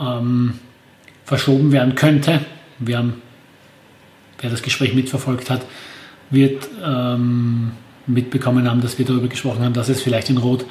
ähm, 0.00 0.54
verschoben 1.26 1.72
werden 1.72 1.94
könnte. 1.94 2.40
Wir 2.78 2.96
haben, 2.96 3.20
wer 4.40 4.48
das 4.48 4.62
Gespräch 4.62 4.94
mitverfolgt 4.94 5.50
hat, 5.50 5.66
wird 6.30 6.66
ähm, 6.82 7.72
mitbekommen 8.06 8.66
haben, 8.66 8.80
dass 8.80 8.98
wir 8.98 9.04
darüber 9.04 9.28
gesprochen 9.28 9.62
haben, 9.62 9.74
dass 9.74 9.90
es 9.90 10.00
vielleicht 10.00 10.30
in 10.30 10.38
Rot 10.38 10.64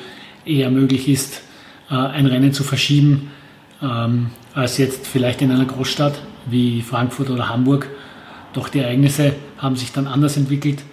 eher 0.46 0.72
möglich 0.72 1.08
ist, 1.08 1.44
ein 1.88 2.26
Rennen 2.26 2.54
zu 2.54 2.64
verschieben, 2.64 3.32
ähm, 3.84 4.32
als 4.54 4.78
jetzt 4.78 5.06
vielleicht 5.06 5.42
in 5.42 5.52
einer 5.52 5.66
Großstadt 5.66 6.20
wie 6.46 6.82
Frankfurt 6.82 7.30
oder 7.30 7.50
Hamburg. 7.50 7.88
Doch 8.54 8.70
die 8.70 8.80
Ereignisse 8.80 9.34
haben 9.58 9.76
sich 9.76 9.92
dann 9.92 10.08
anders 10.08 10.38
entwickelt. 10.38 10.84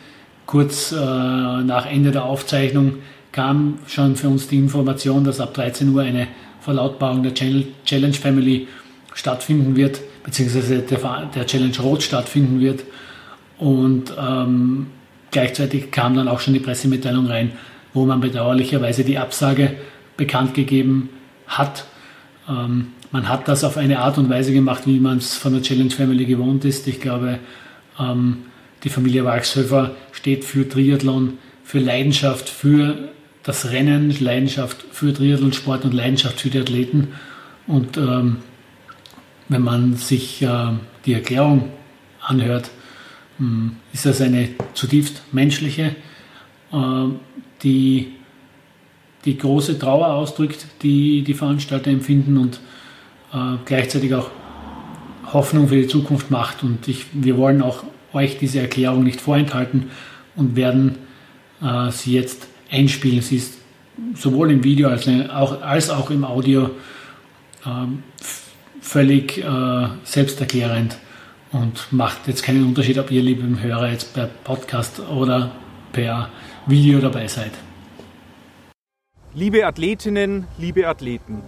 Kurz 0.46 0.92
äh, 0.92 0.96
nach 0.96 1.86
Ende 1.86 2.10
der 2.10 2.24
Aufzeichnung 2.24 2.94
kam 3.32 3.78
schon 3.86 4.16
für 4.16 4.28
uns 4.28 4.48
die 4.48 4.56
Information, 4.56 5.24
dass 5.24 5.40
ab 5.40 5.54
13 5.54 5.94
Uhr 5.94 6.02
eine 6.02 6.28
Verlautbarung 6.60 7.22
der 7.22 7.34
Challenge 7.34 8.14
Family 8.14 8.68
stattfinden 9.14 9.76
wird, 9.76 10.00
beziehungsweise 10.22 10.78
der, 10.78 11.46
Challenge 11.46 11.78
Rot 11.80 12.02
stattfinden 12.02 12.60
wird. 12.60 12.84
Und 13.58 14.12
ähm, 14.18 14.86
gleichzeitig 15.30 15.90
kam 15.90 16.14
dann 16.14 16.28
auch 16.28 16.40
schon 16.40 16.54
die 16.54 16.60
Pressemitteilung 16.60 17.26
rein, 17.26 17.52
wo 17.92 18.04
man 18.04 18.20
bedauerlicherweise 18.20 19.04
die 19.04 19.18
Absage 19.18 19.74
bekannt 20.16 20.54
gegeben 20.54 21.10
hat. 21.46 21.84
Ähm, 22.48 22.92
man 23.10 23.28
hat 23.28 23.48
das 23.48 23.64
auf 23.64 23.76
eine 23.76 24.00
Art 24.00 24.18
und 24.18 24.28
Weise 24.28 24.52
gemacht, 24.52 24.82
wie 24.86 25.00
man 25.00 25.18
es 25.18 25.36
von 25.36 25.52
der 25.52 25.62
Challenge 25.62 25.90
Family 25.90 26.26
gewohnt 26.26 26.64
ist. 26.64 26.86
Ich 26.86 27.00
glaube, 27.00 27.38
ähm, 27.98 28.38
die 28.84 28.90
Familie 28.90 29.24
Walchshöfer 29.24 29.92
steht 30.12 30.44
für 30.44 30.68
Triathlon, 30.68 31.38
für 31.64 31.78
Leidenschaft, 31.78 32.48
für 32.48 33.10
das 33.42 33.70
Rennen, 33.70 34.14
Leidenschaft 34.20 34.84
für 34.92 35.12
Triathlonsport 35.12 35.84
und 35.84 35.94
Leidenschaft 35.94 36.40
für 36.40 36.50
die 36.50 36.60
Athleten. 36.60 37.08
Und 37.66 37.96
ähm, 37.96 38.36
wenn 39.48 39.62
man 39.62 39.96
sich 39.96 40.42
äh, 40.42 40.72
die 41.06 41.14
Erklärung 41.14 41.70
anhört, 42.20 42.70
ähm, 43.40 43.76
ist 43.92 44.06
das 44.06 44.20
eine 44.20 44.50
zutiefst 44.74 45.22
menschliche 45.32 45.96
äh, 46.72 47.08
die 47.62 48.12
die 49.24 49.36
große 49.36 49.78
Trauer 49.78 50.08
ausdrückt, 50.08 50.66
die 50.82 51.22
die 51.22 51.34
Veranstalter 51.34 51.90
empfinden 51.90 52.38
und 52.38 52.60
äh, 53.32 53.56
gleichzeitig 53.64 54.14
auch 54.14 54.30
Hoffnung 55.32 55.68
für 55.68 55.76
die 55.76 55.86
Zukunft 55.86 56.30
macht. 56.30 56.62
Und 56.62 56.88
ich, 56.88 57.06
wir 57.12 57.36
wollen 57.36 57.62
auch 57.62 57.84
euch 58.12 58.38
diese 58.38 58.60
Erklärung 58.60 59.04
nicht 59.04 59.20
vorenthalten 59.20 59.90
und 60.36 60.56
werden 60.56 60.96
äh, 61.62 61.90
sie 61.90 62.14
jetzt 62.14 62.48
einspielen. 62.70 63.20
Sie 63.22 63.36
ist 63.36 63.58
sowohl 64.14 64.50
im 64.50 64.64
Video 64.64 64.88
als 64.88 65.08
auch, 65.30 65.62
als 65.62 65.90
auch 65.90 66.10
im 66.10 66.24
Audio 66.24 66.70
ähm, 67.66 68.02
völlig 68.80 69.38
äh, 69.38 69.88
selbsterklärend 70.04 70.96
und 71.52 71.92
macht 71.92 72.28
jetzt 72.28 72.42
keinen 72.42 72.64
Unterschied, 72.64 72.98
ob 72.98 73.10
ihr, 73.10 73.22
lieben 73.22 73.60
Hörer, 73.60 73.90
jetzt 73.90 74.14
per 74.14 74.26
Podcast 74.26 75.00
oder 75.00 75.50
per 75.92 76.28
Video 76.66 77.00
dabei 77.00 77.26
seid. 77.26 77.52
Liebe 79.34 79.66
Athletinnen, 79.66 80.46
liebe 80.58 80.88
Athleten, 80.88 81.42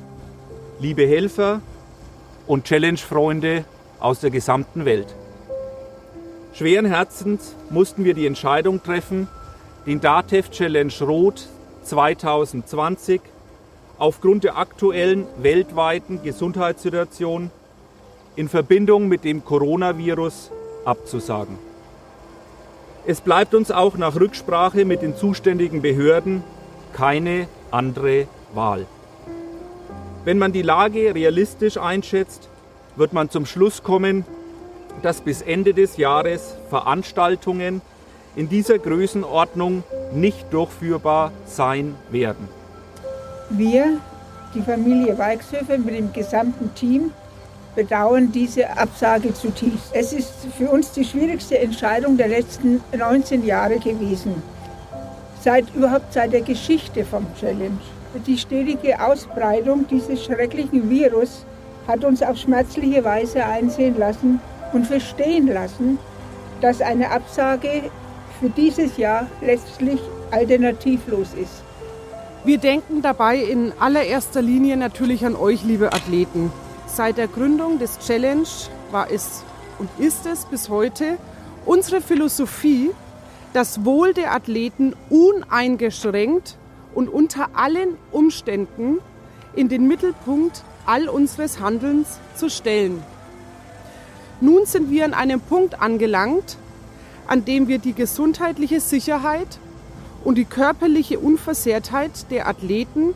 liebe 0.80 1.06
Helfer 1.06 1.62
und 2.46 2.64
Challenge-Freunde 2.64 3.64
aus 3.98 4.20
der 4.20 4.30
gesamten 4.30 4.84
Welt. 4.84 5.14
Schweren 6.52 6.86
Herzens 6.86 7.54
mussten 7.70 8.04
wir 8.04 8.14
die 8.14 8.26
Entscheidung 8.26 8.82
treffen, 8.82 9.28
den 9.86 10.00
DATEV 10.00 10.50
Challenge 10.50 10.92
Rot 11.00 11.46
2020 11.84 13.20
aufgrund 13.98 14.44
der 14.44 14.56
aktuellen 14.56 15.26
weltweiten 15.38 16.22
Gesundheitssituation 16.22 17.50
in 18.36 18.48
Verbindung 18.48 19.08
mit 19.08 19.24
dem 19.24 19.44
Coronavirus 19.44 20.50
abzusagen. 20.84 21.58
Es 23.06 23.20
bleibt 23.20 23.54
uns 23.54 23.70
auch 23.70 23.96
nach 23.96 24.16
Rücksprache 24.16 24.84
mit 24.84 25.02
den 25.02 25.16
zuständigen 25.16 25.82
Behörden 25.82 26.42
keine 26.92 27.48
andere 27.70 28.26
Wahl. 28.54 28.86
Wenn 30.22 30.36
man 30.36 30.52
die 30.52 30.60
Lage 30.60 31.14
realistisch 31.14 31.78
einschätzt, 31.78 32.48
wird 32.96 33.14
man 33.14 33.30
zum 33.30 33.46
Schluss 33.46 33.82
kommen, 33.82 34.26
dass 35.02 35.22
bis 35.22 35.40
Ende 35.40 35.72
des 35.72 35.96
Jahres 35.96 36.56
Veranstaltungen 36.68 37.80
in 38.36 38.50
dieser 38.50 38.78
Größenordnung 38.78 39.82
nicht 40.12 40.52
durchführbar 40.52 41.32
sein 41.46 41.94
werden. 42.10 42.48
Wir, 43.48 43.98
die 44.54 44.60
Familie 44.60 45.16
Weichshöfer 45.16 45.78
mit 45.78 45.94
dem 45.94 46.12
gesamten 46.12 46.74
Team, 46.74 47.12
bedauern 47.74 48.30
diese 48.30 48.76
Absage 48.76 49.32
zutiefst. 49.32 49.90
Es 49.92 50.12
ist 50.12 50.32
für 50.58 50.68
uns 50.68 50.92
die 50.92 51.04
schwierigste 51.04 51.58
Entscheidung 51.58 52.18
der 52.18 52.28
letzten 52.28 52.82
19 52.96 53.46
Jahre 53.46 53.78
gewesen. 53.78 54.42
Seit 55.40 55.74
überhaupt 55.74 56.12
seit 56.12 56.34
der 56.34 56.42
Geschichte 56.42 57.06
vom 57.06 57.26
Challenge. 57.38 57.78
Die 58.26 58.38
stetige 58.38 59.00
Ausbreitung 59.00 59.86
dieses 59.88 60.24
schrecklichen 60.24 60.90
Virus 60.90 61.46
hat 61.86 62.04
uns 62.04 62.22
auf 62.22 62.36
schmerzliche 62.36 63.04
Weise 63.04 63.44
einsehen 63.44 63.96
lassen 63.96 64.40
und 64.72 64.86
verstehen 64.86 65.46
lassen, 65.46 65.98
dass 66.60 66.80
eine 66.80 67.10
Absage 67.10 67.90
für 68.40 68.50
dieses 68.50 68.96
Jahr 68.96 69.28
letztlich 69.40 70.00
alternativlos 70.32 71.28
ist. 71.40 71.62
Wir 72.44 72.58
denken 72.58 73.00
dabei 73.00 73.36
in 73.36 73.72
allererster 73.78 74.42
Linie 74.42 74.76
natürlich 74.76 75.24
an 75.24 75.36
euch, 75.36 75.62
liebe 75.62 75.92
Athleten. 75.92 76.50
Seit 76.86 77.16
der 77.16 77.28
Gründung 77.28 77.78
des 77.78 77.98
Challenge 78.00 78.48
war 78.90 79.10
es 79.10 79.44
und 79.78 79.88
ist 79.98 80.26
es 80.26 80.46
bis 80.46 80.68
heute 80.68 81.16
unsere 81.64 82.00
Philosophie, 82.00 82.90
das 83.52 83.84
Wohl 83.84 84.14
der 84.14 84.34
Athleten 84.34 84.94
uneingeschränkt 85.10 86.56
und 86.94 87.08
unter 87.08 87.50
allen 87.54 87.96
Umständen 88.10 88.98
in 89.54 89.68
den 89.68 89.88
Mittelpunkt 89.88 90.64
all 90.86 91.08
unseres 91.08 91.60
Handelns 91.60 92.18
zu 92.34 92.48
stellen. 92.48 93.02
Nun 94.40 94.64
sind 94.66 94.90
wir 94.90 95.04
an 95.04 95.14
einem 95.14 95.40
Punkt 95.40 95.80
angelangt, 95.80 96.56
an 97.26 97.44
dem 97.44 97.68
wir 97.68 97.78
die 97.78 97.92
gesundheitliche 97.92 98.80
Sicherheit 98.80 99.58
und 100.24 100.36
die 100.36 100.44
körperliche 100.44 101.18
Unversehrtheit 101.18 102.30
der 102.30 102.48
Athleten 102.48 103.14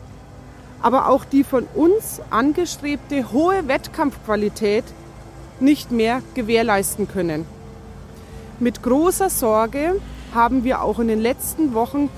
aber 0.85 1.09
auch 1.09 1.25
die 1.25 1.43
von 1.43 1.65
uns 1.73 2.21
angestrebte 2.29 3.31
hohe 3.31 3.67
Wettkampfqualität 3.67 4.83
nicht 5.59 5.89
mehr 5.89 6.21
gewährleisten 6.35 7.07
können. 7.07 7.47
Mit 8.59 8.83
großer 8.83 9.31
Sorge 9.31 9.99
haben 10.33 10.63
wir 10.63 10.83
auch 10.83 10.99
in 10.99 11.07
den 11.07 11.19
letzten 11.19 11.73
Wochen 11.73 12.09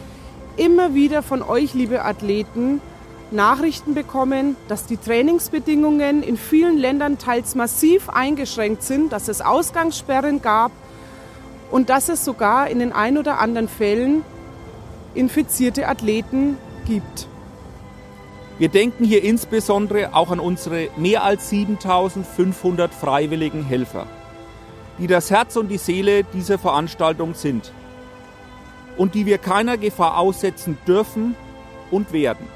immer 0.57 0.93
wieder 0.93 1.23
von 1.23 1.41
euch, 1.41 1.73
liebe 1.73 2.03
Athleten, 2.03 2.81
Nachrichten 3.31 3.93
bekommen, 3.93 4.55
dass 4.67 4.85
die 4.85 4.97
Trainingsbedingungen 4.97 6.23
in 6.23 6.37
vielen 6.37 6.77
Ländern 6.77 7.17
teils 7.17 7.55
massiv 7.55 8.09
eingeschränkt 8.09 8.83
sind, 8.83 9.11
dass 9.11 9.27
es 9.27 9.41
Ausgangssperren 9.41 10.41
gab 10.41 10.71
und 11.71 11.89
dass 11.89 12.09
es 12.09 12.23
sogar 12.23 12.69
in 12.69 12.79
den 12.79 12.93
ein 12.93 13.17
oder 13.17 13.39
anderen 13.39 13.67
Fällen 13.67 14.23
infizierte 15.13 15.87
Athleten 15.87 16.57
gibt. 16.85 17.27
Wir 18.59 18.69
denken 18.69 19.03
hier 19.03 19.23
insbesondere 19.23 20.15
auch 20.15 20.31
an 20.31 20.39
unsere 20.39 20.89
mehr 20.95 21.23
als 21.23 21.49
7500 21.49 22.93
freiwilligen 22.93 23.63
Helfer, 23.63 24.07
die 24.99 25.07
das 25.07 25.29
Herz 25.29 25.57
und 25.57 25.67
die 25.67 25.77
Seele 25.77 26.23
dieser 26.23 26.57
Veranstaltung 26.57 27.35
sind 27.35 27.71
und 28.97 29.15
die 29.15 29.25
wir 29.25 29.37
keiner 29.37 29.77
Gefahr 29.77 30.17
aussetzen 30.17 30.77
dürfen 30.87 31.35
und 31.91 32.13
werden. 32.13 32.47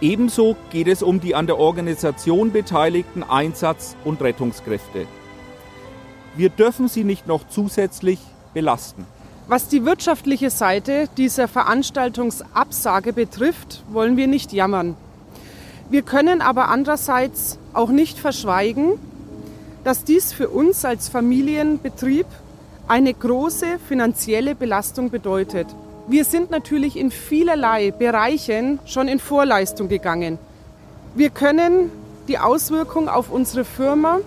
Ebenso 0.00 0.56
geht 0.70 0.88
es 0.88 1.02
um 1.02 1.20
die 1.20 1.34
an 1.34 1.46
der 1.46 1.58
Organisation 1.58 2.50
beteiligten 2.50 3.22
Einsatz- 3.22 3.94
und 4.04 4.20
Rettungskräfte. 4.20 5.06
Wir 6.34 6.48
dürfen 6.48 6.88
sie 6.88 7.04
nicht 7.04 7.28
noch 7.28 7.46
zusätzlich 7.48 8.18
belasten. 8.52 9.06
Was 9.46 9.68
die 9.68 9.84
wirtschaftliche 9.84 10.50
Seite 10.50 11.08
dieser 11.16 11.46
Veranstaltungsabsage 11.46 13.12
betrifft, 13.12 13.82
wollen 13.90 14.16
wir 14.16 14.26
nicht 14.26 14.52
jammern. 14.52 14.96
Wir 15.90 16.02
können 16.02 16.40
aber 16.40 16.68
andererseits 16.68 17.58
auch 17.72 17.90
nicht 17.90 18.18
verschweigen, 18.18 18.92
dass 19.84 20.04
dies 20.04 20.32
für 20.32 20.48
uns 20.48 20.84
als 20.84 21.08
Familienbetrieb 21.08 22.26
eine 22.88 23.14
große 23.14 23.78
finanzielle 23.88 24.54
Belastung 24.54 25.10
bedeutet. 25.10 25.66
Wir 26.08 26.24
sind 26.24 26.50
natürlich 26.50 26.96
in 26.96 27.10
vielerlei 27.10 27.90
Bereichen 27.90 28.80
schon 28.86 29.08
in 29.08 29.18
Vorleistung 29.18 29.88
gegangen. 29.88 30.38
Wir 31.14 31.30
können 31.30 31.90
die 32.28 32.38
Auswirkung 32.38 33.08
auf 33.08 33.30
unsere 33.30 33.64
Firma 33.64 34.18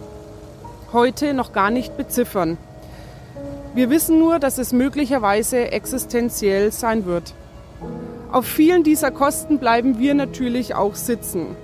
heute 0.93 1.33
noch 1.33 1.51
gar 1.51 1.71
nicht 1.71 1.97
beziffern. 1.97 2.57
Wir 3.73 3.89
wissen 3.89 4.19
nur, 4.19 4.39
dass 4.39 4.57
es 4.57 4.71
möglicherweise 4.71 5.71
existenziell 5.71 6.71
sein 6.71 7.05
wird. 7.05 7.33
Auf 8.31 8.45
vielen 8.45 8.83
dieser 8.83 9.11
Kosten 9.11 9.59
bleiben 9.59 9.99
wir 9.99 10.13
natürlich 10.13 10.75
auch 10.75 10.95
sitzen. 10.95 11.55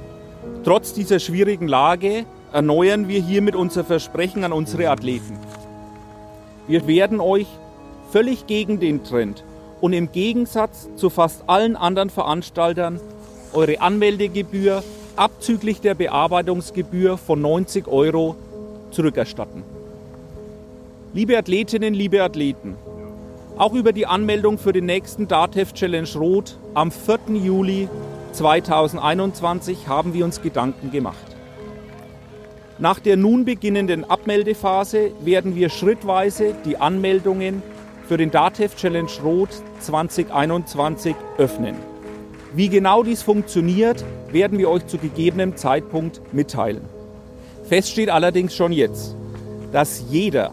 Trotz 0.63 0.93
dieser 0.93 1.19
schwierigen 1.19 1.67
Lage 1.67 2.25
erneuern 2.51 3.07
wir 3.07 3.21
hiermit 3.21 3.55
unser 3.55 3.83
Versprechen 3.83 4.43
an 4.43 4.51
unsere 4.51 4.89
Athleten. 4.89 5.37
Wir 6.68 6.88
werden 6.88 7.20
euch 7.20 7.47
völlig 8.12 8.47
gegen 8.47 8.80
den 8.80 9.03
Trend 9.03 9.43
und 9.80 9.93
im 9.93 10.12
Gegensatz 10.12 10.89
zu 10.95 11.09
fast 11.09 11.43
allen 11.47 11.76
anderen 11.76 12.09
Veranstaltern 12.09 12.99
eure 13.53 13.82
Anmeldegebühr 13.82 14.84
abzüglich 15.16 15.82
der 15.82 15.95
Bearbeitungsgebühr 15.95 17.18
von 17.18 17.41
90 17.41 17.88
Euro 17.88 18.36
zurückerstatten. 18.91 19.64
Liebe 21.14 21.38
Athletinnen, 21.38 21.93
liebe 21.93 22.24
Athleten, 22.24 22.76
auch 23.57 23.74
über 23.74 23.91
die 23.91 24.05
Anmeldung 24.05 24.57
für 24.57 24.72
den 24.72 24.86
nächsten 24.86 25.28
DATEV 25.28 25.74
Challenge 25.74 26.09
Rot 26.16 26.57
am 26.74 26.91
4. 26.91 27.20
Juli 27.36 27.89
2021 28.32 29.88
haben 29.88 30.14
wir 30.14 30.24
uns 30.24 30.41
Gedanken 30.41 30.91
gemacht. 30.91 31.30
Nach 32.82 32.99
der 32.99 33.15
nun 33.15 33.45
beginnenden 33.45 34.03
Abmeldephase 34.09 35.11
werden 35.23 35.55
wir 35.55 35.69
schrittweise 35.69 36.55
die 36.65 36.77
Anmeldungen 36.77 37.61
für 38.07 38.17
den 38.17 38.32
DATEV 38.32 38.75
Challenge 38.75 39.11
Rot 39.23 39.49
2021 39.82 41.15
öffnen. 41.38 41.75
Wie 42.55 42.69
genau 42.69 43.03
dies 43.03 43.21
funktioniert, 43.21 44.03
werden 44.32 44.57
wir 44.57 44.67
euch 44.67 44.88
zu 44.88 44.97
gegebenem 44.97 45.55
Zeitpunkt 45.57 46.21
mitteilen. 46.34 46.82
Fest 47.69 47.91
steht 47.91 48.09
allerdings 48.09 48.55
schon 48.55 48.71
jetzt, 48.71 49.15
dass 49.71 50.03
jeder 50.09 50.49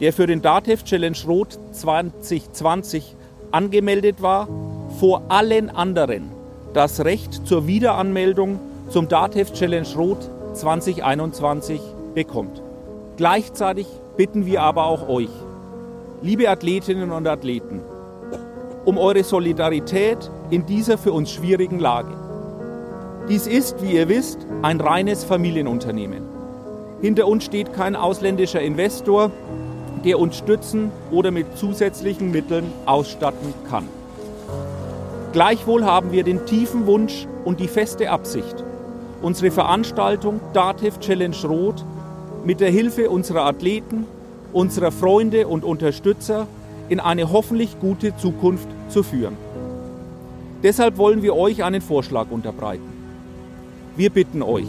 der 0.00 0.12
für 0.12 0.26
den 0.26 0.42
DATEV 0.42 0.84
Challenge 0.84 1.18
Rot 1.26 1.58
2020 1.72 3.16
angemeldet 3.52 4.20
war, 4.20 4.48
vor 4.98 5.22
allen 5.30 5.70
anderen 5.70 6.30
das 6.74 7.06
Recht 7.06 7.46
zur 7.46 7.66
Wiederanmeldung 7.66 8.60
zum 8.90 9.08
DATEV 9.08 9.54
Challenge 9.54 9.88
Rot 9.96 10.28
2021 10.52 11.80
bekommt. 12.14 12.62
Gleichzeitig 13.16 13.86
bitten 14.16 14.46
wir 14.46 14.62
aber 14.62 14.86
auch 14.86 15.08
euch, 15.08 15.30
liebe 16.22 16.48
Athletinnen 16.48 17.12
und 17.12 17.26
Athleten, 17.26 17.80
um 18.84 18.98
eure 18.98 19.24
Solidarität 19.24 20.30
in 20.50 20.66
dieser 20.66 20.98
für 20.98 21.12
uns 21.12 21.30
schwierigen 21.30 21.78
Lage. 21.78 22.12
Dies 23.28 23.46
ist, 23.46 23.82
wie 23.82 23.92
ihr 23.92 24.08
wisst, 24.08 24.38
ein 24.62 24.80
reines 24.80 25.24
Familienunternehmen. 25.24 26.24
Hinter 27.00 27.28
uns 27.28 27.44
steht 27.44 27.72
kein 27.72 27.96
ausländischer 27.96 28.60
Investor, 28.60 29.30
der 30.04 30.18
uns 30.18 30.36
stützen 30.36 30.90
oder 31.10 31.30
mit 31.30 31.56
zusätzlichen 31.56 32.30
Mitteln 32.30 32.72
ausstatten 32.86 33.54
kann. 33.68 33.88
Gleichwohl 35.32 35.84
haben 35.84 36.10
wir 36.10 36.24
den 36.24 36.44
tiefen 36.46 36.86
Wunsch 36.86 37.26
und 37.44 37.60
die 37.60 37.68
feste 37.68 38.10
Absicht, 38.10 38.64
unsere 39.22 39.50
Veranstaltung 39.50 40.40
DATEV 40.52 40.98
Challenge 41.00 41.36
Rot 41.44 41.84
mit 42.44 42.60
der 42.60 42.70
Hilfe 42.70 43.10
unserer 43.10 43.44
Athleten, 43.44 44.06
unserer 44.52 44.90
Freunde 44.90 45.46
und 45.46 45.64
Unterstützer 45.64 46.46
in 46.88 47.00
eine 47.00 47.30
hoffentlich 47.30 47.78
gute 47.80 48.16
Zukunft 48.16 48.68
zu 48.88 49.02
führen. 49.02 49.36
Deshalb 50.62 50.98
wollen 50.98 51.22
wir 51.22 51.36
euch 51.36 51.62
einen 51.62 51.80
Vorschlag 51.80 52.30
unterbreiten. 52.30 52.90
Wir 53.96 54.10
bitten 54.10 54.42
euch, 54.42 54.68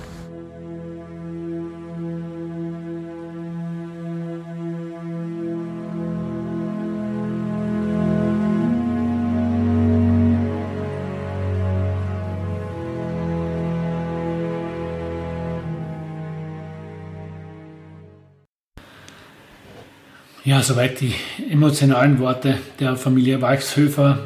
Ja, 20.47 20.61
soweit 20.61 21.01
die 21.01 21.13
emotionalen 21.51 22.19
Worte 22.19 22.57
der 22.79 22.95
Familie 22.95 23.41
Walchshöfer. 23.41 24.19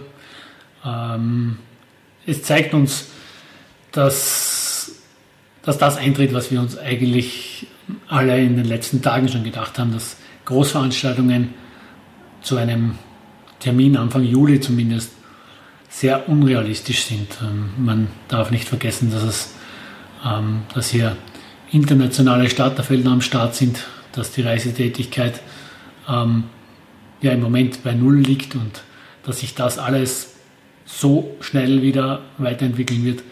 Ähm, 0.86 1.58
es 2.28 2.44
zeigt 2.44 2.76
uns, 2.76 3.08
dass, 3.92 4.92
dass 5.64 5.80
das 5.80 5.98
eintritt, 5.98 6.32
was 6.32 6.52
wir 6.52 6.60
uns 6.60 6.78
eigentlich 6.78 7.66
alle 8.08 8.40
in 8.40 8.56
den 8.56 8.66
letzten 8.66 9.02
Tagen 9.02 9.30
schon 9.30 9.44
gedacht 9.44 9.80
haben, 9.80 9.94
dass 9.94 10.18
Großveranstaltungen 10.46 11.56
zu 12.44 12.56
einem 12.56 13.00
Termin 13.60 13.98
Anfang 13.98 14.24
Juli 14.24 14.62
zumindest 14.62 15.14
sehr 15.90 16.30
unrealistisch 16.30 17.04
sind. 17.06 17.30
Ähm, 17.42 17.72
man 17.80 18.10
darf 18.28 18.52
nicht 18.52 18.70
vergessen, 18.70 19.10
dass 19.10 19.24
es 19.24 19.56
ähm, 20.24 20.62
dass 20.76 20.92
hier 20.92 21.18
internationale 21.72 22.48
Starterfelder 22.48 23.10
am 23.10 23.22
Start 23.22 23.56
sind, 23.56 23.88
dass 24.12 24.32
die 24.32 24.44
Reisetätigkeit 24.44 25.42
ähm, 26.12 26.44
ja 27.22 27.32
im 27.32 27.42
Moment 27.42 27.84
bei 27.84 27.94
Null 27.94 28.18
liegt 28.18 28.56
und 28.56 28.84
dass 29.24 29.40
sich 29.40 29.56
das 29.56 29.78
alles 29.78 30.36
so 30.86 31.36
schnell 31.40 31.82
wieder 31.82 32.22
weiterentwickeln 32.38 33.06
wird, 33.06 33.24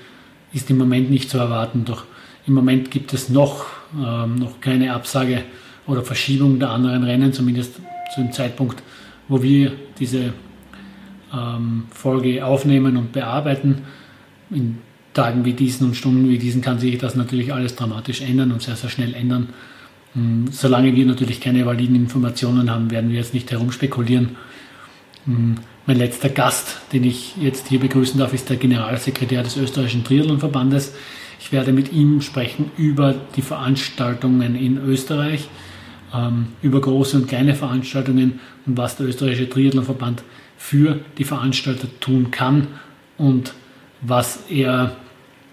ist 0.54 0.70
im 0.70 0.78
Moment 0.78 1.10
nicht 1.10 1.30
zu 1.30 1.38
erwarten. 1.38 1.86
Doch 1.86 2.06
im 2.48 2.54
Moment 2.54 2.92
gibt 2.92 3.14
es 3.14 3.30
noch, 3.30 3.66
ähm, 3.94 4.36
noch 4.36 4.62
keine 4.62 4.94
Absage 4.94 5.44
oder 5.88 6.04
Verschiebung 6.04 6.60
der 6.60 6.70
anderen 6.70 7.04
Rennen, 7.04 7.34
zumindest 7.34 7.76
zu 8.14 8.22
dem 8.22 8.32
Zeitpunkt, 8.32 8.82
wo 9.28 9.42
wir 9.42 9.74
diese 10.00 10.34
ähm, 11.34 11.86
Folge 11.92 12.46
aufnehmen 12.46 12.98
und 12.98 13.12
bearbeiten. 13.12 13.84
In 14.52 14.80
Tagen 15.14 15.44
wie 15.46 15.54
diesen 15.54 15.88
und 15.88 15.96
Stunden 15.96 16.30
wie 16.30 16.38
diesen 16.38 16.62
kann 16.62 16.80
sich 16.80 16.98
das 16.98 17.16
natürlich 17.16 17.54
alles 17.54 17.76
dramatisch 17.76 18.22
ändern 18.22 18.52
und 18.52 18.62
sehr, 18.62 18.76
sehr 18.76 18.90
schnell 18.90 19.14
ändern. 19.14 19.50
Hm, 20.20 20.48
solange 20.52 20.94
wir 20.96 21.06
natürlich 21.06 21.40
keine 21.40 21.66
validen 21.66 21.96
Informationen 21.96 22.70
haben, 22.70 22.92
werden 22.92 23.10
wir 23.10 23.18
jetzt 23.18 23.34
nicht 23.34 23.50
herumspekulieren. 23.52 24.36
Hm, 25.26 25.56
mein 25.86 25.98
letzter 25.98 26.30
Gast, 26.30 26.82
den 26.92 27.06
ich 27.06 27.38
jetzt 27.38 27.70
hier 27.70 27.80
begrüßen 27.80 28.20
darf, 28.20 28.34
ist 28.34 28.50
der 28.50 28.58
Generalsekretär 28.58 29.44
des 29.44 29.56
österreichischen 29.56 30.04
Triathlonverbandes. 30.04 30.94
Ich 31.40 31.54
werde 31.54 31.72
mit 31.72 31.94
ihm 31.94 32.22
sprechen 32.22 32.70
über 32.78 33.16
die 33.38 33.42
Veranstaltungen 33.42 34.56
in 34.56 34.78
Österreich, 34.78 35.48
ähm, 36.14 36.48
über 36.62 36.82
große 36.82 37.16
und 37.16 37.28
kleine 37.28 37.56
Veranstaltungen 37.56 38.42
und 38.66 38.78
was 38.78 38.98
der 38.98 39.08
österreichische 39.08 39.50
Triathlonverband 39.50 40.24
für 40.58 41.00
die 41.18 41.24
Veranstalter 41.24 41.88
tun 42.02 42.30
kann 42.30 42.68
und 43.18 43.54
was 44.02 44.50
er 44.50 44.98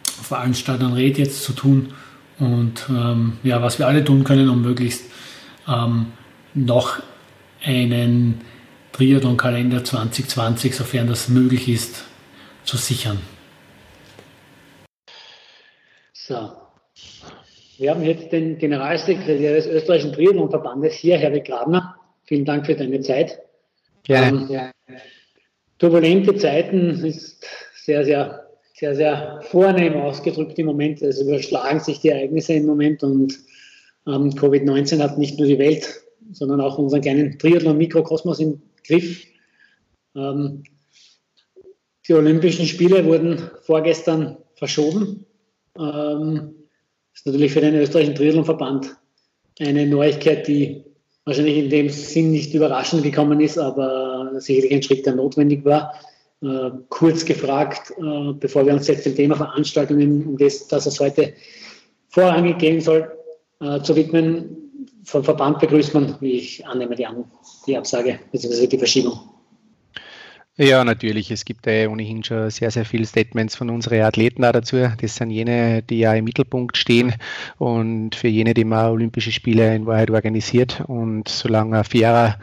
Veranstaltern 0.05 0.93
rät 0.95 1.19
jetzt 1.19 1.45
zu 1.45 1.53
tun 1.53 1.91
und 2.39 2.87
ähm, 2.91 3.39
ja, 3.43 3.63
was 3.63 3.79
wir 3.79 3.87
alle 3.87 4.05
tun 4.05 4.25
können, 4.25 4.49
um 4.49 4.63
möglichst 4.63 5.05
ähm, 5.69 6.13
noch 6.55 7.01
einen 7.65 8.41
Triathlon-Kalender 8.93 9.85
2020, 9.85 10.75
sofern 10.75 11.07
das 11.07 11.29
möglich 11.29 11.69
ist, 11.69 12.05
zu 12.65 12.77
sichern. 12.77 13.19
So. 16.13 16.51
Wir 17.79 17.91
haben 17.91 18.03
jetzt 18.03 18.33
den 18.33 18.59
Generalsekretär 18.59 19.55
des 19.55 19.67
österreichischen 19.67 20.13
Triathlon-Verbandes 20.13 20.95
hier, 20.95 21.19
Herr 21.19 21.39
Grabner. 21.41 21.97
Vielen 22.25 22.45
Dank 22.45 22.67
für 22.67 22.75
deine 22.75 23.01
Zeit. 23.01 23.39
Gerne. 24.03 24.73
Ähm, 24.89 24.97
turbulente 25.79 26.37
Zeiten 26.37 27.05
ist 27.05 27.47
sehr, 27.75 28.05
sehr 28.05 28.46
sehr, 28.79 28.95
sehr 28.95 29.41
vornehm 29.43 29.95
ausgedrückt 29.95 30.59
im 30.59 30.67
Moment. 30.67 31.01
Es 31.01 31.21
überschlagen 31.21 31.81
sich 31.81 32.01
die 32.01 32.11
Ereignisse 32.11 32.55
im 32.55 32.67
Moment 32.67 33.03
und 33.03 33.39
ähm, 34.07 34.31
Covid-19 34.31 35.03
hat 35.03 35.19
nicht 35.19 35.39
nur 35.39 35.49
die 35.49 35.59
Welt, 35.59 36.03
sondern 36.33 36.61
auch 36.61 36.77
unseren 36.79 37.01
kleinen 37.01 37.39
Triathlon-Mikrokosmos 37.39 38.39
im 38.41 38.61
Griff. 38.87 39.25
Ähm, 40.15 40.63
die 42.07 42.15
Olympischen 42.15 42.67
Spiele 42.67 43.05
wurden 43.07 43.51
vorgestern 43.63 44.37
verschoben. 44.55 45.25
Ähm, 45.79 46.55
das 47.13 47.21
ist 47.21 47.27
natürlich 47.27 47.53
für 47.53 47.63
den 47.63 47.75
österreichischen 47.77 48.15
Triathlonverband 48.15 48.95
eine 49.59 49.87
Neuigkeit, 49.87 50.47
die 50.47 50.85
wahrscheinlich 51.25 51.57
in 51.57 51.71
dem 51.71 51.89
Sinn 51.89 52.31
nicht 52.31 52.53
überraschend 52.53 53.03
gekommen 53.03 53.41
ist, 53.41 53.57
aber 53.57 54.33
sicherlich 54.39 54.73
ein 54.73 54.83
Schritt, 54.83 55.07
der 55.07 55.15
notwendig 55.15 55.65
war. 55.65 55.95
Äh, 56.43 56.71
kurz 56.91 57.25
gefragt, 57.25 57.93
äh, 57.99 58.33
bevor 58.35 58.67
wir 58.67 58.75
uns 58.75 58.87
jetzt 58.89 59.07
dem 59.07 59.15
Thema 59.15 59.37
Veranstaltungen, 59.37 60.27
um 60.27 60.37
das, 60.37 60.69
dass 60.69 60.85
es 60.85 61.01
heute 61.01 61.33
vorrangig 62.09 62.59
gehen 62.59 62.81
soll, 62.81 63.11
äh, 63.61 63.81
zu 63.81 63.97
widmen. 63.97 64.57
Vom 65.05 65.25
Verband 65.25 65.61
begrüßt 65.61 65.95
man, 65.95 66.17
wie 66.21 66.33
ich 66.33 66.67
annehme, 66.67 66.95
die, 66.95 67.07
An 67.07 67.25
die 67.67 67.77
Absage 67.77 68.19
bzw. 68.33 68.67
die 68.67 68.79
Verschiebung. 68.79 69.19
Ja, 70.59 70.85
natürlich. 70.85 71.31
Es 71.31 71.45
gibt 71.45 71.67
ja 71.67 71.89
ohnehin 71.89 72.25
schon 72.25 72.51
sehr, 72.51 72.71
sehr 72.71 72.87
viele 72.87 73.05
Statements 73.05 73.57
von 73.57 73.69
unseren 73.69 74.01
Athleten 74.01 74.43
da 74.43 74.53
dazu. 74.53 74.89
Das 75.01 75.17
sind 75.17 75.31
jene, 75.31 75.83
die 75.83 75.99
ja 75.99 76.15
im 76.15 76.25
Mittelpunkt 76.25 76.79
stehen 76.79 77.15
und 77.59 78.15
für 78.15 78.29
jene, 78.29 78.55
die 78.55 78.65
man 78.65 78.91
Olympische 78.91 79.33
Spiele 79.33 79.75
in 79.75 79.85
Wahrheit 79.85 80.11
organisiert. 80.11 80.83
Und 80.87 81.29
solange 81.29 81.79
ein 81.79 81.85
fairer 81.85 82.39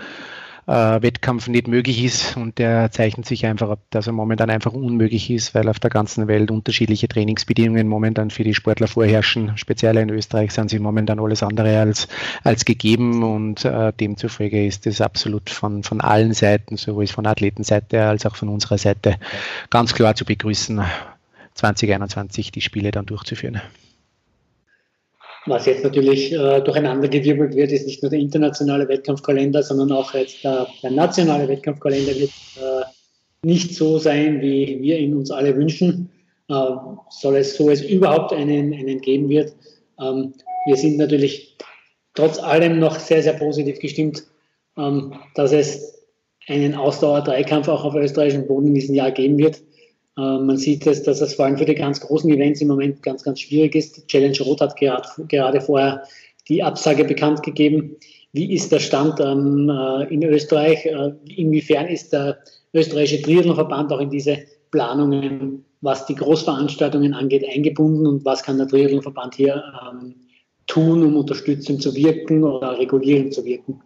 äh, 0.67 1.01
Wettkampf 1.01 1.47
nicht 1.47 1.67
möglich 1.67 2.03
ist 2.03 2.37
und 2.37 2.57
der 2.57 2.91
zeichnet 2.91 3.25
sich 3.25 3.45
einfach 3.45 3.69
ab, 3.69 3.79
dass 3.89 4.07
er 4.07 4.13
momentan 4.13 4.49
einfach 4.49 4.73
unmöglich 4.73 5.29
ist, 5.29 5.53
weil 5.55 5.67
auf 5.69 5.79
der 5.79 5.89
ganzen 5.89 6.27
Welt 6.27 6.51
unterschiedliche 6.51 7.07
Trainingsbedingungen 7.07 7.87
momentan 7.87 8.29
für 8.29 8.43
die 8.43 8.53
Sportler 8.53 8.87
vorherrschen. 8.87 9.57
Speziell 9.57 9.97
in 9.97 10.09
Österreich 10.09 10.51
sind 10.51 10.69
sie 10.69 10.79
momentan 10.79 11.19
alles 11.19 11.43
andere 11.43 11.79
als, 11.79 12.07
als 12.43 12.65
gegeben 12.65 13.23
und 13.23 13.65
äh, 13.65 13.91
demzufolge 13.93 14.65
ist 14.65 14.87
es 14.87 15.01
absolut 15.01 15.49
von, 15.49 15.83
von 15.83 16.01
allen 16.01 16.33
Seiten, 16.33 16.77
sowohl 16.77 17.07
von 17.07 17.25
Athletenseite 17.25 18.03
als 18.03 18.25
auch 18.25 18.35
von 18.35 18.49
unserer 18.49 18.77
Seite, 18.77 19.17
ganz 19.69 19.93
klar 19.93 20.15
zu 20.15 20.25
begrüßen, 20.25 20.81
2021 21.55 22.51
die 22.51 22.61
Spiele 22.61 22.91
dann 22.91 23.05
durchzuführen. 23.05 23.61
Was 25.45 25.65
jetzt 25.65 25.83
natürlich 25.83 26.31
äh, 26.31 26.61
durcheinandergewirbelt 26.61 27.55
wird, 27.55 27.71
ist 27.71 27.85
nicht 27.85 28.01
nur 28.01 28.09
der 28.09 28.19
internationale 28.19 28.87
Wettkampfkalender, 28.87 29.61
sondern 29.61 29.91
auch 29.91 30.13
jetzt 30.13 30.43
der, 30.43 30.67
der 30.81 30.91
nationale 30.91 31.47
Wettkampfkalender 31.47 32.15
wird 32.15 32.31
äh, 32.61 32.85
nicht 33.45 33.75
so 33.75 33.97
sein, 33.97 34.41
wie 34.41 34.81
wir 34.81 34.97
ihn 34.99 35.15
uns 35.15 35.31
alle 35.31 35.55
wünschen. 35.55 36.09
Äh, 36.49 36.53
soll 37.09 37.37
es 37.37 37.57
so 37.57 37.69
es 37.69 37.81
überhaupt 37.81 38.31
einen, 38.31 38.73
einen 38.73 39.01
geben 39.01 39.27
wird. 39.27 39.53
Ähm, 39.99 40.33
wir 40.65 40.77
sind 40.77 40.97
natürlich 40.97 41.57
trotz 42.13 42.39
allem 42.39 42.79
noch 42.79 42.97
sehr, 42.99 43.21
sehr 43.21 43.33
positiv 43.33 43.79
gestimmt, 43.79 44.23
ähm, 44.77 45.13
dass 45.35 45.51
es 45.51 46.05
einen 46.47 46.75
Ausdauer-Dreikampf 46.75 47.67
auch 47.67 47.83
auf 47.83 47.95
österreichischem 47.95 48.47
Boden 48.47 48.67
in 48.67 48.75
diesem 48.75 48.95
Jahr 48.95 49.11
geben 49.11 49.37
wird. 49.37 49.61
Äh, 50.17 50.21
man 50.21 50.57
sieht 50.57 50.85
es, 50.87 51.03
dass 51.03 51.21
es 51.21 51.35
vor 51.35 51.45
allem 51.45 51.57
für 51.57 51.65
die 51.65 51.75
ganz 51.75 51.99
großen 51.99 52.29
Events 52.31 52.61
im 52.61 52.67
Moment 52.67 53.01
ganz, 53.03 53.23
ganz 53.23 53.39
schwierig 53.41 53.75
ist. 53.75 54.07
Challenge 54.07 54.39
Rot 54.41 54.61
hat 54.61 54.77
gerade, 54.77 55.07
gerade 55.27 55.61
vorher 55.61 56.03
die 56.47 56.61
Absage 56.61 57.05
bekannt 57.05 57.43
gegeben. 57.43 57.95
Wie 58.33 58.53
ist 58.53 58.71
der 58.71 58.79
Stand 58.79 59.19
ähm, 59.19 59.69
äh, 59.69 60.13
in 60.13 60.23
Österreich? 60.23 60.85
Äh, 60.85 61.13
inwiefern 61.35 61.87
ist 61.87 62.13
der 62.13 62.39
österreichische 62.73 63.21
Triathlonverband 63.21 63.91
auch 63.93 63.99
in 63.99 64.09
diese 64.09 64.39
Planungen, 64.71 65.65
was 65.81 66.05
die 66.07 66.15
Großveranstaltungen 66.15 67.13
angeht, 67.13 67.45
eingebunden 67.47 68.07
und 68.07 68.25
was 68.25 68.41
kann 68.41 68.57
der 68.57 68.67
Triathlonverband 68.67 69.35
hier 69.35 69.63
ähm, 69.91 70.15
tun, 70.65 71.03
um 71.03 71.15
unterstützend 71.15 71.81
zu 71.83 71.93
wirken 71.93 72.43
oder 72.43 72.79
regulierend 72.79 73.33
zu 73.33 73.45
wirken? 73.45 73.81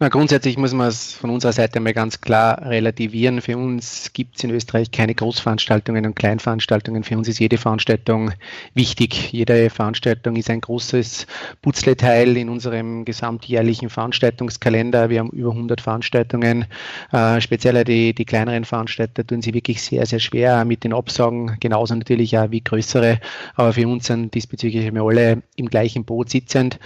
Na, 0.00 0.08
grundsätzlich 0.08 0.58
muss 0.58 0.72
man 0.72 0.88
es 0.88 1.12
von 1.12 1.30
unserer 1.30 1.52
Seite 1.52 1.78
mal 1.78 1.92
ganz 1.92 2.20
klar 2.20 2.66
relativieren. 2.66 3.40
Für 3.40 3.56
uns 3.56 4.12
gibt 4.12 4.36
es 4.36 4.42
in 4.42 4.50
Österreich 4.50 4.90
keine 4.90 5.14
Großveranstaltungen 5.14 6.04
und 6.04 6.16
Kleinveranstaltungen. 6.16 7.04
Für 7.04 7.16
uns 7.16 7.28
ist 7.28 7.38
jede 7.38 7.58
Veranstaltung 7.58 8.32
wichtig. 8.74 9.30
Jede 9.30 9.70
Veranstaltung 9.70 10.34
ist 10.34 10.50
ein 10.50 10.60
großes 10.60 11.28
Putzleteil 11.62 12.36
in 12.36 12.48
unserem 12.48 13.04
gesamtjährlichen 13.04 13.88
Veranstaltungskalender. 13.88 15.10
Wir 15.10 15.20
haben 15.20 15.30
über 15.30 15.52
100 15.52 15.80
Veranstaltungen. 15.80 16.66
Äh, 17.12 17.40
speziell 17.40 17.84
die, 17.84 18.16
die 18.16 18.24
kleineren 18.24 18.64
Veranstalter 18.64 19.24
tun 19.24 19.42
sie 19.42 19.54
wirklich 19.54 19.80
sehr, 19.80 20.06
sehr 20.06 20.18
schwer 20.18 20.64
mit 20.64 20.82
den 20.82 20.92
Absagen, 20.92 21.56
genauso 21.60 21.94
natürlich 21.94 22.36
auch 22.36 22.50
wie 22.50 22.64
größere. 22.64 23.20
Aber 23.54 23.72
für 23.72 23.86
uns 23.86 24.06
sind 24.08 24.34
diesbezüglich 24.34 24.92
alle 24.92 25.44
im 25.54 25.70
gleichen 25.70 26.04
Boot 26.04 26.30
sitzend. 26.30 26.80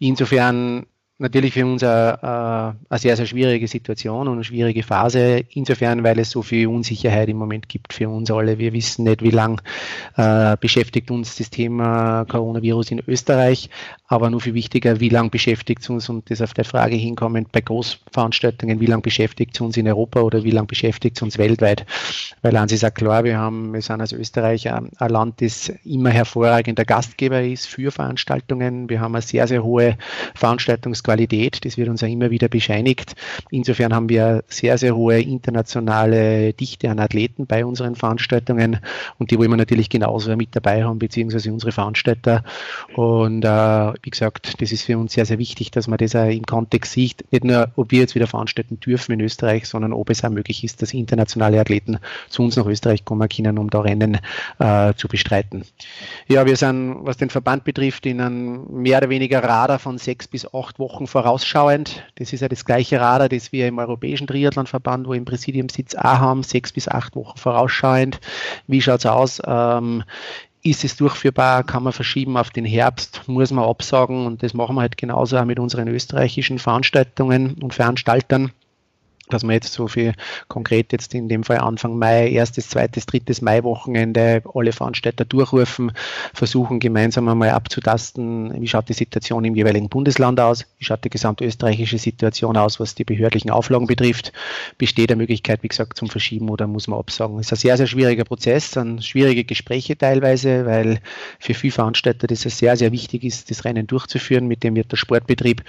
Insofern 0.00 0.86
natürlich 1.18 1.54
für 1.54 1.66
uns 1.66 1.82
eine, 1.82 2.74
eine, 2.88 2.98
sehr, 2.98 3.16
sehr 3.16 3.26
schwierige 3.26 3.66
Situation 3.66 4.28
und 4.28 4.34
eine 4.34 4.44
schwierige 4.44 4.82
Phase, 4.82 5.44
insofern, 5.50 6.04
weil 6.04 6.18
es 6.18 6.30
so 6.30 6.42
viel 6.42 6.68
Unsicherheit 6.68 7.28
im 7.28 7.36
Moment 7.36 7.68
gibt 7.68 7.92
für 7.92 8.08
uns 8.08 8.30
alle. 8.30 8.58
Wir 8.58 8.72
wissen 8.72 9.04
nicht, 9.04 9.22
wie 9.22 9.30
lange 9.30 9.56
äh, 10.16 10.56
beschäftigt 10.60 11.10
uns 11.10 11.36
das 11.36 11.50
Thema 11.50 12.24
Coronavirus 12.26 12.92
in 12.92 13.02
Österreich, 13.06 13.68
aber 14.06 14.30
nur 14.30 14.40
viel 14.40 14.54
wichtiger, 14.54 15.00
wie 15.00 15.08
lange 15.08 15.30
beschäftigt 15.30 15.82
es 15.82 15.90
uns, 15.90 16.08
und 16.08 16.30
das 16.30 16.40
auf 16.40 16.54
der 16.54 16.64
Frage 16.64 16.94
hinkommend 16.94 17.50
bei 17.52 17.60
Großveranstaltungen, 17.60 18.80
wie 18.80 18.86
lange 18.86 19.02
beschäftigt 19.02 19.54
es 19.54 19.60
uns 19.60 19.76
in 19.76 19.88
Europa 19.88 20.20
oder 20.20 20.44
wie 20.44 20.50
lange 20.50 20.68
beschäftigt 20.68 21.16
es 21.16 21.22
uns 21.22 21.36
weltweit? 21.36 21.84
Weil 22.42 22.56
eins 22.56 22.72
ist 22.72 22.84
auch 22.84 22.94
klar, 22.94 23.24
wir 23.24 23.38
haben, 23.38 23.72
wir 23.72 23.82
sind 23.82 24.00
als 24.00 24.12
Österreich 24.12 24.70
ein, 24.72 24.90
ein 24.96 25.10
Land, 25.10 25.42
das 25.42 25.72
immer 25.84 26.10
hervorragender 26.10 26.84
Gastgeber 26.84 27.42
ist 27.42 27.66
für 27.66 27.90
Veranstaltungen. 27.90 28.88
Wir 28.88 29.00
haben 29.00 29.14
eine 29.14 29.22
sehr, 29.22 29.48
sehr 29.48 29.64
hohe 29.64 29.98
Veranstaltungs 30.34 31.02
Qualität. 31.08 31.64
Das 31.64 31.78
wird 31.78 31.88
uns 31.88 32.02
ja 32.02 32.08
immer 32.08 32.30
wieder 32.30 32.48
bescheinigt. 32.48 33.14
Insofern 33.50 33.94
haben 33.94 34.10
wir 34.10 34.44
sehr, 34.48 34.76
sehr 34.76 34.94
hohe 34.94 35.20
internationale 35.20 36.52
Dichte 36.52 36.90
an 36.90 36.98
Athleten 36.98 37.46
bei 37.46 37.64
unseren 37.64 37.94
Veranstaltungen 37.94 38.80
und 39.18 39.30
die 39.30 39.38
wollen 39.38 39.50
wir 39.50 39.56
natürlich 39.56 39.88
genauso 39.88 40.36
mit 40.36 40.54
dabei 40.54 40.84
haben, 40.84 40.98
beziehungsweise 40.98 41.50
unsere 41.50 41.72
Veranstalter. 41.72 42.44
Und 42.94 43.42
äh, 43.42 43.48
wie 44.02 44.10
gesagt, 44.10 44.60
das 44.60 44.70
ist 44.70 44.82
für 44.82 44.98
uns 44.98 45.14
sehr, 45.14 45.24
sehr 45.24 45.38
wichtig, 45.38 45.70
dass 45.70 45.88
man 45.88 45.96
das 45.96 46.14
auch 46.14 46.28
im 46.28 46.44
Kontext 46.44 46.92
sieht. 46.92 47.24
Nicht 47.32 47.44
nur, 47.44 47.70
ob 47.76 47.90
wir 47.90 48.00
jetzt 48.00 48.14
wieder 48.14 48.26
veranstalten 48.26 48.78
dürfen 48.78 49.12
in 49.12 49.20
Österreich, 49.20 49.66
sondern 49.66 49.94
ob 49.94 50.10
es 50.10 50.22
auch 50.24 50.30
möglich 50.30 50.62
ist, 50.62 50.82
dass 50.82 50.92
internationale 50.92 51.58
Athleten 51.58 51.98
zu 52.28 52.42
uns 52.42 52.56
nach 52.56 52.66
Österreich 52.66 53.06
kommen 53.06 53.26
können, 53.30 53.56
um 53.56 53.70
da 53.70 53.80
Rennen 53.80 54.18
äh, 54.58 54.92
zu 54.94 55.08
bestreiten. 55.08 55.64
Ja, 56.28 56.44
wir 56.44 56.56
sind, 56.56 56.98
was 57.00 57.16
den 57.16 57.30
Verband 57.30 57.64
betrifft, 57.64 58.04
in 58.04 58.20
einem 58.20 58.82
mehr 58.82 58.98
oder 58.98 59.08
weniger 59.08 59.42
Radar 59.42 59.78
von 59.78 59.96
sechs 59.96 60.28
bis 60.28 60.46
acht 60.52 60.78
Wochen 60.78 60.97
Wochen 60.98 61.06
vorausschauend. 61.06 62.02
Das 62.16 62.32
ist 62.32 62.40
ja 62.40 62.48
das 62.48 62.64
gleiche 62.64 63.00
Radar, 63.00 63.28
das 63.28 63.52
wir 63.52 63.68
im 63.68 63.78
Europäischen 63.78 64.26
Triathlonverband, 64.26 65.06
wo 65.06 65.14
im 65.14 65.24
Präsidium 65.24 65.68
sitzt, 65.68 65.96
auch 65.96 66.02
haben, 66.18 66.42
sechs 66.42 66.72
bis 66.72 66.88
acht 66.88 67.14
Wochen 67.14 67.38
vorausschauend. 67.38 68.18
Wie 68.66 68.82
schaut 68.82 68.98
es 68.98 69.06
aus? 69.06 69.40
Ähm, 69.46 70.02
ist 70.64 70.82
es 70.82 70.96
durchführbar? 70.96 71.62
Kann 71.62 71.84
man 71.84 71.92
verschieben 71.92 72.36
auf 72.36 72.50
den 72.50 72.64
Herbst? 72.64 73.22
Muss 73.28 73.52
man 73.52 73.64
absagen? 73.64 74.26
Und 74.26 74.42
das 74.42 74.54
machen 74.54 74.74
wir 74.74 74.80
halt 74.80 74.96
genauso 74.96 75.38
auch 75.38 75.44
mit 75.44 75.60
unseren 75.60 75.86
österreichischen 75.86 76.58
Veranstaltungen 76.58 77.54
und 77.62 77.74
Veranstaltern 77.74 78.50
dass 79.28 79.42
wir 79.44 79.52
jetzt 79.52 79.72
so 79.72 79.88
viel 79.88 80.14
konkret 80.48 80.92
jetzt 80.92 81.14
in 81.14 81.28
dem 81.28 81.44
Fall 81.44 81.58
Anfang 81.58 81.98
Mai, 81.98 82.30
erstes, 82.30 82.68
zweites, 82.68 83.06
drittes 83.06 83.42
Maiwochenende 83.42 84.42
alle 84.54 84.72
Veranstalter 84.72 85.24
durchrufen, 85.24 85.92
versuchen 86.34 86.80
gemeinsam 86.80 87.28
einmal 87.28 87.50
abzutasten, 87.50 88.60
wie 88.60 88.68
schaut 88.68 88.88
die 88.88 88.94
Situation 88.94 89.44
im 89.44 89.54
jeweiligen 89.54 89.88
Bundesland 89.88 90.40
aus, 90.40 90.66
wie 90.78 90.84
schaut 90.84 91.04
die 91.04 91.10
gesamtösterreichische 91.10 91.98
Situation 91.98 92.56
aus, 92.56 92.80
was 92.80 92.94
die 92.94 93.04
behördlichen 93.04 93.50
Auflagen 93.50 93.86
betrifft, 93.86 94.32
besteht 94.78 95.10
eine 95.10 95.18
Möglichkeit, 95.18 95.62
wie 95.62 95.68
gesagt, 95.68 95.96
zum 95.96 96.08
Verschieben 96.08 96.48
oder 96.48 96.66
muss 96.66 96.88
man 96.88 96.98
absagen. 96.98 97.38
Es 97.38 97.46
ist 97.46 97.52
ein 97.52 97.56
sehr, 97.56 97.76
sehr 97.76 97.86
schwieriger 97.86 98.24
Prozess, 98.24 98.72
sind 98.72 99.04
schwierige 99.04 99.44
Gespräche 99.44 99.96
teilweise, 99.96 100.66
weil 100.66 101.00
für 101.38 101.54
viele 101.54 101.72
Veranstalter 101.72 102.26
das 102.26 102.42
sehr, 102.42 102.76
sehr 102.76 102.92
wichtig 102.92 103.24
ist, 103.24 103.50
das 103.50 103.64
Rennen 103.64 103.86
durchzuführen, 103.86 104.46
mit 104.46 104.62
dem 104.64 104.74
wird 104.74 104.92
der 104.92 104.96
Sportbetrieb 104.96 105.62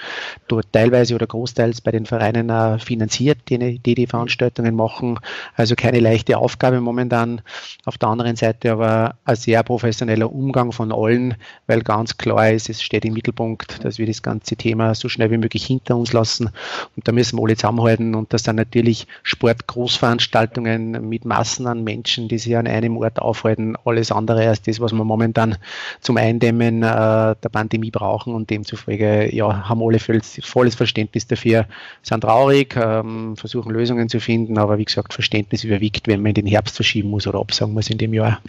dort 0.47 0.71
teilweise 0.71 1.15
oder 1.15 1.27
großteils 1.27 1.81
bei 1.81 1.91
den 1.91 2.05
Vereinen 2.05 2.79
finanziert 2.79 3.48
die, 3.49 3.79
die 3.79 3.95
die 3.95 4.07
Veranstaltungen 4.07 4.75
machen. 4.75 5.19
Also 5.55 5.75
keine 5.75 5.99
leichte 5.99 6.37
Aufgabe 6.37 6.81
momentan. 6.81 7.41
Auf 7.85 7.97
der 7.97 8.09
anderen 8.09 8.35
Seite 8.35 8.71
aber 8.71 9.15
ein 9.25 9.35
sehr 9.35 9.63
professioneller 9.63 10.31
Umgang 10.31 10.71
von 10.71 10.91
allen, 10.91 11.35
weil 11.67 11.81
ganz 11.81 12.17
klar 12.17 12.51
ist, 12.51 12.69
es 12.69 12.81
steht 12.81 13.05
im 13.05 13.13
Mittelpunkt, 13.13 13.83
dass 13.83 13.97
wir 13.97 14.07
das 14.07 14.21
ganze 14.21 14.55
Thema 14.55 14.95
so 14.95 15.09
schnell 15.09 15.31
wie 15.31 15.37
möglich 15.37 15.65
hinter 15.65 15.95
uns 15.95 16.13
lassen. 16.13 16.49
Und 16.95 17.07
da 17.07 17.11
müssen 17.11 17.37
wir 17.37 17.43
alle 17.43 17.55
zusammenhalten. 17.55 18.15
Und 18.15 18.33
das 18.33 18.43
sind 18.43 18.55
natürlich 18.55 19.07
Sportgroßveranstaltungen 19.23 21.07
mit 21.07 21.25
Massen 21.25 21.67
an 21.67 21.83
Menschen, 21.83 22.27
die 22.27 22.37
sich 22.37 22.55
an 22.55 22.67
einem 22.67 22.97
Ort 22.97 23.19
aufhalten. 23.19 23.75
Alles 23.85 24.11
andere 24.11 24.47
als 24.47 24.61
das, 24.61 24.79
was 24.79 24.93
wir 24.93 25.03
momentan 25.03 25.57
zum 26.01 26.17
Eindämmen 26.17 26.83
äh, 26.83 27.35
der 27.35 27.49
Pandemie 27.51 27.91
brauchen. 27.91 28.33
Und 28.33 28.49
demzufolge 28.49 29.33
ja, 29.33 29.67
haben 29.67 29.81
alle 29.81 29.99
volles, 29.99 30.75
Verständnis 30.75 31.27
dafür, 31.27 31.65
sind 32.01 32.21
traurig, 32.21 32.75
ähm, 32.75 33.35
versuchen 33.39 33.71
Lösungen 33.71 34.09
zu 34.09 34.19
finden, 34.19 34.57
aber 34.57 34.77
wie 34.77 34.85
gesagt, 34.85 35.13
Verständnis 35.13 35.63
überwiegt, 35.63 36.07
wenn 36.07 36.21
man 36.21 36.29
in 36.29 36.45
den 36.45 36.47
Herbst 36.47 36.75
verschieben 36.75 37.09
muss 37.09 37.27
oder 37.27 37.39
absagen 37.39 37.73
muss 37.73 37.89
in 37.89 37.97
dem 37.97 38.13
Jahr. 38.13 38.41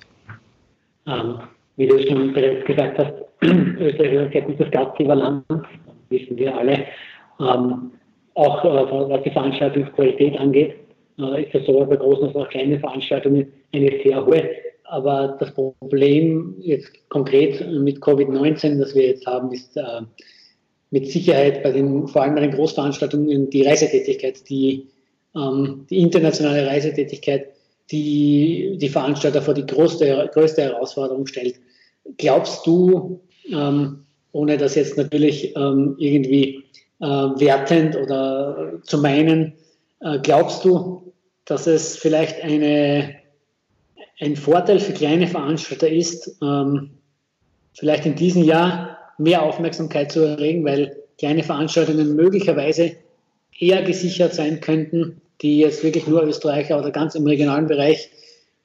Ähm, 1.06 1.40
wie 1.76 1.86
du 1.86 1.98
schon 2.06 2.32
bereits 2.32 2.64
gesagt 2.66 2.98
hast, 2.98 3.14
Österreich 3.42 4.12
ist 4.12 4.20
ein 4.20 4.32
sehr 4.32 4.42
gutes 4.42 4.70
Gastgeberland, 4.70 5.44
wissen 6.10 6.36
wir 6.36 6.56
alle. 6.56 6.84
Ähm, 7.40 7.90
auch 8.34 8.64
äh, 8.64 9.10
was 9.10 9.22
die 9.22 9.30
Veranstaltungsqualität 9.30 10.38
angeht, 10.38 10.76
äh, 11.18 11.44
ist 11.44 11.54
es 11.54 11.66
sowohl 11.66 11.86
bei 11.86 11.96
großen 11.96 12.28
als 12.28 12.36
auch 12.36 12.48
kleinen 12.48 12.78
Veranstaltungen 12.80 13.46
eine 13.72 13.90
sehr 14.02 14.24
hohe. 14.24 14.50
Aber 14.84 15.36
das 15.38 15.54
Problem 15.54 16.54
jetzt 16.60 16.90
konkret 17.10 17.64
mit 17.70 17.98
Covid-19, 17.98 18.78
das 18.78 18.94
wir 18.94 19.06
jetzt 19.06 19.26
haben, 19.26 19.52
ist 19.52 19.76
äh, 19.76 20.02
mit 20.90 21.10
Sicherheit 21.10 21.62
bei 21.62 21.72
den, 21.72 22.08
vor 22.08 22.22
allem 22.22 22.34
bei 22.34 22.40
den 22.42 22.52
Großveranstaltungen 22.52 23.50
die 23.50 23.62
Reisetätigkeit, 23.62 24.48
die, 24.48 24.88
ähm, 25.34 25.86
die 25.88 25.98
internationale 25.98 26.66
Reisetätigkeit, 26.66 27.46
die 27.90 28.76
die 28.80 28.88
Veranstalter 28.88 29.42
vor 29.42 29.54
die 29.54 29.66
größte, 29.66 30.30
größte 30.32 30.62
Herausforderung 30.62 31.26
stellt. 31.26 31.56
Glaubst 32.16 32.66
du, 32.66 33.20
ähm, 33.52 34.04
ohne 34.32 34.56
das 34.56 34.74
jetzt 34.74 34.96
natürlich 34.96 35.56
ähm, 35.56 35.96
irgendwie 35.98 36.64
äh, 37.00 37.06
wertend 37.06 37.96
oder 37.96 38.80
zu 38.82 38.98
meinen, 38.98 39.54
äh, 40.00 40.18
glaubst 40.20 40.64
du, 40.64 41.12
dass 41.44 41.66
es 41.66 41.96
vielleicht 41.96 42.42
eine, 42.42 43.16
ein 44.20 44.36
Vorteil 44.36 44.78
für 44.78 44.92
kleine 44.92 45.26
Veranstalter 45.26 45.88
ist, 45.88 46.38
ähm, 46.42 46.90
vielleicht 47.74 48.06
in 48.06 48.14
diesem 48.14 48.44
Jahr 48.44 48.89
mehr 49.20 49.42
Aufmerksamkeit 49.42 50.10
zu 50.10 50.20
erregen, 50.20 50.64
weil 50.64 50.96
kleine 51.18 51.42
Veranstaltungen 51.42 52.16
möglicherweise 52.16 52.96
eher 53.58 53.82
gesichert 53.82 54.34
sein 54.34 54.60
könnten, 54.60 55.20
die 55.42 55.58
jetzt 55.58 55.84
wirklich 55.84 56.06
nur 56.06 56.22
Österreicher 56.22 56.78
oder 56.78 56.90
ganz 56.90 57.14
im 57.14 57.26
regionalen 57.26 57.66
Bereich 57.66 58.10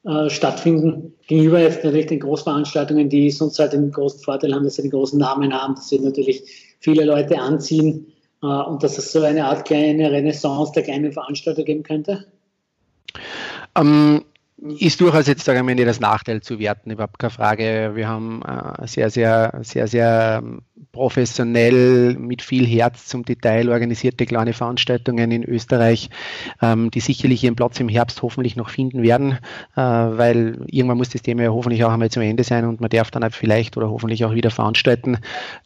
äh, 0.04 0.30
stattfinden, 0.30 1.14
gegenüber 1.26 1.60
jetzt 1.60 1.84
natürlich 1.84 2.06
den 2.06 2.20
Großveranstaltungen, 2.20 3.08
die 3.08 3.30
sonst 3.30 3.58
halt 3.58 3.72
den 3.72 3.90
großen 3.90 4.20
Vorteil 4.20 4.54
haben, 4.54 4.64
dass 4.64 4.76
sie 4.76 4.82
den 4.82 4.90
großen 4.90 5.18
Namen 5.18 5.52
haben, 5.52 5.74
dass 5.74 5.88
sie 5.88 5.98
natürlich 5.98 6.42
viele 6.80 7.04
Leute 7.04 7.38
anziehen 7.38 8.12
äh, 8.42 8.46
und 8.46 8.82
dass 8.82 8.98
es 8.98 9.12
so 9.12 9.22
eine 9.22 9.44
Art 9.46 9.66
kleine 9.66 10.10
Renaissance 10.10 10.72
der 10.72 10.84
kleinen 10.84 11.12
Veranstalter 11.12 11.64
geben 11.64 11.82
könnte? 11.82 12.24
Ähm, 13.76 14.24
ist 14.58 15.00
durchaus 15.00 15.26
jetzt, 15.26 15.44
sagen 15.44 15.66
wir, 15.66 15.74
nicht 15.74 15.86
das 15.86 16.00
Nachteil 16.00 16.40
zu 16.40 16.58
werten, 16.58 16.90
überhaupt 16.90 17.18
keine 17.18 17.30
Frage. 17.30 17.92
Wir 17.94 18.08
haben 18.08 18.42
äh, 18.42 18.86
sehr, 18.86 19.10
sehr, 19.10 19.58
sehr, 19.62 19.86
sehr 19.86 20.40
ähm, 20.42 20.62
professionell 20.92 22.14
mit 22.18 22.42
viel 22.42 22.66
Herz 22.66 23.06
zum 23.06 23.24
Detail 23.24 23.68
organisierte 23.68 24.26
kleine 24.26 24.52
Veranstaltungen 24.52 25.30
in 25.30 25.42
Österreich, 25.42 26.10
ähm, 26.60 26.90
die 26.90 27.00
sicherlich 27.00 27.44
ihren 27.44 27.56
Platz 27.56 27.80
im 27.80 27.88
Herbst 27.88 28.22
hoffentlich 28.22 28.56
noch 28.56 28.70
finden 28.70 29.02
werden, 29.02 29.32
äh, 29.74 29.80
weil 29.80 30.64
irgendwann 30.66 30.98
muss 30.98 31.10
das 31.10 31.22
Thema 31.22 31.44
ja 31.44 31.50
hoffentlich 31.50 31.84
auch 31.84 31.92
einmal 31.92 32.10
zum 32.10 32.22
Ende 32.22 32.44
sein 32.44 32.64
und 32.66 32.80
man 32.80 32.90
darf 32.90 33.10
dann 33.10 33.22
halt 33.22 33.34
vielleicht 33.34 33.76
oder 33.76 33.90
hoffentlich 33.90 34.24
auch 34.24 34.34
wieder 34.34 34.50
veranstalten. 34.50 35.18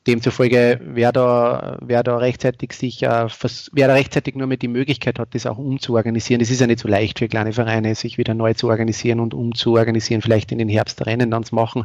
Demzufolge, 0.06 0.80
wer 0.82 1.12
da, 1.12 1.78
wer 1.80 2.02
da 2.02 2.16
rechtzeitig 2.16 2.72
sich, 2.72 3.02
äh, 3.02 3.26
wer 3.72 3.88
da 3.88 3.94
rechtzeitig 3.94 4.36
nur 4.36 4.46
mit 4.46 4.62
die 4.62 4.68
Möglichkeit 4.68 5.18
hat, 5.18 5.34
das 5.34 5.46
auch 5.46 5.58
umzuorganisieren, 5.58 6.40
das 6.40 6.50
ist 6.50 6.60
ja 6.60 6.66
nicht 6.66 6.80
so 6.80 6.88
leicht 6.88 7.18
für 7.18 7.28
kleine 7.28 7.52
Vereine, 7.52 7.94
sich 7.94 8.18
wieder 8.18 8.34
neu 8.34 8.54
zu 8.54 8.68
organisieren 8.68 9.18
und 9.18 9.34
umzuorganisieren, 9.34 10.22
vielleicht 10.22 10.52
in 10.52 10.58
den 10.58 10.68
Herbst 10.68 11.04
Rennen 11.04 11.30
dann 11.30 11.44
zu 11.44 11.54
machen. 11.54 11.84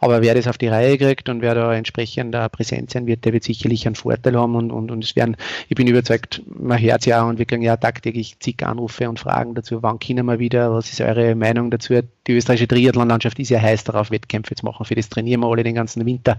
Aber 0.00 0.22
wer 0.22 0.34
das 0.34 0.46
auf 0.46 0.58
die 0.58 0.68
Reihe 0.68 0.96
kriegt 0.96 1.28
und 1.28 1.42
wer 1.42 1.54
da 1.54 1.74
entsprechend 1.74 2.32
präsent 2.52 2.61
präsent 2.62 2.90
sein 2.90 3.06
wird, 3.06 3.24
der 3.24 3.32
wird 3.32 3.42
sicherlich 3.42 3.86
einen 3.86 3.96
Vorteil 3.96 4.36
haben 4.36 4.54
und, 4.54 4.70
und, 4.70 4.90
und 4.90 5.02
es 5.02 5.16
werden, 5.16 5.36
ich 5.68 5.74
bin 5.74 5.88
überzeugt, 5.88 6.42
man 6.46 6.80
hört 6.80 7.06
ja 7.06 7.24
und 7.24 7.38
wir 7.38 7.44
kriegen 7.44 7.62
ja 7.62 7.76
tagtäglich 7.76 8.38
zig 8.38 8.64
Anrufe 8.64 9.08
und 9.08 9.18
Fragen 9.18 9.54
dazu, 9.54 9.82
wann 9.82 9.98
können 9.98 10.26
wir 10.26 10.38
wieder, 10.38 10.72
was 10.72 10.90
ist 10.90 11.00
eure 11.00 11.34
Meinung 11.34 11.70
dazu? 11.70 11.94
Die 12.26 12.32
österreichische 12.32 12.68
Triathlonlandschaft 12.68 13.38
ist 13.40 13.48
ja 13.48 13.60
heiß 13.60 13.84
darauf, 13.84 14.10
Wettkämpfe 14.12 14.54
zu 14.54 14.64
machen, 14.64 14.84
für 14.84 14.94
das 14.94 15.08
trainieren 15.08 15.40
wir 15.40 15.48
alle 15.48 15.64
den 15.64 15.74
ganzen 15.74 16.06
Winter 16.06 16.38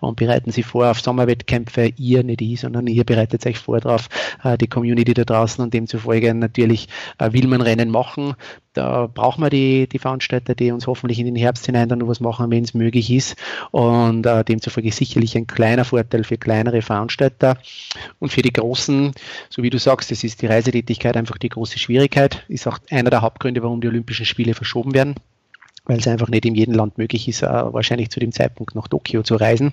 und 0.00 0.16
bereiten 0.16 0.50
sie 0.50 0.64
vor 0.64 0.90
auf 0.90 1.00
Sommerwettkämpfe, 1.00 1.92
ihr, 1.96 2.24
nicht 2.24 2.42
ich, 2.42 2.60
sondern 2.60 2.86
ihr 2.88 3.04
bereitet 3.04 3.46
euch 3.46 3.58
vor 3.58 3.78
drauf, 3.78 4.08
äh, 4.42 4.58
die 4.58 4.66
Community 4.66 5.14
da 5.14 5.24
draußen 5.24 5.62
und 5.62 5.72
demzufolge 5.72 6.34
natürlich 6.34 6.88
äh, 7.18 7.32
will 7.32 7.46
man 7.46 7.60
Rennen 7.60 7.90
machen, 7.90 8.34
da 8.72 9.08
brauchen 9.08 9.42
wir 9.42 9.50
die, 9.50 9.88
die 9.88 9.98
Veranstalter, 9.98 10.54
die 10.54 10.70
uns 10.70 10.86
hoffentlich 10.86 11.18
in 11.18 11.26
den 11.26 11.34
Herbst 11.34 11.66
hinein 11.66 11.88
dann 11.88 11.98
noch 11.98 12.08
was 12.08 12.20
machen, 12.20 12.50
wenn 12.50 12.62
es 12.62 12.72
möglich 12.72 13.10
ist. 13.10 13.36
Und 13.72 14.26
äh, 14.26 14.44
demzufolge 14.44 14.92
sicherlich 14.92 15.36
ein 15.36 15.48
kleiner 15.48 15.84
Vorteil 15.84 16.22
für 16.22 16.38
kleinere 16.38 16.80
Veranstalter. 16.80 17.58
Und 18.20 18.32
für 18.32 18.42
die 18.42 18.52
großen, 18.52 19.12
so 19.48 19.62
wie 19.64 19.70
du 19.70 19.78
sagst, 19.78 20.12
das 20.12 20.22
ist 20.22 20.42
die 20.42 20.46
Reisetätigkeit 20.46 21.16
einfach 21.16 21.38
die 21.38 21.48
große 21.48 21.80
Schwierigkeit, 21.80 22.44
ist 22.48 22.68
auch 22.68 22.78
einer 22.90 23.10
der 23.10 23.22
Hauptgründe, 23.22 23.62
warum 23.62 23.80
die 23.80 23.88
Olympischen 23.88 24.26
Spiele 24.26 24.54
verschoben 24.54 24.94
werden 24.94 25.16
weil 25.84 25.98
es 25.98 26.06
einfach 26.06 26.28
nicht 26.28 26.44
in 26.44 26.54
jedem 26.54 26.74
Land 26.74 26.98
möglich 26.98 27.26
ist, 27.26 27.42
äh, 27.42 27.48
wahrscheinlich 27.48 28.10
zu 28.10 28.20
dem 28.20 28.32
Zeitpunkt 28.32 28.74
nach 28.74 28.88
Tokio 28.88 29.22
zu 29.22 29.36
reisen. 29.36 29.72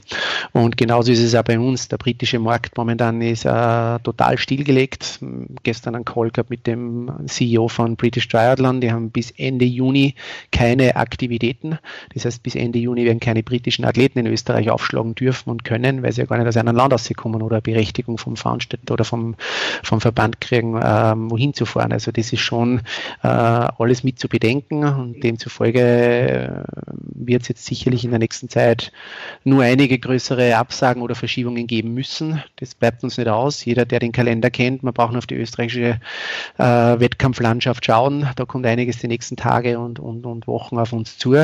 Und 0.53 0.78
genauso 0.78 1.12
ist 1.12 1.22
es 1.22 1.36
auch 1.36 1.43
bei 1.43 1.60
uns. 1.60 1.89
Der 1.89 1.97
britische 1.97 2.39
Markt 2.39 2.78
momentan 2.78 3.22
ist 3.22 3.45
äh, 3.45 3.99
total 3.99 4.38
stillgelegt. 4.38 5.20
Gestern 5.64 5.95
einen 5.95 6.05
Call 6.05 6.32
gehabt 6.32 6.49
mit 6.49 6.66
dem 6.66 7.12
CEO 7.28 7.68
von 7.68 7.95
British 7.95 8.28
Triathlon. 8.28 8.82
Die 8.82 8.91
haben 8.91 9.12
bis 9.12 9.32
Ende 9.32 9.66
Juni 9.66 10.16
keine 10.51 10.95
Aktivitäten. 10.95 11.78
Das 12.14 12.26
heißt, 12.26 12.41
bis 12.41 12.55
Ende 12.55 12.80
Juni 12.80 13.05
werden 13.05 13.20
keine 13.20 13.43
britischen 13.43 13.86
Athleten 13.86 14.20
in 14.20 14.28
Österreich 14.28 14.70
aufschlagen 14.70 15.14
dürfen 15.14 15.49
und 15.49 15.64
können, 15.66 16.03
weil 16.03 16.14
sie 16.14 16.22
ja 16.22 16.26
gar 16.26 16.38
nicht 16.38 16.47
aus 16.47 16.58
einem 16.58 16.76
Land 16.76 16.93
rauskommen 16.93 17.41
oder 17.41 17.62
Berechtigung 17.62 18.18
vom 18.18 18.38
Veranstalter 18.38 18.93
oder 18.93 19.05
vom, 19.05 19.36
vom 19.84 20.01
Verband 20.01 20.41
kriegen, 20.41 20.80
ähm, 20.82 21.30
wohin 21.30 21.53
zu 21.53 21.66
fahren. 21.66 21.91
Also 21.91 22.12
das 22.12 22.34
ist 22.34 22.39
schon 22.39 22.82
äh, 23.24 23.28
alles 23.28 24.03
mit 24.03 24.20
zu 24.20 24.30
bedenken 24.30 24.84
und 24.84 25.24
demzufolge 25.24 25.97
äh, 25.98 26.64
wird 27.14 27.43
es 27.43 27.48
jetzt 27.48 27.66
sicherlich 27.66 28.04
in 28.04 28.12
der 28.12 28.20
nächsten 28.20 28.50
Zeit 28.50 28.91
nur 29.43 29.64
einige 29.64 30.00
größere 30.00 30.56
Absagen 30.56 31.02
oder 31.02 31.16
Verschiebungen 31.16 31.68
geben 31.68 31.93
müssen. 31.93 32.43
Das 32.58 32.76
bleibt 32.76 33.04
uns 33.04 33.18
nicht 33.18 33.28
aus. 33.28 33.66
Jeder, 33.66 33.86
der 33.86 34.00
den 34.00 34.12
Kalender 34.12 34.50
kennt, 34.50 34.84
man 34.84 34.93
braucht 34.93 35.12
nur 35.12 35.20
auf 35.20 35.28
die 35.28 35.36
österreichische 35.36 36.00
äh, 36.58 36.64
Wettkampflandschaft 36.64 37.86
schauen. 37.86 38.30
Da 38.36 38.45
kommt 38.45 38.66
einiges 38.66 39.00
die 39.00 39.08
nächsten 39.08 39.36
Tage 39.36 39.80
und, 39.80 40.00
und, 40.00 40.26
und 40.26 40.48
Wochen 40.48 40.78
auf 40.78 40.93
uns 40.93 41.18
zu. 41.18 41.36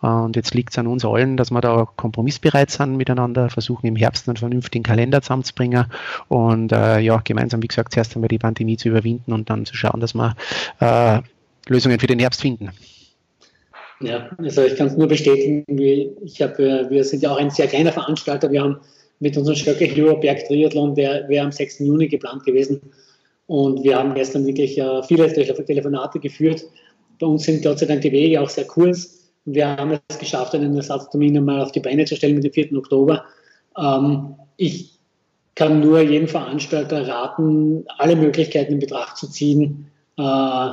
Und 0.00 0.36
jetzt 0.36 0.54
liegt 0.54 0.70
es 0.70 0.78
an 0.78 0.86
uns 0.86 1.04
allen, 1.04 1.36
dass 1.36 1.50
wir 1.50 1.60
da 1.60 1.86
kompromissbereit 1.96 2.70
sind 2.70 2.96
miteinander, 2.96 3.50
versuchen 3.50 3.86
im 3.86 3.96
Herbst 3.96 4.28
einen 4.28 4.36
vernünftigen 4.36 4.82
Kalender 4.82 5.22
zusammenzubringen 5.22 5.86
und 6.28 6.72
äh, 6.72 7.00
ja, 7.00 7.20
gemeinsam, 7.24 7.62
wie 7.62 7.68
gesagt, 7.68 7.92
zuerst 7.92 8.14
einmal 8.14 8.28
die 8.28 8.38
Pandemie 8.38 8.76
zu 8.76 8.88
überwinden 8.88 9.32
und 9.32 9.50
dann 9.50 9.66
zu 9.66 9.76
schauen, 9.76 10.00
dass 10.00 10.14
wir 10.14 10.34
äh, 10.80 11.20
Lösungen 11.68 11.98
für 11.98 12.06
den 12.06 12.18
Herbst 12.18 12.40
finden. 12.40 12.70
Ja, 14.02 14.30
also 14.38 14.62
ich 14.62 14.76
kann 14.76 14.88
es 14.88 14.96
nur 14.96 15.08
bestätigen. 15.08 15.64
Wir, 15.68 16.10
ich 16.22 16.42
hab, 16.42 16.58
wir 16.58 17.04
sind 17.04 17.22
ja 17.22 17.32
auch 17.32 17.38
ein 17.38 17.50
sehr 17.50 17.68
kleiner 17.68 17.92
Veranstalter. 17.92 18.50
Wir 18.50 18.62
haben 18.62 18.78
mit 19.20 19.36
unserem 19.36 19.56
Stöcke 19.56 19.84
Hero 19.84 20.16
Berg 20.16 20.44
Triathlon, 20.46 20.94
der 20.94 21.28
wäre 21.28 21.44
am 21.44 21.52
6. 21.52 21.78
Juni 21.80 22.08
geplant 22.08 22.44
gewesen. 22.44 22.80
Und 23.46 23.84
wir 23.84 23.98
haben 23.98 24.14
gestern 24.14 24.46
wirklich 24.46 24.78
äh, 24.78 25.02
viele 25.04 25.32
Telefonate 25.32 26.18
geführt. 26.18 26.64
Bei 27.20 27.26
uns 27.26 27.44
sind 27.44 27.62
Gott 27.62 27.78
sei 27.78 27.86
Dank 27.86 28.00
die 28.00 28.12
Wege 28.12 28.40
auch 28.40 28.48
sehr 28.48 28.64
kurz. 28.64 29.30
Und 29.44 29.54
wir 29.54 29.68
haben 29.68 29.98
es 30.08 30.18
geschafft, 30.18 30.54
einen 30.54 30.76
Ersatztermin 30.76 31.36
einmal 31.36 31.60
auf 31.60 31.72
die 31.72 31.80
Beine 31.80 32.04
zu 32.04 32.16
stellen 32.16 32.34
mit 32.34 32.44
dem 32.44 32.52
4. 32.52 32.76
Oktober. 32.76 33.24
Ähm, 33.78 34.34
ich 34.56 34.98
kann 35.54 35.80
nur 35.80 36.00
jedem 36.00 36.28
Veranstalter 36.28 37.06
raten, 37.06 37.84
alle 37.98 38.16
Möglichkeiten 38.16 38.72
in 38.72 38.78
Betracht 38.78 39.16
zu 39.16 39.28
ziehen, 39.28 39.86
äh, 40.18 40.70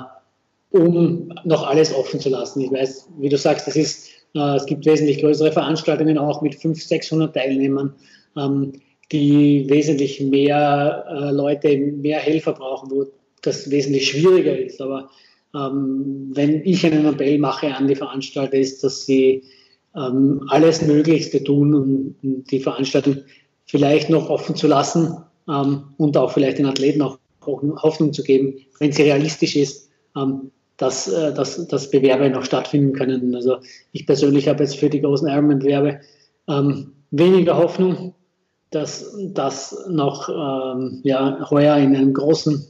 um 0.72 1.34
noch 1.46 1.68
alles 1.68 1.94
offen 1.94 2.20
zu 2.20 2.30
lassen. 2.30 2.62
Ich 2.62 2.72
weiß, 2.72 3.10
wie 3.20 3.30
du 3.30 3.38
sagst, 3.38 3.68
es, 3.68 3.76
ist, 3.76 4.10
äh, 4.36 4.56
es 4.56 4.66
gibt 4.66 4.86
wesentlich 4.86 5.20
größere 5.20 5.52
Veranstaltungen 5.52 6.18
auch 6.18 6.42
mit 6.42 6.56
500, 6.56 6.88
600 6.88 7.34
Teilnehmern, 7.34 7.94
ähm, 8.38 8.74
die 9.12 9.66
wesentlich 9.70 10.22
mehr 10.22 11.06
äh, 11.10 11.32
Leute, 11.32 11.76
mehr 11.78 12.20
Helfer 12.20 12.54
brauchen, 12.54 12.92
wo 12.92 13.08
das 13.42 13.70
wesentlich 13.72 14.10
schwieriger 14.10 14.58
ist. 14.58 14.80
Aber 14.82 15.10
ähm, 15.56 16.30
wenn 16.34 16.64
ich 16.64 16.86
einen 16.86 17.06
Appell 17.06 17.40
mache 17.40 17.74
an 17.74 17.88
die 17.88 17.96
Veranstalter, 17.96 18.58
ist, 18.58 18.84
dass 18.84 19.06
sie 19.06 19.44
ähm, 19.96 20.44
alles 20.50 20.84
Möglichste 20.84 21.44
tun, 21.44 21.74
um, 21.74 22.16
um 22.22 22.44
die 22.44 22.60
Veranstaltung 22.60 23.18
vielleicht 23.66 24.12
noch 24.12 24.30
offen 24.30 24.56
zu 24.56 24.68
lassen 24.68 25.18
ähm, 25.48 25.84
und 25.98 26.16
auch 26.16 26.32
vielleicht 26.32 26.60
den 26.60 26.68
Athleten 26.68 27.02
auch 27.02 27.18
Hoffnung 27.42 28.14
zu 28.14 28.22
geben, 28.22 28.60
wenn 28.80 28.92
sie 28.92 29.04
realistisch 29.04 29.56
ist, 29.56 29.90
ähm, 30.16 30.52
dass, 30.80 31.10
äh, 31.10 31.34
dass, 31.34 31.68
dass 31.68 31.92
Bewerbe 31.92 32.30
noch 32.32 32.46
stattfinden 32.46 32.94
können. 32.94 33.36
Also 33.36 33.58
ich 33.92 34.08
persönlich 34.08 34.48
habe 34.48 34.64
jetzt 34.64 34.78
für 34.78 34.90
die 34.90 35.02
großen 35.02 35.28
Ironman-Bewerbe 35.28 36.00
ähm, 36.48 36.94
weniger 37.12 37.58
Hoffnung, 37.58 38.16
dass 38.72 39.16
das 39.34 39.86
noch 39.90 40.30
ähm, 40.30 41.02
ja, 41.04 41.50
heuer 41.52 41.76
in 41.78 41.96
einem 41.96 42.14
großen 42.14 42.66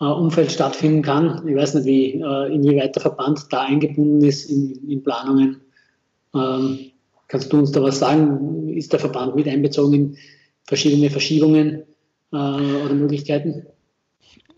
äh, 0.00 0.04
Umfeld 0.04 0.52
stattfinden 0.52 1.02
kann. 1.02 1.48
Ich 1.48 1.56
weiß 1.56 1.74
nicht, 1.74 1.86
wie, 1.86 2.20
äh, 2.20 2.54
inwieweit 2.54 2.96
der 2.96 3.02
Verband 3.02 3.46
da 3.50 3.62
eingebunden 3.62 4.22
ist 4.22 4.50
in, 4.50 4.90
in 4.90 5.02
Planungen. 5.02 5.62
Ähm, 6.34 6.78
kannst 7.28 7.50
du 7.50 7.58
uns 7.58 7.72
da 7.72 7.82
was 7.82 7.98
sagen? 7.98 8.68
Ist 8.68 8.92
der 8.92 9.00
Verband 9.00 9.36
mit 9.36 9.48
einbezogen 9.48 9.94
in 9.94 10.16
verschiedene 10.64 11.08
Verschiebungen 11.08 11.84
äh, 12.30 12.36
oder 12.36 12.94
Möglichkeiten? 12.94 13.66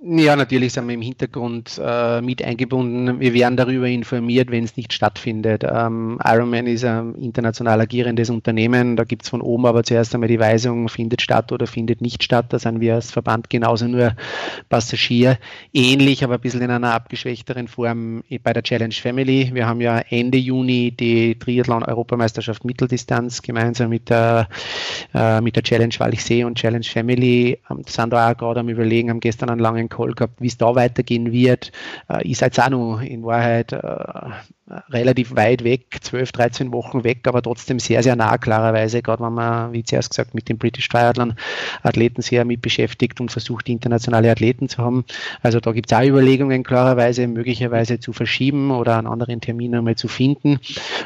Ja, 0.07 0.36
natürlich 0.36 0.74
sind 0.74 0.86
wir 0.86 0.92
im 0.92 1.00
Hintergrund 1.00 1.80
äh, 1.82 2.20
mit 2.20 2.44
eingebunden. 2.44 3.20
Wir 3.20 3.32
werden 3.32 3.57
darüber 3.57 3.88
informiert, 3.88 4.50
wenn 4.50 4.62
es 4.62 4.76
nicht 4.76 4.92
stattfindet. 4.92 5.64
Ähm, 5.66 6.20
Ironman 6.22 6.66
ist 6.66 6.84
ein 6.84 7.14
international 7.14 7.80
agierendes 7.80 8.28
Unternehmen. 8.28 8.96
Da 8.96 9.05
gibt 9.05 9.22
es 9.22 9.30
von 9.30 9.40
oben 9.40 9.64
aber 9.64 9.82
zuerst 9.82 10.12
einmal 10.12 10.28
die 10.28 10.38
Weisung, 10.38 10.90
findet 10.90 11.22
statt 11.22 11.52
oder 11.52 11.66
findet 11.66 12.02
nicht 12.02 12.22
statt. 12.22 12.46
Da 12.50 12.59
sind 12.59 12.80
wir 12.80 12.96
als 12.96 13.12
Verband 13.12 13.48
genauso 13.48 13.88
nur 13.88 14.14
Passagier. 14.68 15.38
Ähnlich, 15.72 16.22
aber 16.22 16.34
ein 16.34 16.40
bisschen 16.40 16.61
in 16.61 16.70
einer 16.70 16.92
abgeschwächteren 16.92 17.66
Form 17.66 18.24
bei 18.42 18.52
der 18.52 18.62
Challenge 18.62 18.92
Family. 18.92 19.52
Wir 19.55 19.66
haben 19.66 19.80
ja 19.80 20.00
Ende 20.11 20.36
Juni 20.36 20.90
die 20.90 21.38
Triathlon-Europameisterschaft 21.38 22.66
Mitteldistanz 22.66 23.40
gemeinsam 23.40 23.88
mit 23.88 24.11
der, 24.11 24.48
äh, 25.14 25.40
mit 25.40 25.57
der 25.57 25.62
Challenge 25.62 25.94
Wallichsee 25.96 26.44
und 26.44 26.59
Challenge 26.59 26.84
Family. 26.84 27.59
Ähm, 27.70 27.84
sind 27.86 28.12
da 28.12 28.30
auch 28.30 28.36
gerade 28.36 28.61
am 28.61 28.68
Überlegen, 28.68 29.09
haben 29.09 29.20
gestern 29.20 29.48
einen 29.48 29.61
langen 29.61 29.88
Call 29.95 30.12
gehabt, 30.14 30.40
wie 30.40 30.47
es 30.47 30.59
da 30.59 30.74
weitergehen 30.74 31.32
wird. 31.32 31.72
Äh, 32.09 32.26
ich 32.26 32.38
seid 32.38 32.59
auch 32.59 32.70
noch 32.70 33.01
in 33.01 33.24
Wahrheit 33.24 33.72
äh, 33.72 34.30
relativ 34.88 35.36
weit 35.36 35.62
weg, 35.62 35.98
12, 36.00 36.32
13 36.32 36.72
Wochen 36.72 37.04
weg, 37.04 37.28
aber 37.28 37.42
trotzdem 37.42 37.78
sehr, 37.78 38.02
sehr 38.02 38.16
nah 38.16 38.38
klarerweise, 38.38 39.02
gerade 39.02 39.22
wenn 39.22 39.34
man, 39.34 39.74
wie 39.74 39.84
zuerst 39.84 40.08
gesagt, 40.08 40.32
mit 40.32 40.48
dem 40.48 40.56
British 40.56 40.88
Triathlon 40.88 41.34
Athleten 41.82 42.22
sehr 42.22 42.46
mit 42.46 42.62
beschäftigt 42.62 43.20
und 43.20 43.30
versucht, 43.30 43.68
internationale 43.68 44.30
Athleten 44.30 44.70
zu 44.70 44.78
haben. 44.78 45.04
Also 45.42 45.60
da 45.60 45.72
gibt 45.72 45.92
es 45.92 45.98
auch 45.98 46.02
Überlegungen 46.02 46.62
klarerweise, 46.64 47.26
möglicherweise 47.26 48.00
zu 48.00 48.14
verschieben 48.14 48.70
oder 48.70 48.96
einen 48.96 49.06
anderen 49.06 49.42
Termin 49.42 49.74
einmal 49.74 49.96
zu 49.96 50.08
finden. 50.08 50.58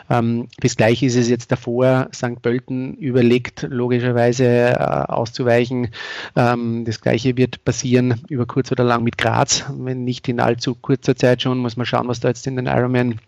Ähm, 0.09 0.46
das 0.61 0.76
gleiche 0.76 1.06
ist 1.06 1.16
es 1.16 1.28
jetzt 1.28 1.50
davor, 1.50 2.09
St. 2.14 2.40
Pölten 2.40 2.94
überlegt, 2.94 3.66
logischerweise 3.68 4.44
äh, 4.44 4.74
auszuweichen. 4.76 5.88
Ähm, 6.36 6.84
das 6.84 7.00
gleiche 7.00 7.36
wird 7.36 7.64
passieren 7.64 8.22
über 8.28 8.46
kurz 8.46 8.70
oder 8.70 8.84
lang 8.84 9.02
mit 9.02 9.18
Graz, 9.18 9.64
wenn 9.76 10.04
nicht 10.04 10.28
in 10.28 10.38
allzu 10.38 10.76
kurzer 10.76 11.16
Zeit 11.16 11.42
schon, 11.42 11.59
muss 11.59 11.76
man 11.76 11.86
schauen, 11.86 12.06
was 12.06 12.20
da 12.20 12.28
jetzt 12.28 12.46
in 12.46 12.54
den 12.54 12.66
Ironman 12.66 13.18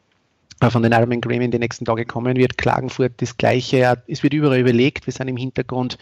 von 0.68 0.82
den 0.82 0.92
Ironman 0.92 1.22
Graham 1.22 1.40
in 1.40 1.50
den 1.50 1.61
nächsten 1.61 1.86
Tagen 1.86 2.06
kommen 2.06 2.36
wird. 2.36 2.58
Klagenfurt 2.58 3.12
das 3.22 3.38
Gleiche. 3.38 4.02
Es 4.06 4.22
wird 4.22 4.34
überall 4.34 4.61
überlegt. 4.61 5.06
Wir 5.06 5.12
sind 5.12 5.28
im 5.28 5.38
Hintergrund 5.38 5.96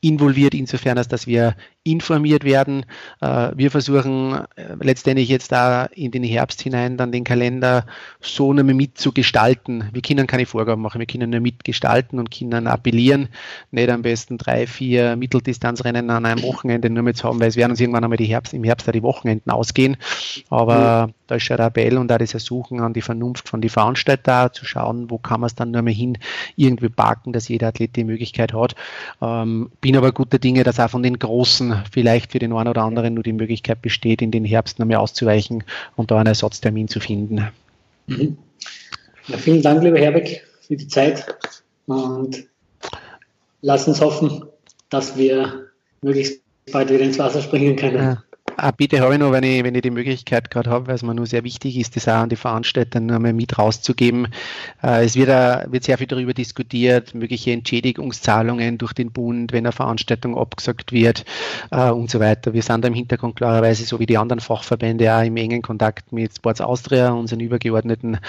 involviert, 0.00 0.54
insofern, 0.54 0.98
als 0.98 1.08
dass 1.08 1.26
wir 1.26 1.56
informiert 1.86 2.44
werden. 2.44 2.84
Äh, 3.20 3.52
wir 3.54 3.70
versuchen 3.70 4.34
äh, 4.56 4.74
letztendlich 4.80 5.28
jetzt 5.28 5.52
da 5.52 5.84
in 5.86 6.10
den 6.10 6.24
Herbst 6.24 6.60
hinein 6.60 6.96
dann 6.96 7.12
den 7.12 7.24
Kalender 7.24 7.86
so 8.20 8.52
nur 8.52 8.64
mitzugestalten. 8.64 9.88
Wir 9.92 10.02
können 10.02 10.26
keine 10.26 10.46
Vorgaben 10.46 10.82
machen, 10.82 10.98
wir 10.98 11.06
können 11.06 11.30
nur 11.30 11.40
mitgestalten 11.40 12.18
und 12.18 12.30
können 12.30 12.66
appellieren, 12.66 13.28
nicht 13.70 13.88
am 13.88 14.02
besten 14.02 14.36
drei, 14.36 14.66
vier 14.66 15.16
Mitteldistanzrennen 15.16 16.10
an 16.10 16.26
einem 16.26 16.42
Wochenende 16.42 16.90
nur 16.90 17.04
mit 17.04 17.16
zu 17.16 17.28
haben, 17.28 17.40
weil 17.40 17.48
es 17.48 17.56
werden 17.56 17.70
uns 17.70 17.80
irgendwann 17.80 18.04
einmal 18.04 18.16
die 18.16 18.24
Herbst, 18.24 18.52
im 18.52 18.64
Herbst 18.64 18.88
da 18.88 18.92
die 18.92 19.02
Wochenenden 19.02 19.50
ausgehen. 19.50 19.96
Aber 20.50 21.06
mhm. 21.06 21.12
da 21.28 21.34
ist 21.36 21.44
schon 21.44 21.56
der 21.56 21.66
Appell 21.66 21.98
und 21.98 22.10
auch 22.10 22.18
das 22.18 22.34
Ersuchen 22.34 22.80
an 22.80 22.92
die 22.92 23.02
Vernunft 23.02 23.48
von 23.48 23.60
den 23.60 23.70
Veranstalter 23.70 24.52
zu 24.52 24.64
schauen, 24.64 25.10
wo 25.10 25.18
kann 25.18 25.40
man 25.40 25.46
es 25.46 25.54
dann 25.54 25.70
nur 25.70 25.82
mal 25.82 25.92
hin 25.92 26.18
irgendwie 26.56 26.88
parken, 26.88 27.32
dass 27.32 27.48
jeder 27.48 27.68
Athlet 27.68 27.94
die 27.94 28.04
Möglichkeit 28.04 28.52
hat. 28.52 28.74
Ähm, 29.22 29.70
bin 29.80 29.96
aber 29.96 30.12
guter 30.12 30.38
Dinge, 30.38 30.64
dass 30.64 30.80
auch 30.80 30.90
von 30.90 31.02
den 31.02 31.18
großen 31.18 31.75
vielleicht 31.90 32.32
für 32.32 32.38
den 32.38 32.52
einen 32.52 32.68
oder 32.68 32.82
anderen 32.82 33.14
nur 33.14 33.24
die 33.24 33.32
Möglichkeit 33.32 33.82
besteht, 33.82 34.22
in 34.22 34.30
den 34.30 34.44
Herbst 34.44 34.78
noch 34.78 34.86
mehr 34.86 35.00
auszuweichen 35.00 35.64
und 35.96 36.10
da 36.10 36.18
einen 36.18 36.28
Ersatztermin 36.28 36.88
zu 36.88 37.00
finden. 37.00 37.48
Mhm. 38.06 38.38
Ja, 39.28 39.38
vielen 39.38 39.62
Dank, 39.62 39.82
lieber 39.82 39.98
Herbeck, 39.98 40.46
für 40.60 40.76
die 40.76 40.88
Zeit 40.88 41.26
und 41.86 42.46
lass 43.60 43.88
uns 43.88 44.00
hoffen, 44.00 44.44
dass 44.88 45.16
wir 45.16 45.66
möglichst 46.02 46.42
bald 46.72 46.90
wieder 46.90 47.04
ins 47.04 47.18
Wasser 47.18 47.42
springen 47.42 47.76
können. 47.76 47.96
Ja. 47.96 48.22
Ah, 48.58 48.70
bitte 48.70 49.00
habe 49.00 49.12
ich 49.12 49.20
noch, 49.20 49.32
wenn 49.32 49.44
ich, 49.44 49.62
wenn 49.64 49.74
ich 49.74 49.82
die 49.82 49.90
Möglichkeit 49.90 50.50
gerade 50.50 50.70
habe, 50.70 50.86
weil 50.86 50.94
es 50.94 51.02
mir 51.02 51.14
nur 51.14 51.26
sehr 51.26 51.44
wichtig 51.44 51.76
ist, 51.76 51.94
das 51.94 52.08
auch 52.08 52.14
an 52.14 52.30
die 52.30 52.36
Veranstalter 52.36 53.00
nur 53.00 53.18
mal 53.18 53.34
mit 53.34 53.58
rauszugeben. 53.58 54.28
Äh, 54.82 55.04
es 55.04 55.14
wird, 55.14 55.28
uh, 55.28 55.70
wird 55.70 55.84
sehr 55.84 55.98
viel 55.98 56.06
darüber 56.06 56.32
diskutiert, 56.32 57.14
mögliche 57.14 57.52
Entschädigungszahlungen 57.52 58.78
durch 58.78 58.94
den 58.94 59.12
Bund, 59.12 59.52
wenn 59.52 59.66
eine 59.66 59.72
Veranstaltung 59.72 60.38
abgesagt 60.38 60.90
wird 60.90 61.26
uh, 61.70 61.90
und 61.90 62.10
so 62.10 62.18
weiter. 62.18 62.54
Wir 62.54 62.62
sind 62.62 62.82
da 62.82 62.88
im 62.88 62.94
Hintergrund 62.94 63.36
klarerweise, 63.36 63.84
so 63.84 64.00
wie 64.00 64.06
die 64.06 64.16
anderen 64.16 64.40
Fachverbände, 64.40 65.14
auch 65.14 65.22
im 65.22 65.36
engen 65.36 65.60
Kontakt 65.60 66.12
mit 66.12 66.34
Sports 66.34 66.62
Austria, 66.62 67.10
unseren 67.10 67.40
übergeordneten 67.40 68.20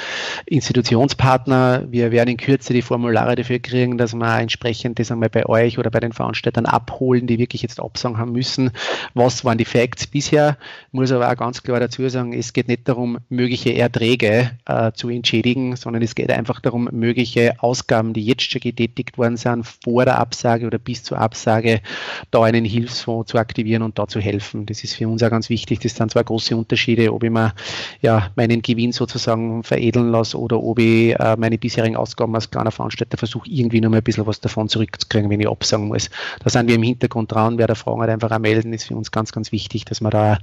Institutionspartner. 0.45 1.86
Wir 1.89 2.11
werden 2.11 2.32
in 2.32 2.38
Kürze 2.38 2.73
die 2.73 2.82
Formulare 2.82 3.36
dafür 3.36 3.59
kriegen, 3.59 3.97
dass 3.97 4.13
wir 4.13 4.39
entsprechend 4.39 4.99
das 4.99 5.09
einmal 5.09 5.30
bei 5.30 5.45
euch 5.45 5.80
oder 5.80 5.89
bei 5.89 6.01
den 6.01 6.11
Veranstaltern 6.11 6.65
abholen, 6.65 7.28
die 7.28 7.39
wirklich 7.39 7.61
jetzt 7.61 7.80
Absagen 7.80 8.17
haben 8.17 8.34
müssen. 8.34 8.71
Was 9.13 9.45
waren 9.45 9.57
die 9.57 9.63
Facts? 9.63 10.05
Bisher, 10.18 10.57
muss 10.91 11.11
aber 11.11 11.32
auch 11.32 11.38
ganz 11.38 11.61
klar 11.61 11.80
dazu 11.80 12.09
sagen, 12.09 12.34
es 12.34 12.51
geht 12.51 12.68
nicht 12.68 12.88
darum, 12.88 13.20
mögliche 13.30 13.76
Erträge 13.76 14.49
äh, 14.65 14.91
zu 14.93 15.09
entschädigen, 15.09 15.76
sondern 15.76 16.01
es 16.01 16.15
geht 16.15 16.32
einfach 16.32 16.59
darum, 16.59 16.89
mögliche 16.91 17.53
Ausgaben, 17.59 18.13
die 18.13 18.26
jetzt 18.26 18.41
schon 18.41 18.61
getätigt 18.61 19.20
worden 19.20 19.38
sind, 19.38 19.68
vor 19.84 20.05
der 20.05 20.18
Absage 20.18 20.65
oder 20.65 20.80
bis 20.80 21.03
zur 21.03 21.20
Absage, 21.20 21.82
da 22.32 22.41
einen 22.41 22.65
Hilfsfonds 22.65 23.30
zu 23.32 23.38
aktivieren 23.38 23.84
und 23.84 23.99
da 23.99 24.07
zu 24.07 24.20
helfen. 24.20 24.65
Das 24.65 24.84
ist 24.84 24.95
für 24.95 25.07
uns 25.07 25.22
auch 25.22 25.30
ganz 25.30 25.51
wichtig. 25.51 25.82
Das 25.82 25.95
sind 25.95 26.09
zwei 26.09 26.24
große 26.24 26.57
Unterschiede, 26.57 27.13
ob 27.13 27.24
ich 27.24 27.30
mir 27.30 27.53
ja, 28.01 28.32
meinen 28.36 28.63
Gewinn 28.63 28.93
sozusagen 28.93 29.61
veredeln 29.61 30.09
lasse 30.09 30.39
oder 30.39 30.59
ob 30.63 30.80
ich 30.80 31.13
äh, 31.13 31.36
meine 31.38 31.59
bisherigen 31.59 31.95
Ausgaben 31.95 32.34
als 32.34 32.49
kleiner 32.49 32.72
Veranstalter 32.72 33.18
versuche, 33.18 33.47
irgendwie 33.51 33.82
noch 33.82 33.91
mal 33.91 33.97
ein 33.97 34.03
bisschen 34.03 34.26
was 34.26 34.41
davon 34.41 34.68
zurückzukriegen, 34.68 35.30
wenn 35.30 35.41
ich 35.41 35.47
absagen 35.47 35.89
muss. 35.89 36.09
Da 36.43 36.49
sind 36.49 36.68
wir 36.68 36.76
im 36.76 36.84
Hintergrund 36.84 37.32
dran. 37.32 37.59
Wer 37.59 37.68
da 37.68 37.76
Fragen 37.76 38.01
hat, 38.01 38.09
einfach 38.09 38.32
auch 38.32 38.39
melden, 38.39 38.74
ist 38.74 38.86
für 38.86 38.95
uns 38.95 39.11
ganz, 39.11 39.32
ganz 39.32 39.51
wichtig, 39.51 39.86
dass 39.86 40.01
wir 40.01 40.07
da 40.10 40.39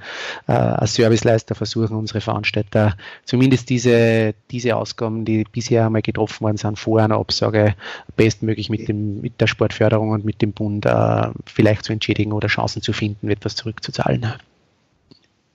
äh, 0.47 0.53
als 0.53 0.95
Serviceleister 0.95 1.55
versuchen, 1.55 1.97
unsere 1.97 2.21
Veranstalter 2.21 2.97
zumindest 3.25 3.71
diese, 3.71 4.35
diese 4.51 4.77
Ausgaben, 4.77 5.25
die 5.25 5.45
bisher 5.45 5.87
einmal 5.87 6.03
getroffen 6.03 6.45
worden 6.45 6.57
sind, 6.57 6.79
vor 6.79 7.01
einer 7.01 7.17
Absage 7.17 7.75
bestmöglich 8.17 8.71
mit, 8.71 8.89
dem, 8.89 9.21
mit 9.21 9.41
der 9.41 9.47
Sportförderung 9.47 10.11
und 10.11 10.25
mit 10.25 10.43
dem 10.43 10.53
Bund 10.53 10.87
äh, 10.87 11.29
vielleicht 11.47 11.85
zu 11.85 11.93
entschädigen 11.93 12.33
oder 12.33 12.49
Chancen 12.49 12.83
zu 12.83 12.93
finden, 12.93 13.31
etwas 13.31 13.57
zurückzuzahlen. 13.57 14.27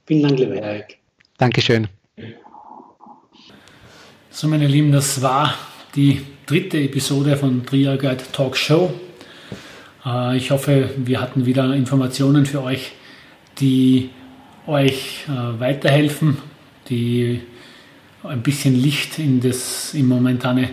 Vielen 0.06 0.24
Dank, 0.24 0.40
lieber 0.40 0.56
Erik. 0.56 0.98
Dankeschön. 1.38 1.88
So, 4.32 4.48
meine 4.48 4.68
Lieben, 4.68 4.92
das 4.92 5.22
war 5.22 5.54
die 5.96 6.22
dritte 6.46 6.80
Episode 6.80 7.36
von 7.38 7.66
Trier 7.66 7.98
Guide 7.98 8.24
Talk 8.32 8.56
Show. 8.56 8.94
Äh, 10.06 10.38
ich 10.38 10.52
hoffe, 10.52 10.90
wir 10.98 11.22
hatten 11.22 11.46
wieder 11.46 11.74
Informationen 11.74 12.46
für 12.46 12.64
euch, 12.64 12.94
die 13.60 14.10
euch 14.68 15.26
äh, 15.28 15.60
weiterhelfen, 15.60 16.38
die 16.90 17.42
ein 18.24 18.42
bisschen 18.42 18.76
Licht 18.76 19.20
in 19.20 19.40
das 19.42 19.94
im 19.94 20.08
momentane 20.08 20.70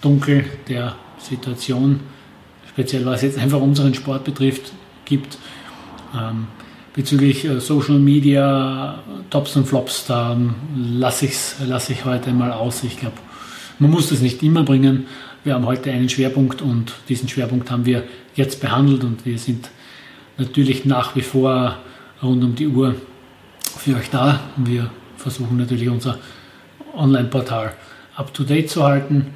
Dunkel 0.00 0.44
der 0.68 0.96
Situation, 1.18 2.00
speziell 2.68 3.04
was 3.04 3.22
jetzt 3.22 3.38
einfach 3.38 3.60
unseren 3.60 3.94
Sport 3.94 4.24
betrifft, 4.24 4.72
gibt. 5.04 5.38
Ähm, 6.16 6.46
bezüglich 6.94 7.44
äh, 7.44 7.60
Social 7.60 7.98
Media, 7.98 9.02
Tops 9.30 9.56
und 9.56 9.66
Flops, 9.66 10.06
da 10.06 10.36
lasse 10.76 11.26
ich 11.26 11.36
lass 11.66 11.90
ich 11.90 12.04
heute 12.04 12.32
mal 12.32 12.52
aus. 12.52 12.82
Ich 12.84 12.98
glaube, 12.98 13.16
man 13.78 13.90
muss 13.90 14.08
das 14.08 14.20
nicht 14.20 14.42
immer 14.42 14.62
bringen. 14.62 15.06
Wir 15.44 15.54
haben 15.54 15.66
heute 15.66 15.92
einen 15.92 16.08
Schwerpunkt 16.08 16.62
und 16.62 16.92
diesen 17.08 17.28
Schwerpunkt 17.28 17.70
haben 17.70 17.84
wir 17.84 18.04
jetzt 18.34 18.60
behandelt 18.60 19.04
und 19.04 19.26
wir 19.26 19.38
sind 19.38 19.70
natürlich 20.38 20.84
nach 20.84 21.14
wie 21.14 21.22
vor 21.22 21.78
rund 22.22 22.42
um 22.44 22.54
die 22.54 22.66
Uhr 22.66 22.94
für 23.78 23.96
euch 23.96 24.10
da. 24.10 24.40
Wir 24.56 24.90
versuchen 25.16 25.56
natürlich 25.56 25.88
unser 25.88 26.18
Online-Portal 26.94 27.72
up-to-date 28.16 28.70
zu 28.70 28.84
halten. 28.84 29.26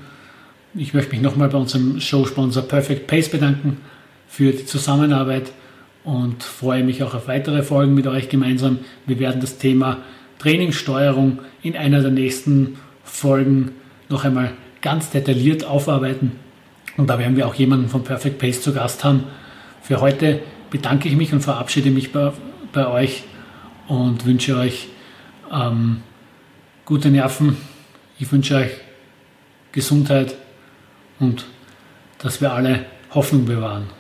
Ich 0.75 0.95
möchte 0.95 1.13
mich 1.13 1.21
nochmal 1.21 1.49
bei 1.49 1.59
unserem 1.59 2.01
Showsponsor 2.01 2.63
Perfect 2.63 3.07
Pace 3.07 3.29
bedanken 3.29 3.79
für 4.29 4.53
die 4.53 4.65
Zusammenarbeit 4.65 5.53
und 6.05 6.43
freue 6.43 6.85
mich 6.85 7.03
auch 7.03 7.15
auf 7.15 7.29
weitere 7.29 7.63
Folgen 7.63 7.95
mit 7.95 8.07
euch 8.07 8.29
gemeinsam. 8.29 8.79
Wir 9.07 9.19
werden 9.19 9.41
das 9.41 9.59
Thema 9.59 9.99
Trainingssteuerung 10.39 11.41
in 11.63 11.77
einer 11.77 12.01
der 12.01 12.11
nächsten 12.11 12.79
Folgen 13.05 13.73
noch 14.09 14.25
einmal 14.25 14.53
ganz 14.81 15.11
detailliert 15.11 15.65
aufarbeiten. 15.65 16.33
Und 16.97 17.09
da 17.11 17.19
werden 17.19 17.37
wir 17.37 17.47
auch 17.47 17.55
jemanden 17.55 17.89
von 17.89 18.05
Perfect 18.05 18.39
Pace 18.39 18.63
zu 18.63 18.73
Gast 18.73 19.05
haben. 19.05 19.25
Für 19.83 20.01
heute 20.01 20.41
bedanke 20.71 21.09
ich 21.09 21.17
mich 21.17 21.33
und 21.33 21.41
verabschiede 21.41 21.91
mich 21.91 22.13
bei 22.13 22.33
bei 22.73 22.87
euch 22.87 23.25
und 23.89 24.25
wünsche 24.25 24.57
euch 24.57 24.89
ähm, 25.51 26.03
gute 26.85 27.11
Nerven. 27.11 27.57
Ich 28.19 28.31
wünsche 28.31 28.57
euch 28.57 28.73
Gesundheit 29.73 30.37
und 31.19 31.47
dass 32.19 32.41
wir 32.41 32.53
alle 32.53 32.87
Hoffnung 33.15 33.45
bewahren. 33.45 34.00